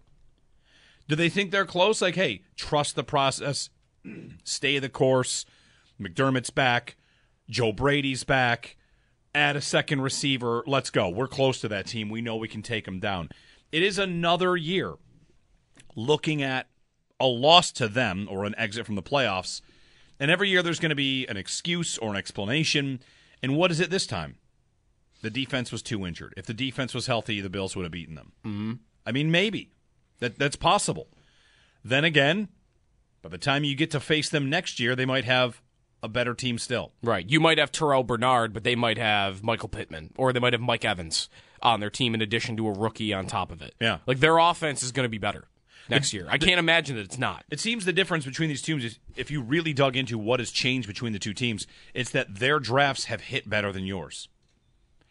Do 1.07 1.15
they 1.15 1.29
think 1.29 1.51
they're 1.51 1.65
close? 1.65 2.01
Like, 2.01 2.15
hey, 2.15 2.43
trust 2.55 2.95
the 2.95 3.03
process, 3.03 3.69
stay 4.43 4.79
the 4.79 4.89
course. 4.89 5.45
McDermott's 6.01 6.49
back, 6.49 6.95
Joe 7.49 7.71
Brady's 7.71 8.23
back, 8.23 8.77
add 9.35 9.55
a 9.55 9.61
second 9.61 10.01
receiver. 10.01 10.63
Let's 10.65 10.89
go. 10.89 11.09
We're 11.09 11.27
close 11.27 11.61
to 11.61 11.67
that 11.67 11.87
team. 11.87 12.09
We 12.09 12.21
know 12.21 12.35
we 12.37 12.47
can 12.47 12.61
take 12.61 12.85
them 12.85 12.99
down. 12.99 13.29
It 13.71 13.83
is 13.83 13.99
another 13.99 14.55
year 14.55 14.93
looking 15.95 16.41
at 16.41 16.67
a 17.19 17.25
loss 17.27 17.71
to 17.73 17.87
them 17.87 18.27
or 18.29 18.45
an 18.45 18.55
exit 18.57 18.85
from 18.85 18.95
the 18.95 19.03
playoffs 19.03 19.61
And 20.19 20.31
every 20.31 20.49
year 20.49 20.63
there's 20.63 20.79
going 20.79 20.89
to 20.89 20.95
be 20.95 21.25
an 21.27 21.37
excuse 21.37 21.97
or 21.97 22.11
an 22.11 22.15
explanation. 22.15 23.01
And 23.41 23.57
what 23.57 23.71
is 23.71 23.79
it 23.79 23.89
this 23.89 24.07
time? 24.07 24.35
The 25.21 25.29
defense 25.29 25.71
was 25.71 25.81
too 25.81 26.05
injured. 26.05 26.33
If 26.37 26.45
the 26.45 26.53
defense 26.53 26.93
was 26.93 27.07
healthy, 27.07 27.41
the 27.41 27.49
Bills 27.49 27.75
would 27.75 27.83
have 27.83 27.91
beaten 27.91 28.15
them. 28.15 28.31
Mm-hmm. 28.45 28.73
I 29.05 29.11
mean, 29.11 29.31
maybe 29.31 29.71
that 30.19 30.37
that's 30.37 30.55
possible. 30.55 31.07
Then 31.83 32.03
again, 32.03 32.49
by 33.21 33.29
the 33.29 33.37
time 33.37 33.63
you 33.63 33.75
get 33.75 33.91
to 33.91 33.99
face 33.99 34.29
them 34.29 34.49
next 34.49 34.79
year, 34.79 34.95
they 34.95 35.05
might 35.05 35.25
have 35.25 35.61
a 36.05 36.07
better 36.07 36.33
team 36.33 36.57
still. 36.57 36.93
Right. 37.03 37.29
You 37.29 37.39
might 37.39 37.57
have 37.57 37.71
Terrell 37.71 38.03
Bernard, 38.03 38.53
but 38.53 38.63
they 38.63 38.75
might 38.75 38.97
have 38.97 39.43
Michael 39.43 39.69
Pittman, 39.69 40.13
or 40.17 40.31
they 40.31 40.39
might 40.39 40.53
have 40.53 40.61
Mike 40.61 40.85
Evans 40.85 41.29
on 41.61 41.79
their 41.79 41.89
team 41.89 42.13
in 42.13 42.21
addition 42.21 42.55
to 42.57 42.67
a 42.67 42.71
rookie 42.71 43.13
on 43.13 43.25
top 43.27 43.51
of 43.51 43.61
it. 43.61 43.73
Yeah. 43.81 43.97
Like 44.05 44.19
their 44.19 44.37
offense 44.37 44.83
is 44.83 44.91
going 44.91 45.05
to 45.05 45.09
be 45.09 45.17
better 45.17 45.47
next 45.89 46.13
year. 46.13 46.27
I 46.29 46.37
can't 46.37 46.59
imagine 46.59 46.95
that 46.95 47.03
it's 47.03 47.17
not. 47.17 47.43
It 47.49 47.59
seems 47.59 47.85
the 47.85 47.93
difference 47.93 48.25
between 48.25 48.49
these 48.49 48.61
teams 48.61 48.83
is 48.85 48.99
if 49.15 49.31
you 49.31 49.41
really 49.41 49.73
dug 49.73 49.95
into 49.95 50.17
what 50.17 50.39
has 50.39 50.51
changed 50.51 50.87
between 50.87 51.13
the 51.13 51.19
two 51.19 51.33
teams, 51.33 51.67
it's 51.93 52.11
that 52.11 52.35
their 52.35 52.59
drafts 52.59 53.05
have 53.05 53.21
hit 53.21 53.49
better 53.49 53.71
than 53.71 53.85
yours. 53.85 54.29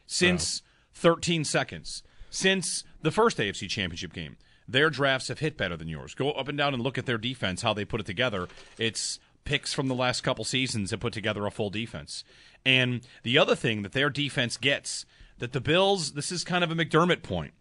Since 0.07 0.63
13 0.95 1.45
seconds, 1.45 2.03
since 2.31 2.85
the 3.03 3.11
first 3.11 3.39
AFC 3.39 3.69
Championship 3.69 4.13
game, 4.13 4.37
their 4.67 4.91
drafts 4.91 5.29
have 5.29 5.41
hit 5.41 5.57
better 5.57 5.77
than 5.77 5.89
yours. 5.89 6.15
Go 6.15 6.33
up 6.33 6.49
and 6.49 6.57
down 6.57 6.75
and 6.75 6.83
look 6.83 6.99
at 6.99 7.07
their 7.07 7.19
defense, 7.19 7.63
how 7.63 7.75
they 7.75 7.85
put 7.85 8.01
it 8.01 8.07
together. 8.07 8.49
It's 8.79 9.19
picks 9.45 9.73
from 9.75 9.89
the 9.89 9.95
last 9.95 10.23
couple 10.23 10.45
seasons 10.45 10.91
that 10.91 10.99
put 10.99 11.13
together 11.13 11.47
a 11.47 11.51
full 11.51 11.71
defense. 11.71 12.25
And 12.65 13.07
the 13.23 13.39
other 13.39 13.55
thing 13.55 13.83
that 13.83 13.93
their 13.93 14.11
defense 14.11 14.57
gets 14.57 15.05
that 15.39 15.53
the 15.53 15.61
Bills, 15.61 16.13
this 16.13 16.31
is 16.33 16.45
kind 16.45 16.65
of 16.65 16.71
a 16.71 16.75
McDermott 16.75 17.23
point. 17.23 17.53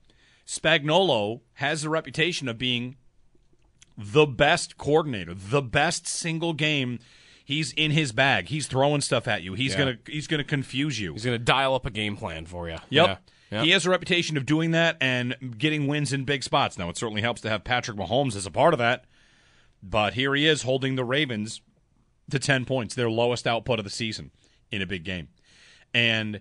Spagnolo 0.46 1.42
has 1.54 1.82
the 1.82 1.90
reputation 1.90 2.48
of 2.48 2.58
being 2.58 2.96
the 3.98 4.26
best 4.26 4.78
coordinator, 4.78 5.34
the 5.34 5.62
best 5.62 6.08
single 6.08 6.54
game. 6.54 7.00
He's 7.46 7.72
in 7.74 7.92
his 7.92 8.12
bag. 8.12 8.48
He's 8.48 8.68
throwing 8.68 9.02
stuff 9.02 9.28
at 9.28 9.44
you. 9.44 9.54
He's 9.54 9.74
Yeah. 9.74 9.80
gonna 9.80 9.98
he's 10.08 10.28
gonna 10.28 10.44
confuse 10.44 11.00
you. 11.00 11.14
He's 11.14 11.26
going 11.26 11.38
to 11.38 11.44
dial 11.44 11.76
up 11.76 11.86
a 11.86 11.92
game 11.92 12.16
plan 12.16 12.46
for 12.46 12.68
you. 12.70 12.78
Yep. 12.90 13.08
Yeah. 13.08 13.16
Yeah. 13.52 13.64
He 13.64 13.70
has 13.72 13.86
a 13.86 13.90
reputation 13.92 14.36
of 14.38 14.46
doing 14.48 14.72
that 14.72 14.98
and 15.00 15.36
getting 15.60 15.86
wins 15.86 16.12
in 16.12 16.24
big 16.24 16.42
spots. 16.44 16.78
Now, 16.78 16.90
it 16.90 16.98
certainly 16.98 17.22
helps 17.22 17.40
to 17.42 17.50
have 17.50 17.64
Patrick 17.64 17.98
Mahomes 17.98 18.36
as 18.36 18.46
a 18.48 18.52
part 18.52 18.74
of 18.74 18.80
that. 18.80 19.06
But 19.84 20.14
here 20.16 20.34
he 20.34 20.48
is 20.48 20.64
holding 20.64 20.96
the 20.96 21.04
Ravens 21.04 21.62
to 22.30 22.40
10 22.40 22.66
points, 22.66 22.96
their 22.96 23.10
lowest 23.10 23.46
output 23.48 23.80
of 23.80 23.86
the 23.86 23.92
season 23.92 24.32
in 24.72 24.82
a 24.82 24.86
big 24.86 25.04
game. 25.04 25.28
And 25.94 26.40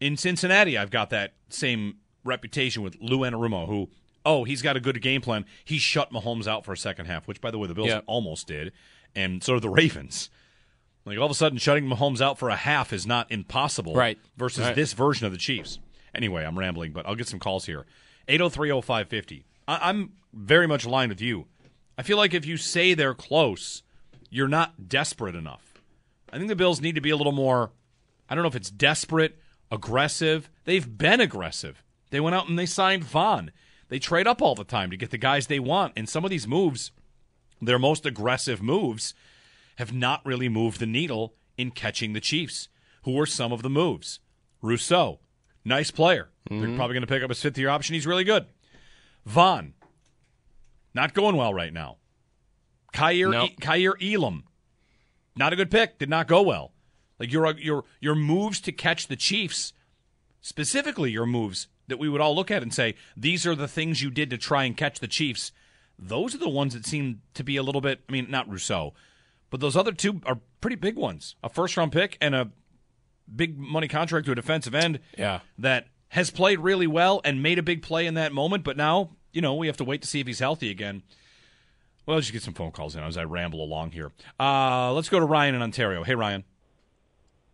in 0.00 0.16
Cincinnati, 0.16 0.76
I've 0.78 0.90
got 0.90 1.10
that 1.10 1.34
same 1.48 1.96
reputation 2.24 2.82
with 2.82 2.96
Lou 3.00 3.18
Anarumo, 3.20 3.66
who, 3.66 3.90
oh, 4.24 4.44
he's 4.44 4.62
got 4.62 4.76
a 4.76 4.80
good 4.80 5.00
game 5.02 5.20
plan. 5.20 5.44
He 5.64 5.78
shut 5.78 6.12
Mahomes 6.12 6.46
out 6.46 6.64
for 6.64 6.72
a 6.72 6.76
second 6.76 7.06
half, 7.06 7.28
which, 7.28 7.40
by 7.40 7.50
the 7.50 7.58
way, 7.58 7.68
the 7.68 7.74
Bills 7.74 7.88
Yeah. 7.88 8.00
almost 8.06 8.46
did. 8.46 8.72
And 9.14 9.42
so 9.44 9.54
did 9.54 9.62
the 9.62 9.68
Ravens. 9.80 10.30
Like 11.04 11.18
all 11.18 11.24
of 11.26 11.30
a 11.30 11.34
sudden, 11.34 11.58
shutting 11.58 11.84
Mahomes 11.86 12.20
out 12.20 12.38
for 12.38 12.50
a 12.50 12.56
half 12.56 12.92
is 12.92 13.06
not 13.06 13.30
impossible, 13.32 13.94
Right. 13.94 14.18
Versus 14.36 14.64
Right. 14.66 14.74
this 14.74 14.92
version 14.92 15.26
of 15.26 15.32
the 15.32 15.38
Chiefs. 15.38 15.78
Anyway, 16.14 16.44
I'm 16.44 16.58
rambling, 16.58 16.92
but 16.92 17.06
I'll 17.06 17.14
get 17.14 17.28
some 17.28 17.38
calls 17.38 17.66
here. 17.66 17.86
8030550. 18.28 19.44
I- 19.68 19.88
I'm 19.88 20.12
very 20.32 20.66
much 20.66 20.84
aligned 20.84 21.10
with 21.10 21.20
you. 21.20 21.46
I 21.96 22.02
feel 22.02 22.16
like 22.16 22.34
if 22.34 22.46
you 22.46 22.56
say 22.56 22.94
they're 22.94 23.14
close, 23.14 23.82
you're 24.30 24.48
not 24.48 24.88
desperate 24.88 25.34
enough. 25.34 25.74
I 26.32 26.36
think 26.36 26.48
the 26.48 26.56
Bills 26.56 26.80
need 26.80 26.94
to 26.94 27.00
be 27.00 27.10
a 27.10 27.16
little 27.16 27.32
more, 27.32 27.72
I 28.28 28.34
don't 28.34 28.42
know 28.42 28.48
if 28.48 28.56
it's 28.56 28.70
desperate, 28.70 29.38
aggressive. 29.70 30.48
They've 30.64 30.96
been 30.98 31.20
aggressive. 31.20 31.82
They 32.10 32.20
went 32.20 32.36
out 32.36 32.48
and 32.48 32.58
they 32.58 32.66
signed 32.66 33.04
Von. 33.04 33.50
They 33.88 33.98
trade 33.98 34.26
up 34.26 34.40
all 34.40 34.54
the 34.54 34.64
time 34.64 34.90
to 34.90 34.96
get 34.96 35.10
the 35.10 35.18
guys 35.18 35.46
they 35.46 35.58
want. 35.58 35.94
And 35.96 36.08
some 36.08 36.24
of 36.24 36.30
these 36.30 36.46
moves, 36.46 36.92
their 37.60 37.78
most 37.78 38.06
aggressive 38.06 38.62
moves, 38.62 39.14
have 39.76 39.92
not 39.92 40.24
really 40.24 40.48
moved 40.48 40.78
the 40.78 40.86
needle 40.86 41.34
in 41.56 41.72
catching 41.72 42.12
the 42.12 42.20
Chiefs. 42.20 42.68
Who 43.02 43.12
were 43.12 43.26
some 43.26 43.52
of 43.52 43.62
the 43.62 43.70
moves? 43.70 44.20
Rousseau, 44.62 45.20
nice 45.64 45.90
player. 45.90 46.28
They're 46.48 46.58
mm-hmm. 46.58 46.76
probably 46.76 46.94
going 46.94 47.02
to 47.02 47.06
pick 47.06 47.22
up 47.22 47.30
his 47.30 47.42
fifth 47.42 47.58
year 47.58 47.68
option. 47.68 47.94
He's 47.94 48.06
really 48.06 48.24
good. 48.24 48.46
Von, 49.24 49.74
not 50.94 51.14
going 51.14 51.36
well 51.36 51.54
right 51.54 51.72
now. 51.72 51.96
Kaiir, 52.92 53.30
No. 53.30 53.44
e- 53.44 53.56
Kaiir 53.60 53.94
Elam, 54.02 54.44
not 55.36 55.52
a 55.52 55.56
good 55.56 55.70
pick. 55.70 55.98
Did 55.98 56.08
not 56.08 56.26
go 56.28 56.42
well. 56.42 56.72
Like 57.18 57.32
your 57.32 57.50
your 57.58 57.84
your 58.00 58.14
moves 58.14 58.60
to 58.62 58.72
catch 58.72 59.06
the 59.08 59.16
Chiefs, 59.16 59.72
specifically 60.40 61.10
your 61.10 61.26
moves 61.26 61.68
that 61.88 61.98
we 61.98 62.08
would 62.08 62.20
all 62.20 62.34
look 62.34 62.50
at 62.50 62.62
and 62.62 62.72
say 62.72 62.94
these 63.16 63.46
are 63.46 63.54
the 63.54 63.68
things 63.68 64.00
you 64.02 64.10
did 64.10 64.30
to 64.30 64.38
try 64.38 64.64
and 64.64 64.76
catch 64.76 65.00
the 65.00 65.08
Chiefs. 65.08 65.52
Those 65.98 66.34
are 66.34 66.38
the 66.38 66.48
ones 66.48 66.72
that 66.74 66.86
seem 66.86 67.20
to 67.34 67.44
be 67.44 67.56
a 67.56 67.62
little 67.62 67.80
bit. 67.82 68.00
I 68.08 68.12
mean, 68.12 68.30
not 68.30 68.48
Rousseau, 68.48 68.94
but 69.50 69.60
those 69.60 69.76
other 69.76 69.92
two 69.92 70.20
are 70.24 70.38
pretty 70.60 70.76
big 70.76 70.96
ones. 70.96 71.36
A 71.42 71.48
first 71.48 71.76
round 71.76 71.92
pick 71.92 72.16
and 72.20 72.34
a 72.34 72.50
big 73.34 73.58
money 73.58 73.86
contract 73.88 74.26
to 74.26 74.32
a 74.32 74.34
defensive 74.34 74.74
end. 74.74 75.00
Yeah. 75.18 75.40
that 75.58 75.88
has 76.08 76.30
played 76.30 76.58
really 76.58 76.88
well 76.88 77.20
and 77.24 77.40
made 77.42 77.56
a 77.58 77.62
big 77.62 77.82
play 77.82 78.06
in 78.06 78.14
that 78.14 78.32
moment. 78.32 78.64
But 78.64 78.76
now 78.76 79.10
you 79.32 79.40
know 79.42 79.54
we 79.54 79.66
have 79.66 79.76
to 79.76 79.84
wait 79.84 80.00
to 80.02 80.08
see 80.08 80.20
if 80.20 80.26
he's 80.26 80.38
healthy 80.40 80.70
again. 80.70 81.02
Well, 82.10 82.16
let's 82.16 82.26
just 82.26 82.32
get 82.32 82.42
some 82.42 82.54
phone 82.54 82.72
calls 82.72 82.96
in 82.96 83.04
as 83.04 83.16
I 83.16 83.22
ramble 83.22 83.62
along 83.62 83.92
here. 83.92 84.10
Uh, 84.40 84.92
let's 84.92 85.08
go 85.08 85.20
to 85.20 85.24
Ryan 85.24 85.54
in 85.54 85.62
Ontario. 85.62 86.02
Hey, 86.02 86.16
Ryan. 86.16 86.42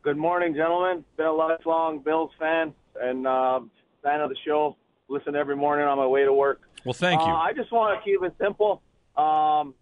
Good 0.01 0.17
morning, 0.17 0.55
gentlemen. 0.55 1.05
Been 1.19 1.27
a 1.27 1.33
lifelong 1.33 1.99
Bills 1.99 2.31
fan 2.39 2.73
and 2.99 3.27
uh, 3.27 3.61
fan 4.03 4.23
of 4.23 4.31
the 4.31 4.37
show. 4.47 4.75
Listen 5.09 5.37
every 5.37 5.57
morning 5.57 5.87
on 5.87 5.99
my 5.99 6.07
way 6.07 6.25
to 6.25 6.33
work. 6.33 6.63
Well, 6.87 6.95
thank 6.95 7.21
you. 7.21 7.27
Uh, 7.27 7.37
I 7.37 7.53
just 7.53 7.71
want 7.71 8.01
to 8.01 8.11
keep 8.11 8.23
it 8.23 8.33
simple. 8.41 8.81
Um, 9.15 9.75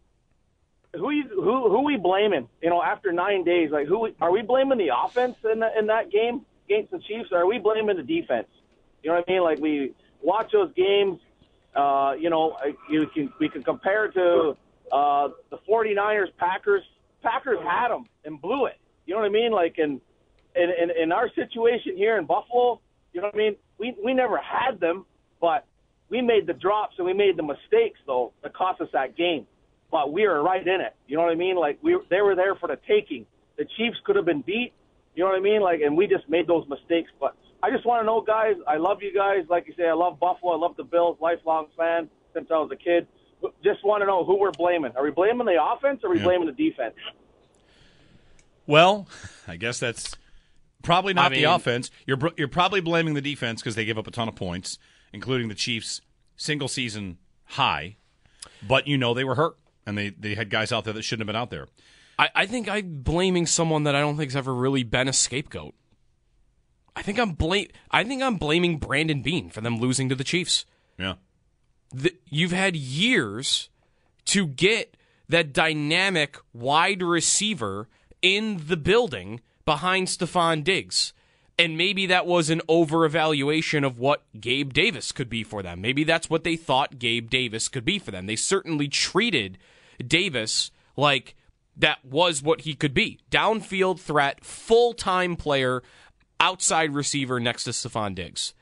who 0.93 1.11
you, 1.11 1.29
who 1.33 1.71
who 1.71 1.83
we 1.85 1.97
blaming? 1.97 2.49
You 2.61 2.71
know, 2.71 2.83
after 2.83 3.13
nine 3.13 3.45
days, 3.45 3.71
like 3.71 3.87
who 3.87 4.01
we, 4.01 4.17
are 4.21 4.33
we 4.33 4.43
blaming 4.43 4.79
the 4.79 4.91
offense 4.93 5.37
in 5.53 5.61
the, 5.61 5.69
in 5.79 5.87
that 5.87 6.11
game 6.11 6.45
against 6.69 6.91
the 6.91 6.99
Chiefs, 6.99 7.29
or 7.31 7.43
are 7.43 7.47
we 7.47 7.61
blaming 7.61 7.97
the 7.97 8.03
defense? 8.03 8.49
You 9.05 9.11
know 9.11 9.19
what 9.19 9.29
I 9.29 9.33
mean? 9.35 9.43
Like 9.45 9.61
we 9.61 9.95
watch 10.21 10.51
those 10.51 10.73
games. 10.75 11.21
Uh, 11.77 12.15
you 12.19 12.29
know, 12.29 12.57
you 12.91 13.07
can 13.15 13.33
we 13.39 13.49
can 13.49 13.63
compare 13.63 14.09
to 14.09 14.57
uh, 14.93 15.29
the 15.51 15.59
49ers, 15.69 16.29
Packers. 16.39 16.83
Packers 17.23 17.59
had 17.63 17.89
them 17.89 18.07
and 18.25 18.41
blew 18.41 18.67
it. 18.67 18.79
You 19.07 19.15
know 19.15 19.21
what 19.21 19.27
I 19.27 19.33
mean? 19.33 19.53
Like 19.53 19.79
in 19.79 20.01
in, 20.55 20.71
in 20.71 20.91
in 21.03 21.13
our 21.13 21.31
situation 21.35 21.97
here 21.97 22.19
in 22.19 22.27
Buffalo, 22.27 22.81
you 23.13 23.21
know 23.21 23.29
what 23.29 23.35
I 23.35 23.39
mean? 23.39 23.57
We 23.79 23.95
we 24.05 24.15
never 24.15 24.39
had 24.39 24.81
them, 24.81 25.05
but 25.41 25.67
we 26.11 26.21
made 26.21 26.47
the 26.47 26.53
drops 26.53 26.95
and 26.99 27.07
we 27.07 27.13
made 27.13 27.37
the 27.37 27.43
mistakes 27.43 27.99
though 28.07 28.33
that 28.43 28.55
cost 28.55 28.81
us 28.81 28.89
that 28.93 29.17
game. 29.17 29.47
But 29.91 30.13
we 30.13 30.27
were 30.27 30.43
right 30.43 30.67
in 30.67 30.81
it. 30.81 30.95
You 31.07 31.17
know 31.17 31.23
what 31.23 31.33
I 31.33 31.37
mean? 31.37 31.57
Like 31.57 31.79
we 31.83 31.99
they 32.11 32.21
were 32.21 32.35
there 32.37 32.55
for 32.57 32.69
the 32.69 32.79
taking. 32.89 33.27
The 33.57 33.67
Chiefs 33.77 33.97
could 34.05 34.17
have 34.17 34.25
been 34.25 34.43
beat. 34.43 34.73
You 35.15 35.25
know 35.25 35.31
what 35.31 35.37
I 35.37 35.41
mean? 35.41 35.61
Like 35.61 35.81
and 35.81 35.97
we 35.97 36.07
just 36.07 36.29
made 36.29 36.47
those 36.47 36.67
mistakes. 36.69 37.11
But 37.21 37.37
I 37.63 37.71
just 37.71 37.87
want 37.87 38.03
to 38.03 38.07
know, 38.07 38.21
guys. 38.21 38.57
I 38.67 38.77
love 38.77 38.99
you 39.03 39.15
guys. 39.15 39.45
Like 39.49 39.67
you 39.67 39.75
say, 39.77 39.89
I 39.89 39.95
love 39.95 40.19
Buffalo. 40.21 40.53
I 40.53 40.57
love 40.57 40.77
the 40.77 40.85
Bills. 40.85 41.17
Lifelong 41.21 41.69
fan 41.77 42.09
since 42.35 42.49
I 42.51 42.55
was 42.55 42.71
a 42.73 42.77
kid. 42.77 43.07
Just 43.63 43.85
want 43.85 44.03
to 44.03 44.07
know 44.07 44.25
who 44.25 44.39
we're 44.39 44.51
blaming. 44.53 44.93
Are 44.97 45.03
we 45.05 45.11
blaming 45.11 45.47
the 45.47 45.59
offense 45.63 46.01
or 46.03 46.09
are 46.09 46.13
we 46.13 46.19
Yeah. 46.19 46.25
blaming 46.25 46.47
the 46.47 46.53
defense? 46.71 46.95
Well, 48.67 49.09
I 49.49 49.57
guess 49.57 49.79
that's 49.79 50.17
probably 50.83 51.15
not 51.15 51.33
I 51.33 51.35
the 51.37 51.45
offense. 51.45 51.91
You're 52.07 52.19
you're 52.37 52.49
probably 52.49 52.81
blaming 52.81 53.15
the 53.15 53.21
defense 53.21 53.61
because 53.61 53.75
they 53.75 53.85
give 53.85 53.99
up 53.99 54.07
a 54.07 54.11
ton 54.11 54.29
of 54.29 54.35
points, 54.35 54.79
including 55.13 55.49
the 55.49 55.55
Chiefs' 55.55 56.01
single 56.37 56.69
season 56.69 57.19
high. 57.45 57.97
But 58.67 58.87
you 58.87 58.97
know 58.97 59.15
they 59.15 59.25
were 59.25 59.35
hurt, 59.35 59.57
and 59.87 59.97
they 59.99 60.11
they 60.11 60.35
had 60.35 60.51
guys 60.51 60.73
out 60.73 60.85
there 60.85 60.93
that 60.95 61.03
shouldn't 61.03 61.23
have 61.29 61.33
been 61.33 61.41
out 61.41 61.51
there. 61.51 61.69
I, 62.19 62.29
I 62.35 62.47
think 62.47 62.69
I'm 62.69 63.03
blaming 63.03 63.45
someone 63.47 63.83
that 63.85 63.95
I 63.97 64.01
don't 64.01 64.17
think's 64.17 64.37
ever 64.37 64.55
really 64.55 64.85
been 64.85 65.09
a 65.09 65.13
scapegoat. 65.13 65.75
I 66.97 67.03
think 67.03 67.19
I'm 67.19 67.33
blame. 67.33 67.69
I 67.91 68.05
think 68.05 68.23
I'm 68.23 68.37
blaming 68.37 68.79
Brandon 68.79 69.21
Beane 69.21 69.51
for 69.51 69.61
them 69.61 69.79
losing 69.79 70.09
to 70.11 70.15
the 70.15 70.23
Chiefs. 70.25 70.65
Yeah. 70.97 71.15
The, 71.93 72.15
you've 72.29 72.53
had 72.53 72.77
years 72.77 73.69
to 74.27 74.47
get 74.47 74.97
that 75.29 75.53
dynamic 75.53 76.39
wide 76.53 77.03
receiver 77.03 77.89
in 78.23 78.63
the 78.67 78.77
building 78.77 79.41
behind 79.65 80.09
Stefon 80.09 80.65
Diggs. 80.65 81.13
And 81.57 81.79
maybe 81.79 82.07
that 82.07 82.27
was 82.27 82.51
an 82.51 82.63
over 82.69 83.05
evaluation 83.05 83.85
of 83.85 83.99
what 83.99 84.25
Gabe 84.41 84.73
Davis 84.73 85.13
could 85.13 85.29
be 85.29 85.45
for 85.45 85.63
them. 85.63 85.81
Maybe 85.81 86.03
that's 86.03 86.29
what 86.29 86.43
they 86.43 86.57
thought 86.57 86.99
Gabe 86.99 87.31
Davis 87.31 87.69
could 87.69 87.85
be 87.85 87.99
for 87.99 88.11
them. 88.11 88.27
They 88.27 88.37
certainly 88.37 88.89
treated 88.89 89.59
Davis 90.05 90.73
like 90.97 91.37
that 91.77 92.05
was 92.05 92.43
what 92.43 92.63
he 92.63 92.75
could 92.75 92.95
be. 92.95 93.21
Downfield 93.31 94.01
threat, 94.01 94.45
full 94.45 94.95
time 94.95 95.37
player, 95.37 95.83
outside 96.41 96.95
receiver 96.95 97.39
next 97.39 97.65
to 97.65 97.71
Stefon 97.71 98.15
Diggs. 98.15 98.55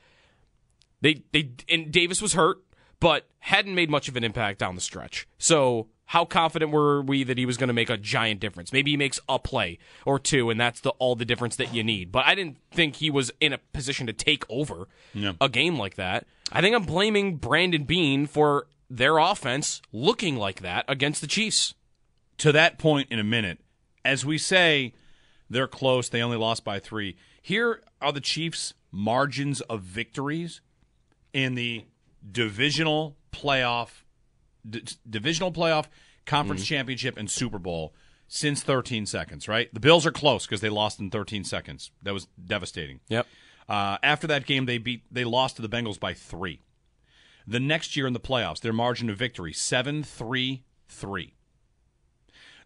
They 1.01 1.23
they 1.31 1.51
and 1.69 1.91
Davis 1.91 2.21
was 2.21 2.33
hurt, 2.33 2.61
but 3.03 3.27
hadn't 3.39 3.75
made 3.75 3.89
much 3.89 4.07
of 4.07 4.15
an 4.15 4.23
impact 4.23 4.59
down 4.59 4.75
the 4.75 4.81
stretch. 4.81 5.27
So 5.37 5.87
how 6.05 6.23
confident 6.23 6.71
were 6.71 7.01
we 7.01 7.25
that 7.25 7.37
he 7.37 7.45
was 7.45 7.57
going 7.57 7.67
to 7.67 7.73
make 7.73 7.89
a 7.89 7.97
giant 7.97 8.39
difference? 8.39 8.71
Maybe 8.71 8.91
he 8.91 8.97
makes 8.97 9.19
a 9.27 9.39
play 9.39 9.77
or 10.05 10.19
two, 10.19 10.49
and 10.49 10.57
that's 10.57 10.79
the 10.79 10.91
all 10.91 11.15
the 11.15 11.25
difference 11.25 11.57
that 11.57 11.73
you 11.73 11.83
need. 11.83 12.11
But 12.13 12.25
I 12.25 12.33
didn't 12.33 12.57
think 12.71 12.95
he 12.95 13.09
was 13.11 13.29
in 13.41 13.51
a 13.51 13.57
position 13.57 14.07
to 14.07 14.13
take 14.13 14.45
over 14.49 14.87
Yeah. 15.13 15.33
a 15.41 15.49
game 15.49 15.77
like 15.77 15.95
that. 15.95 16.25
I 16.51 16.61
think 16.61 16.75
I'm 16.75 16.85
blaming 16.85 17.35
Brandon 17.35 17.83
Beane 17.83 18.25
for 18.25 18.67
their 18.89 19.17
offense 19.17 19.81
looking 19.91 20.37
like 20.37 20.61
that 20.61 20.85
against 20.87 21.19
the 21.19 21.27
Chiefs. 21.27 21.73
To 22.37 22.51
that 22.53 22.77
point 22.79 23.09
in 23.11 23.19
a 23.19 23.23
minute, 23.23 23.59
as 24.05 24.25
we 24.25 24.37
say, 24.37 24.93
they're 25.49 25.67
close. 25.67 26.07
They 26.09 26.21
only 26.21 26.37
lost 26.37 26.63
by 26.63 26.79
three. 26.79 27.17
Here 27.41 27.83
are 28.01 28.11
the 28.13 28.21
Chiefs' 28.21 28.73
margins 28.91 29.59
of 29.61 29.81
victories 29.81 30.61
in 31.33 31.55
the 31.55 31.85
divisional 32.29 33.17
playoff, 33.31 34.03
d- 34.67 34.83
divisional 35.09 35.51
playoff, 35.51 35.85
conference 36.25 36.65
championship, 36.65 37.17
and 37.17 37.29
Super 37.29 37.59
Bowl 37.59 37.93
since 38.27 38.63
13 38.63 39.05
seconds. 39.05 39.47
Right? 39.47 39.73
The 39.73 39.79
Bills 39.79 40.05
are 40.05 40.11
close 40.11 40.45
because 40.45 40.61
they 40.61 40.69
lost 40.69 40.99
in 40.99 41.09
13 41.09 41.43
seconds. 41.43 41.91
That 42.01 42.13
was 42.13 42.27
devastating. 42.43 42.99
Yep. 43.09 43.27
Uh, 43.67 43.97
after 44.03 44.27
that 44.27 44.45
game, 44.45 44.65
they 44.65 44.77
beat 44.77 45.03
they 45.11 45.23
lost 45.23 45.55
to 45.57 45.61
the 45.61 45.69
Bengals 45.69 45.99
by 45.99 46.13
three. 46.13 46.61
The 47.45 47.59
next 47.59 47.95
year 47.97 48.07
in 48.07 48.13
the 48.13 48.19
playoffs, 48.19 48.61
their 48.61 48.73
margin 48.73 49.09
of 49.09 49.17
victory 49.17 49.53
seven 49.53 50.03
three 50.03 50.63
three. 50.87 51.35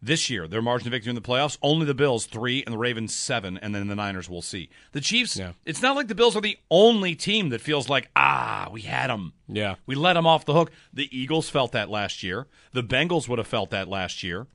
This 0.02 0.30
year, 0.30 0.48
their 0.48 0.62
margin 0.62 0.88
of 0.88 0.92
victory 0.92 1.10
in 1.10 1.16
the 1.16 1.22
playoffs, 1.22 1.58
only 1.62 1.86
the 1.86 1.94
Bills 1.94 2.26
three 2.26 2.64
and 2.64 2.74
the 2.74 2.78
Ravens 2.78 3.14
seven, 3.16 3.58
and 3.58 3.74
then 3.74 3.88
the 3.88 3.96
Niners 3.96 4.30
will 4.30 4.42
see. 4.42 4.70
The 4.92 5.02
Chiefs, 5.02 5.38
Yeah. 5.38 5.54
it's 5.66 5.82
not 5.82 5.96
like 5.96 6.08
the 6.08 6.16
Bills 6.16 6.36
are 6.36 6.42
the 6.42 6.58
only 6.70 7.16
team 7.16 7.50
that 7.50 7.62
feels 7.62 7.90
like, 7.90 8.10
ah, 8.16 8.68
we 8.72 8.82
had 8.82 9.10
them. 9.10 9.34
Yeah. 9.48 9.76
We 9.86 9.96
let 9.96 10.14
them 10.14 10.28
off 10.28 10.46
the 10.46 10.54
hook. 10.54 10.72
The 10.94 11.10
Eagles 11.18 11.50
felt 11.50 11.72
that 11.72 11.90
last 11.90 12.22
year. 12.24 12.48
The 12.74 12.84
Bengals 12.84 13.28
would 13.28 13.40
have 13.40 13.48
felt 13.48 13.70
that 13.72 13.88
last 13.88 14.22
year. 14.24 14.48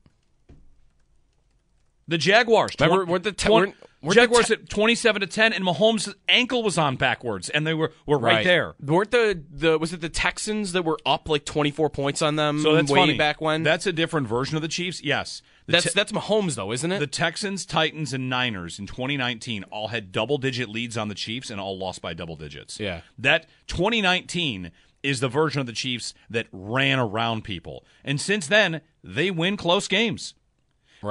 The 2.07 2.17
Jaguars. 2.17 2.75
Remember, 2.79 3.03
twen- 3.03 3.11
weren't 3.11 3.23
the 3.23 3.31
te- 3.31 3.47
twen- 3.47 3.73
weren't- 4.03 4.15
Jaguars 4.15 4.47
te- 4.47 4.53
at 4.55 4.69
twenty-seven 4.69 5.21
to 5.21 5.27
ten, 5.27 5.53
and 5.53 5.63
Mahomes' 5.63 6.13
ankle 6.29 6.61
was 6.61 6.77
on 6.77 6.95
backwards, 6.97 7.49
and 7.49 7.65
they 7.65 7.73
were 7.73 7.91
were 8.05 8.19
right, 8.19 8.43
there. 8.43 8.75
Weren't 8.79 9.11
the 9.11 9.41
the 9.49 9.79
was 9.79 9.93
it 9.93 10.01
the 10.01 10.09
Texans 10.09 10.73
that 10.73 10.83
were 10.83 10.97
up 11.05 11.29
like 11.29 11.45
twenty 11.45 11.71
four 11.71 11.89
points 11.89 12.21
on 12.21 12.35
them 12.35 12.61
So 12.61 12.75
that's 12.75 12.91
way 12.91 12.99
funny. 12.99 13.17
back 13.17 13.41
when? 13.41 13.63
That's 13.63 13.87
a 13.87 13.93
different 13.93 14.27
version 14.27 14.55
of 14.55 14.61
the 14.61 14.67
Chiefs. 14.67 15.01
Yes, 15.03 15.41
The 15.65 15.71
that's 15.73 15.85
Te- 15.85 15.91
that's 15.95 16.11
Mahomes 16.11 16.55
though, 16.55 16.71
isn't 16.71 16.91
it? 16.91 16.99
the 16.99 17.07
Texans, 17.07 17.65
Titans, 17.65 18.13
and 18.13 18.29
Niners 18.29 18.77
in 18.79 18.85
2019 18.87 19.63
all 19.71 19.87
had 19.87 20.11
double-digit 20.11 20.67
leads 20.69 20.97
on 20.97 21.07
the 21.07 21.15
Chiefs 21.15 21.49
and 21.49 21.59
all 21.61 21.77
lost 21.77 22.01
by 22.01 22.13
double 22.13 22.35
digits. 22.35 22.79
Yeah. 22.79 23.01
that 23.17 23.47
2019 23.67 24.71
is 25.01 25.19
the 25.19 25.27
version 25.27 25.59
of 25.59 25.65
the 25.67 25.73
Chiefs 25.73 26.13
that 26.29 26.47
ran 26.51 26.97
around 26.99 27.43
people, 27.43 27.85
and 28.05 28.19
since 28.21 28.47
then 28.47 28.79
they 29.03 29.29
win 29.29 29.57
close 29.57 29.87
games. 29.87 30.33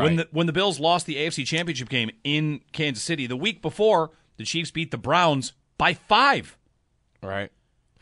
When 0.01 0.17
the 0.17 0.29
when 0.33 0.47
the 0.47 0.53
Bills 0.53 0.81
lost 0.81 1.07
the 1.07 1.17
AFC 1.17 1.47
Championship 1.47 1.89
game 1.89 2.11
in 2.25 2.61
Kansas 2.73 3.03
City 3.05 3.27
the 3.27 3.37
week 3.37 3.61
before, 3.63 4.11
the 4.39 4.45
Chiefs 4.45 4.71
beat 4.71 4.91
the 4.91 4.99
Browns 4.99 5.53
by 5.79 5.95
five. 5.95 6.57
right. 7.23 7.51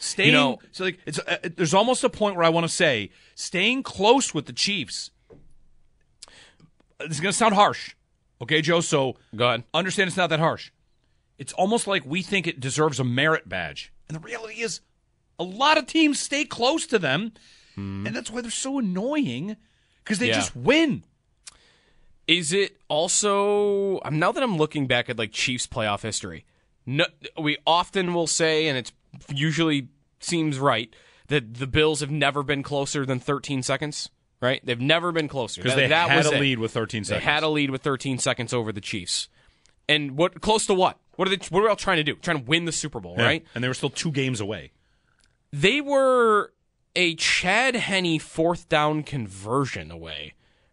Staying 0.03 0.29
You 0.29 0.33
know- 0.33 0.59
so 0.73 0.85
like 0.85 0.99
it's 1.05 1.19
uh, 1.19 1.37
there's 1.57 1.75
almost 1.75 2.03
a 2.05 2.09
point 2.09 2.35
where 2.37 2.45
I 2.45 2.49
want 2.49 2.65
to 2.65 2.73
say 2.73 3.11
staying 3.35 3.83
close 3.83 4.33
with 4.33 4.47
the 4.47 4.53
Chiefs. 4.55 5.11
This 7.01 7.13
is 7.13 7.21
going 7.21 7.33
to 7.33 7.37
sound 7.37 7.55
harsh, 7.55 7.95
okay, 8.43 8.61
Joe. 8.63 8.81
So 8.81 9.17
Go 9.35 9.49
ahead. 9.49 9.65
understand 9.73 10.09
it's 10.09 10.17
not 10.17 10.31
that 10.31 10.41
harsh. 10.41 10.71
It's 11.39 11.53
almost 11.55 11.87
like 11.87 12.05
we 12.05 12.23
think 12.23 12.47
it 12.47 12.61
deserves 12.61 13.01
a 13.01 13.05
merit 13.05 13.49
badge, 13.49 13.93
and 14.09 14.17
the 14.17 14.21
reality 14.21 14.61
is, 14.61 14.81
a 15.39 15.45
lot 15.45 15.79
of 15.79 15.87
teams 15.87 16.21
stay 16.21 16.45
close 16.45 16.87
to 16.89 16.99
them, 16.99 17.33
and 17.77 18.07
that's 18.15 18.31
why 18.31 18.43
they're 18.43 18.51
so 18.51 18.79
annoying 18.79 19.57
because 20.05 20.19
they. 20.19 20.29
Yeah. 20.29 20.35
just 20.35 20.55
win. 20.55 21.05
Is 22.31 22.53
it 22.53 22.77
also 22.87 23.99
um, 24.05 24.21
now 24.21 24.31
that 24.31 24.41
I'm 24.41 24.57
looking 24.57 24.87
back 24.87 25.11
at 25.11 25.19
like 25.19 25.33
Chiefs 25.33 25.67
playoff 25.67 26.03
history? 26.03 26.45
No, 26.87 27.05
we 27.37 27.57
often 27.67 28.15
will 28.15 28.29
say, 28.29 28.69
and 28.69 28.79
it's 28.79 28.93
usually 29.29 29.89
seems 30.21 30.61
right 30.61 30.95
that 31.27 31.55
the 31.55 31.67
Bills 31.67 31.99
have 32.01 32.11
never 32.13 32.45
been 32.45 32.63
closer 32.63 33.05
than 33.05 33.19
13 33.19 33.65
seconds. 33.65 34.11
Right? 34.41 34.65
They've 34.65 34.81
never 34.81 35.11
been 35.11 35.27
closer 35.27 35.61
because 35.61 35.75
they 35.77 35.89
that 35.89 36.09
had 36.09 36.17
was 36.19 36.29
a 36.29 36.37
it. 36.37 36.41
lead 36.41 36.59
with 36.61 36.71
13 36.73 37.03
seconds. 37.05 37.21
They 37.21 37.31
had 37.31 37.43
a 37.43 37.49
lead 37.49 37.71
with 37.71 37.83
13 37.83 38.19
seconds 38.19 38.55
over 38.55 38.71
the 38.73 38.81
Chiefs. 38.81 39.29
And 39.89 40.17
what 40.17 40.41
close 40.41 40.67
to 40.67 40.75
what? 40.75 40.99
What 41.17 41.27
are 41.27 41.37
they? 41.37 41.45
What 41.51 41.61
are 41.61 41.63
they 41.65 41.69
all 41.71 41.77
trying 41.77 41.97
to 41.97 42.05
do? 42.05 42.15
Trying 42.15 42.39
to 42.39 42.45
win 42.45 42.65
the 42.65 42.73
Super 42.73 43.01
Bowl, 43.01 43.17
Yeah. 43.19 43.25
right? 43.25 43.45
And 43.57 43.65
they 43.65 43.69
were 43.69 43.75
still 43.75 43.91
two 43.91 44.13
games 44.13 44.41
away. 44.41 44.71
They 45.53 45.81
were 45.81 46.53
a 46.95 47.17
Chad 47.17 47.75
Henne 47.75 48.21
fourth 48.21 48.69
down 48.69 49.03
conversion 49.03 49.91
away 49.91 50.35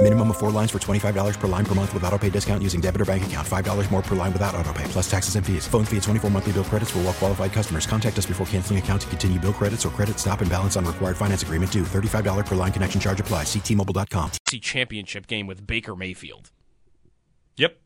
Minimum 0.00 0.30
of 0.30 0.36
four 0.36 0.52
lines 0.52 0.70
for 0.70 0.78
$25 0.78 1.40
per 1.40 1.48
line 1.48 1.64
per 1.64 1.74
month 1.74 1.92
with 1.92 2.04
auto 2.04 2.16
pay 2.16 2.30
discount 2.30 2.62
using 2.62 2.80
debit 2.80 3.00
or 3.00 3.04
bank 3.04 3.26
account. 3.26 3.46
$5 3.46 3.90
more 3.90 4.00
per 4.00 4.14
line 4.14 4.32
without 4.32 4.54
auto 4.54 4.72
pay, 4.72 4.84
plus 4.84 5.10
taxes 5.10 5.34
and 5.34 5.44
fees. 5.44 5.66
Phone 5.66 5.84
fee 5.84 5.96
at 5.96 6.04
24 6.04 6.30
monthly 6.30 6.52
bill 6.52 6.62
credits 6.62 6.92
for 6.92 7.00
all 7.00 7.06
well 7.06 7.12
qualified 7.12 7.52
customers. 7.52 7.84
Contact 7.84 8.16
us 8.16 8.24
before 8.24 8.46
canceling 8.46 8.78
account 8.78 9.02
to 9.02 9.08
continue 9.08 9.40
bill 9.40 9.52
credits 9.52 9.84
or 9.84 9.88
credit 9.88 10.16
stop 10.20 10.40
and 10.40 10.48
balance 10.48 10.76
on 10.76 10.84
required 10.84 11.16
finance 11.16 11.42
agreement 11.42 11.72
due. 11.72 11.82
$35 11.82 12.46
per 12.46 12.54
line 12.54 12.70
connection 12.70 13.00
charge 13.00 13.18
apply. 13.18 13.42
Ctmobile.com. 13.42 14.30
See 14.46 14.60
championship 14.60 15.26
game 15.26 15.48
with 15.48 15.66
Baker 15.66 15.96
Mayfield. 15.96 16.52
Yep. 17.56 17.76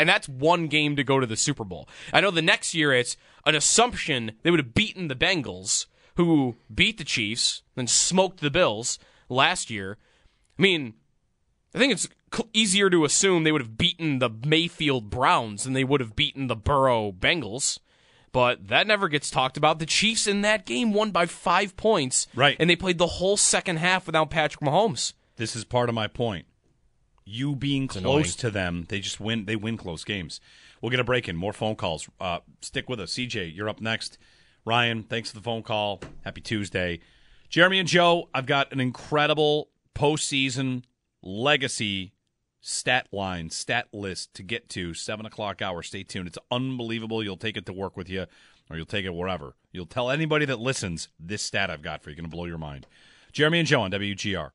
And 0.00 0.08
that's 0.08 0.28
one 0.28 0.66
game 0.66 0.96
to 0.96 1.04
go 1.04 1.20
to 1.20 1.26
the 1.26 1.36
Super 1.36 1.62
Bowl. 1.62 1.88
I 2.12 2.20
know 2.20 2.32
the 2.32 2.42
next 2.42 2.74
year 2.74 2.92
it's 2.92 3.16
an 3.46 3.54
assumption 3.54 4.32
they 4.42 4.50
would 4.50 4.58
have 4.58 4.74
beaten 4.74 5.06
the 5.06 5.14
Bengals, 5.14 5.86
who 6.16 6.56
beat 6.74 6.98
the 6.98 7.04
Chiefs 7.04 7.62
and 7.76 7.88
smoked 7.88 8.40
the 8.40 8.50
Bills 8.50 8.98
last 9.28 9.70
year. 9.70 9.96
I 10.58 10.62
mean, 10.62 10.94
I 11.74 11.78
think 11.78 11.92
it's 11.92 12.08
easier 12.52 12.90
to 12.90 13.04
assume 13.04 13.44
they 13.44 13.52
would 13.52 13.62
have 13.62 13.78
beaten 13.78 14.18
the 14.18 14.30
Mayfield 14.30 15.10
Browns 15.10 15.64
than 15.64 15.72
they 15.72 15.84
would 15.84 16.00
have 16.00 16.16
beaten 16.16 16.46
the 16.46 16.56
Burrow 16.56 17.12
Bengals. 17.12 17.78
But 18.32 18.68
that 18.68 18.86
never 18.86 19.08
gets 19.08 19.30
talked 19.30 19.56
about. 19.56 19.78
The 19.78 19.86
Chiefs 19.86 20.26
in 20.26 20.40
that 20.40 20.64
game 20.64 20.92
won 20.92 21.10
by 21.10 21.26
five 21.26 21.76
points. 21.76 22.26
Right. 22.34 22.56
And 22.58 22.68
they 22.68 22.76
played 22.76 22.98
the 22.98 23.06
whole 23.06 23.36
second 23.36 23.76
half 23.76 24.06
without 24.06 24.30
Patrick 24.30 24.62
Mahomes. 24.62 25.12
This 25.36 25.54
is 25.54 25.64
part 25.64 25.88
of 25.88 25.94
my 25.94 26.06
point. 26.06 26.46
You 27.24 27.54
being 27.54 27.88
close 27.88 28.02
annoying. 28.02 28.24
to 28.24 28.50
them, 28.50 28.86
they 28.88 29.00
just 29.00 29.20
win. 29.20 29.44
They 29.44 29.54
win 29.54 29.76
close 29.76 30.02
games. 30.02 30.40
We'll 30.80 30.90
get 30.90 30.98
a 30.98 31.04
break 31.04 31.28
in. 31.28 31.36
More 31.36 31.52
phone 31.52 31.76
calls. 31.76 32.08
Uh, 32.20 32.40
stick 32.60 32.88
with 32.88 33.00
us. 33.00 33.12
CJ, 33.12 33.54
you're 33.54 33.68
up 33.68 33.80
next. 33.80 34.18
Ryan, 34.64 35.04
thanks 35.04 35.30
for 35.30 35.36
the 35.36 35.42
phone 35.42 35.62
call. 35.62 36.00
Happy 36.24 36.40
Tuesday. 36.40 37.00
Jeremy 37.48 37.78
and 37.78 37.88
Joe, 37.88 38.28
I've 38.34 38.46
got 38.46 38.72
an 38.72 38.80
incredible 38.80 39.68
postseason 39.94 40.82
legacy 41.22 42.12
stat 42.60 43.08
line, 43.12 43.50
stat 43.50 43.88
list 43.92 44.34
to 44.34 44.42
get 44.42 44.68
to. 44.70 44.94
Seven 44.94 45.26
o'clock 45.26 45.62
hour. 45.62 45.82
Stay 45.82 46.02
tuned. 46.02 46.28
It's 46.28 46.38
unbelievable. 46.50 47.22
You'll 47.22 47.36
take 47.36 47.56
it 47.56 47.66
to 47.66 47.72
work 47.72 47.96
with 47.96 48.08
you, 48.08 48.26
or 48.70 48.76
you'll 48.76 48.86
take 48.86 49.04
it 49.04 49.14
wherever. 49.14 49.54
You'll 49.72 49.86
tell 49.86 50.10
anybody 50.10 50.44
that 50.46 50.60
listens 50.60 51.08
this 51.18 51.42
stat 51.42 51.70
I've 51.70 51.82
got 51.82 52.02
for 52.02 52.10
you. 52.10 52.16
Going 52.16 52.24
to 52.24 52.30
blow 52.30 52.46
your 52.46 52.58
mind. 52.58 52.86
Jeremy 53.32 53.60
and 53.60 53.68
Joe 53.68 53.82
on 53.82 53.90
WGR. 53.90 54.50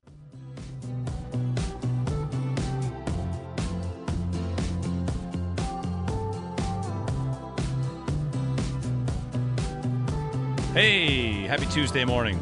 Hey, 10.74 11.48
happy 11.48 11.66
Tuesday 11.68 12.06
morning. 12.06 12.40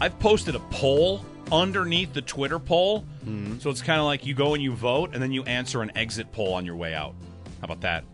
I've 0.00 0.16
posted 0.20 0.54
a 0.54 0.60
poll 0.70 1.24
underneath 1.50 2.12
the 2.12 2.22
Twitter 2.22 2.60
poll. 2.60 3.04
Mm-hmm. 3.26 3.58
So 3.58 3.70
it's 3.70 3.82
kind 3.82 3.98
of 3.98 4.06
like 4.06 4.24
you 4.24 4.34
go 4.34 4.54
and 4.54 4.62
you 4.62 4.72
vote, 4.72 5.10
and 5.12 5.22
then 5.22 5.32
you 5.32 5.42
answer 5.44 5.82
an 5.82 5.90
exit 5.96 6.30
poll 6.32 6.54
on 6.54 6.64
your 6.64 6.76
way 6.76 6.94
out. 6.94 7.14
How 7.60 7.64
about 7.64 7.80
that? 7.80 8.04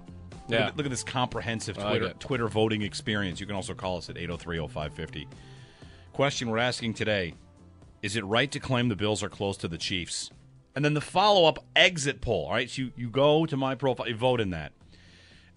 Look, 0.48 0.58
Yeah. 0.58 0.66
at, 0.68 0.76
look 0.76 0.86
at 0.86 0.90
this 0.90 1.04
comprehensive 1.04 1.78
I 1.78 1.82
like 1.82 1.98
Twitter. 2.00 2.14
Twitter 2.18 2.48
voting 2.48 2.82
experience. 2.82 3.38
You 3.40 3.46
can 3.46 3.54
also 3.56 3.74
call 3.74 3.98
us 3.98 4.08
at 4.08 4.16
803 4.16 4.58
0550. 4.68 5.28
Question 6.12 6.50
we're 6.50 6.58
asking 6.58 6.94
today 6.94 7.34
Is 8.02 8.16
it 8.16 8.24
right 8.24 8.50
to 8.50 8.58
claim 8.60 8.88
the 8.88 8.96
Bills 8.96 9.22
are 9.22 9.28
close 9.28 9.56
to 9.58 9.68
the 9.68 9.78
Chiefs? 9.78 10.30
And 10.74 10.82
then 10.84 10.94
the 10.94 11.00
follow 11.02 11.46
up 11.46 11.58
exit 11.76 12.22
poll. 12.22 12.46
All 12.46 12.52
right, 12.52 12.68
so 12.70 12.82
you, 12.82 12.92
you 12.96 13.10
go 13.10 13.44
to 13.44 13.56
my 13.56 13.74
profile, 13.74 14.08
you 14.08 14.16
vote 14.16 14.40
in 14.40 14.50
that. 14.50 14.72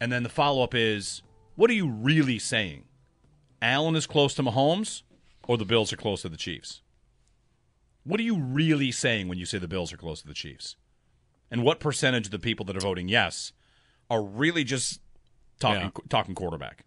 And 0.02 0.12
then 0.12 0.24
the 0.24 0.30
follow 0.30 0.62
up 0.64 0.76
is 0.76 1.22
what 1.56 1.70
are 1.70 1.74
you 1.74 1.90
really 1.90 2.38
saying? 2.38 2.84
Allen 3.62 3.96
is 3.96 4.06
close 4.06 4.34
to 4.36 4.44
Mahomes 4.44 5.04
or 5.48 5.58
the 5.58 5.64
Bills 5.66 5.94
are 5.94 5.98
close 5.98 6.24
to 6.24 6.30
the 6.30 6.36
Chiefs? 6.38 6.82
What 8.06 8.20
are 8.20 8.24
you 8.24 8.38
really 8.38 8.92
saying 8.92 9.28
when 9.28 9.38
you 9.38 9.46
say 9.46 9.58
the 9.58 9.68
Bills 9.68 9.92
are 9.92 9.98
close 9.98 10.22
to 10.22 10.28
the 10.28 10.34
Chiefs? 10.34 10.76
And 11.52 11.64
what 11.64 11.80
percentage 11.80 12.28
of 12.28 12.32
the 12.32 12.40
people 12.40 12.66
that 12.68 12.78
are 12.78 12.82
voting 12.82 13.08
yes 13.08 13.52
are 14.10 14.24
really 14.24 14.64
just 14.64 15.02
talking 15.60 15.82
Yeah. 15.96 16.02
talking 16.10 16.36
quarterback? 16.36 16.86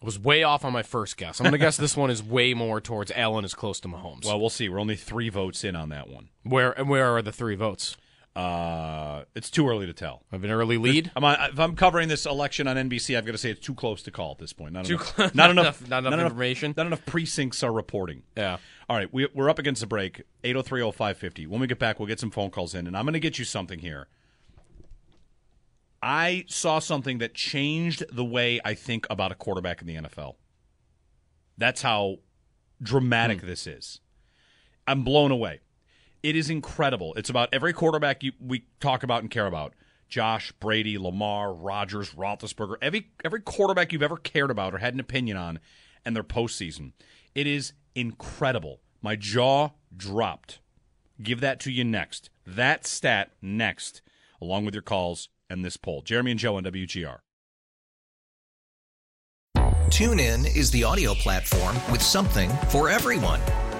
I 0.00 0.04
was 0.04 0.18
way 0.18 0.44
off 0.44 0.64
on 0.64 0.72
my 0.72 0.82
first 0.84 1.16
guess. 1.16 1.40
I'm 1.40 1.44
going 1.44 1.52
to 1.52 1.58
guess 1.58 1.76
this 1.76 1.96
one 1.96 2.08
is 2.08 2.22
way 2.22 2.54
more 2.54 2.80
towards 2.80 3.10
Allen 3.12 3.44
is 3.44 3.52
close 3.54 3.80
to 3.80 3.88
Mahomes. 3.88 4.24
Well, 4.26 4.38
we'll 4.38 4.48
see. 4.50 4.68
We're 4.68 4.78
only 4.80 4.94
three 4.94 5.28
votes 5.28 5.64
in 5.64 5.74
on 5.74 5.88
that 5.88 6.08
one. 6.08 6.28
where 6.44 6.70
and 6.78 6.88
where 6.88 7.16
are 7.16 7.22
the 7.22 7.32
three 7.32 7.56
votes? 7.56 7.96
Uh, 8.38 9.24
it's 9.34 9.50
too 9.50 9.68
early 9.68 9.84
to 9.86 9.92
tell. 9.92 10.22
I 10.30 10.36
have 10.36 10.44
an 10.44 10.50
early 10.52 10.78
lead. 10.78 11.10
I'm 11.16 11.24
on, 11.24 11.36
if 11.50 11.58
I'm 11.58 11.74
covering 11.74 12.08
this 12.08 12.24
election 12.24 12.68
on 12.68 12.76
NBC, 12.76 13.18
I've 13.18 13.26
got 13.26 13.32
to 13.32 13.38
say 13.38 13.50
it's 13.50 13.58
too 13.66 13.74
close 13.74 14.00
to 14.04 14.12
call 14.12 14.30
at 14.30 14.38
this 14.38 14.52
point. 14.52 14.74
Not 14.74 14.84
Too 14.84 14.94
enough. 14.94 15.14
close- 15.16 15.34
not 15.34 15.34
not 15.34 15.50
enough. 15.50 15.80
enough- 15.80 15.88
not 15.90 16.04
enough 16.12 16.20
information? 16.20 16.72
Not 16.76 16.86
enough 16.86 17.04
precincts 17.04 17.64
are 17.64 17.72
reporting. 17.72 18.22
Yeah. 18.36 18.58
All 18.88 18.96
right, 18.96 19.12
we, 19.12 19.26
we're 19.34 19.50
up 19.50 19.58
against 19.58 19.80
the 19.80 19.88
break. 19.88 20.22
8030550. 20.44 21.48
When 21.48 21.60
we 21.60 21.66
get 21.66 21.80
back, 21.80 21.98
we'll 21.98 22.06
get 22.06 22.20
some 22.20 22.30
phone 22.30 22.50
calls 22.50 22.76
in, 22.76 22.86
and 22.86 22.96
I'm 22.96 23.04
going 23.04 23.14
to 23.14 23.18
get 23.20 23.40
you 23.40 23.44
something 23.44 23.80
here. 23.80 24.06
I 26.00 26.44
saw 26.46 26.78
something 26.78 27.18
that 27.18 27.34
changed 27.34 28.04
the 28.12 28.24
way 28.24 28.60
I 28.64 28.74
think 28.74 29.04
about 29.10 29.32
a 29.32 29.34
quarterback 29.34 29.80
in 29.80 29.88
the 29.88 29.96
NFL. 29.96 30.36
That's 31.56 31.82
how 31.82 32.18
dramatic 32.80 33.40
this 33.42 33.66
is. 33.66 33.98
I'm 34.86 35.02
blown 35.02 35.32
away. 35.32 35.58
It 36.22 36.36
is 36.36 36.50
incredible. 36.50 37.14
It's 37.14 37.30
about 37.30 37.48
every 37.52 37.72
quarterback 37.72 38.22
you, 38.22 38.32
we 38.40 38.64
talk 38.80 39.02
about 39.02 39.22
and 39.22 39.30
care 39.30 39.46
about. 39.46 39.74
Josh, 40.08 40.52
Brady, 40.52 40.98
Lamar, 40.98 41.52
Rodgers, 41.52 42.14
Roethlisberger, 42.14 42.76
every 42.80 43.10
every 43.24 43.40
quarterback 43.40 43.92
you've 43.92 44.02
ever 44.02 44.16
cared 44.16 44.50
about 44.50 44.74
or 44.74 44.78
had 44.78 44.94
an 44.94 45.00
opinion 45.00 45.36
on, 45.36 45.60
and 46.04 46.16
their 46.16 46.24
postseason. 46.24 46.92
It 47.34 47.46
is 47.46 47.74
incredible. 47.94 48.80
My 49.02 49.16
jaw 49.16 49.70
dropped. 49.94 50.60
Give 51.22 51.40
that 51.40 51.60
to 51.60 51.70
you 51.70 51.84
next. 51.84 52.30
That 52.46 52.86
stat 52.86 53.32
next, 53.42 54.02
along 54.40 54.64
with 54.64 54.74
your 54.74 54.82
calls 54.82 55.28
and 55.50 55.64
this 55.64 55.76
poll. 55.76 56.02
Jeremy 56.02 56.32
and 56.32 56.40
Joe 56.40 56.56
on 56.56 56.64
WGR. 56.64 57.18
TuneIn 59.88 60.54
is 60.54 60.70
the 60.70 60.84
audio 60.84 61.14
platform 61.14 61.76
with 61.90 62.02
something 62.02 62.50
for 62.68 62.88
everyone. 62.88 63.40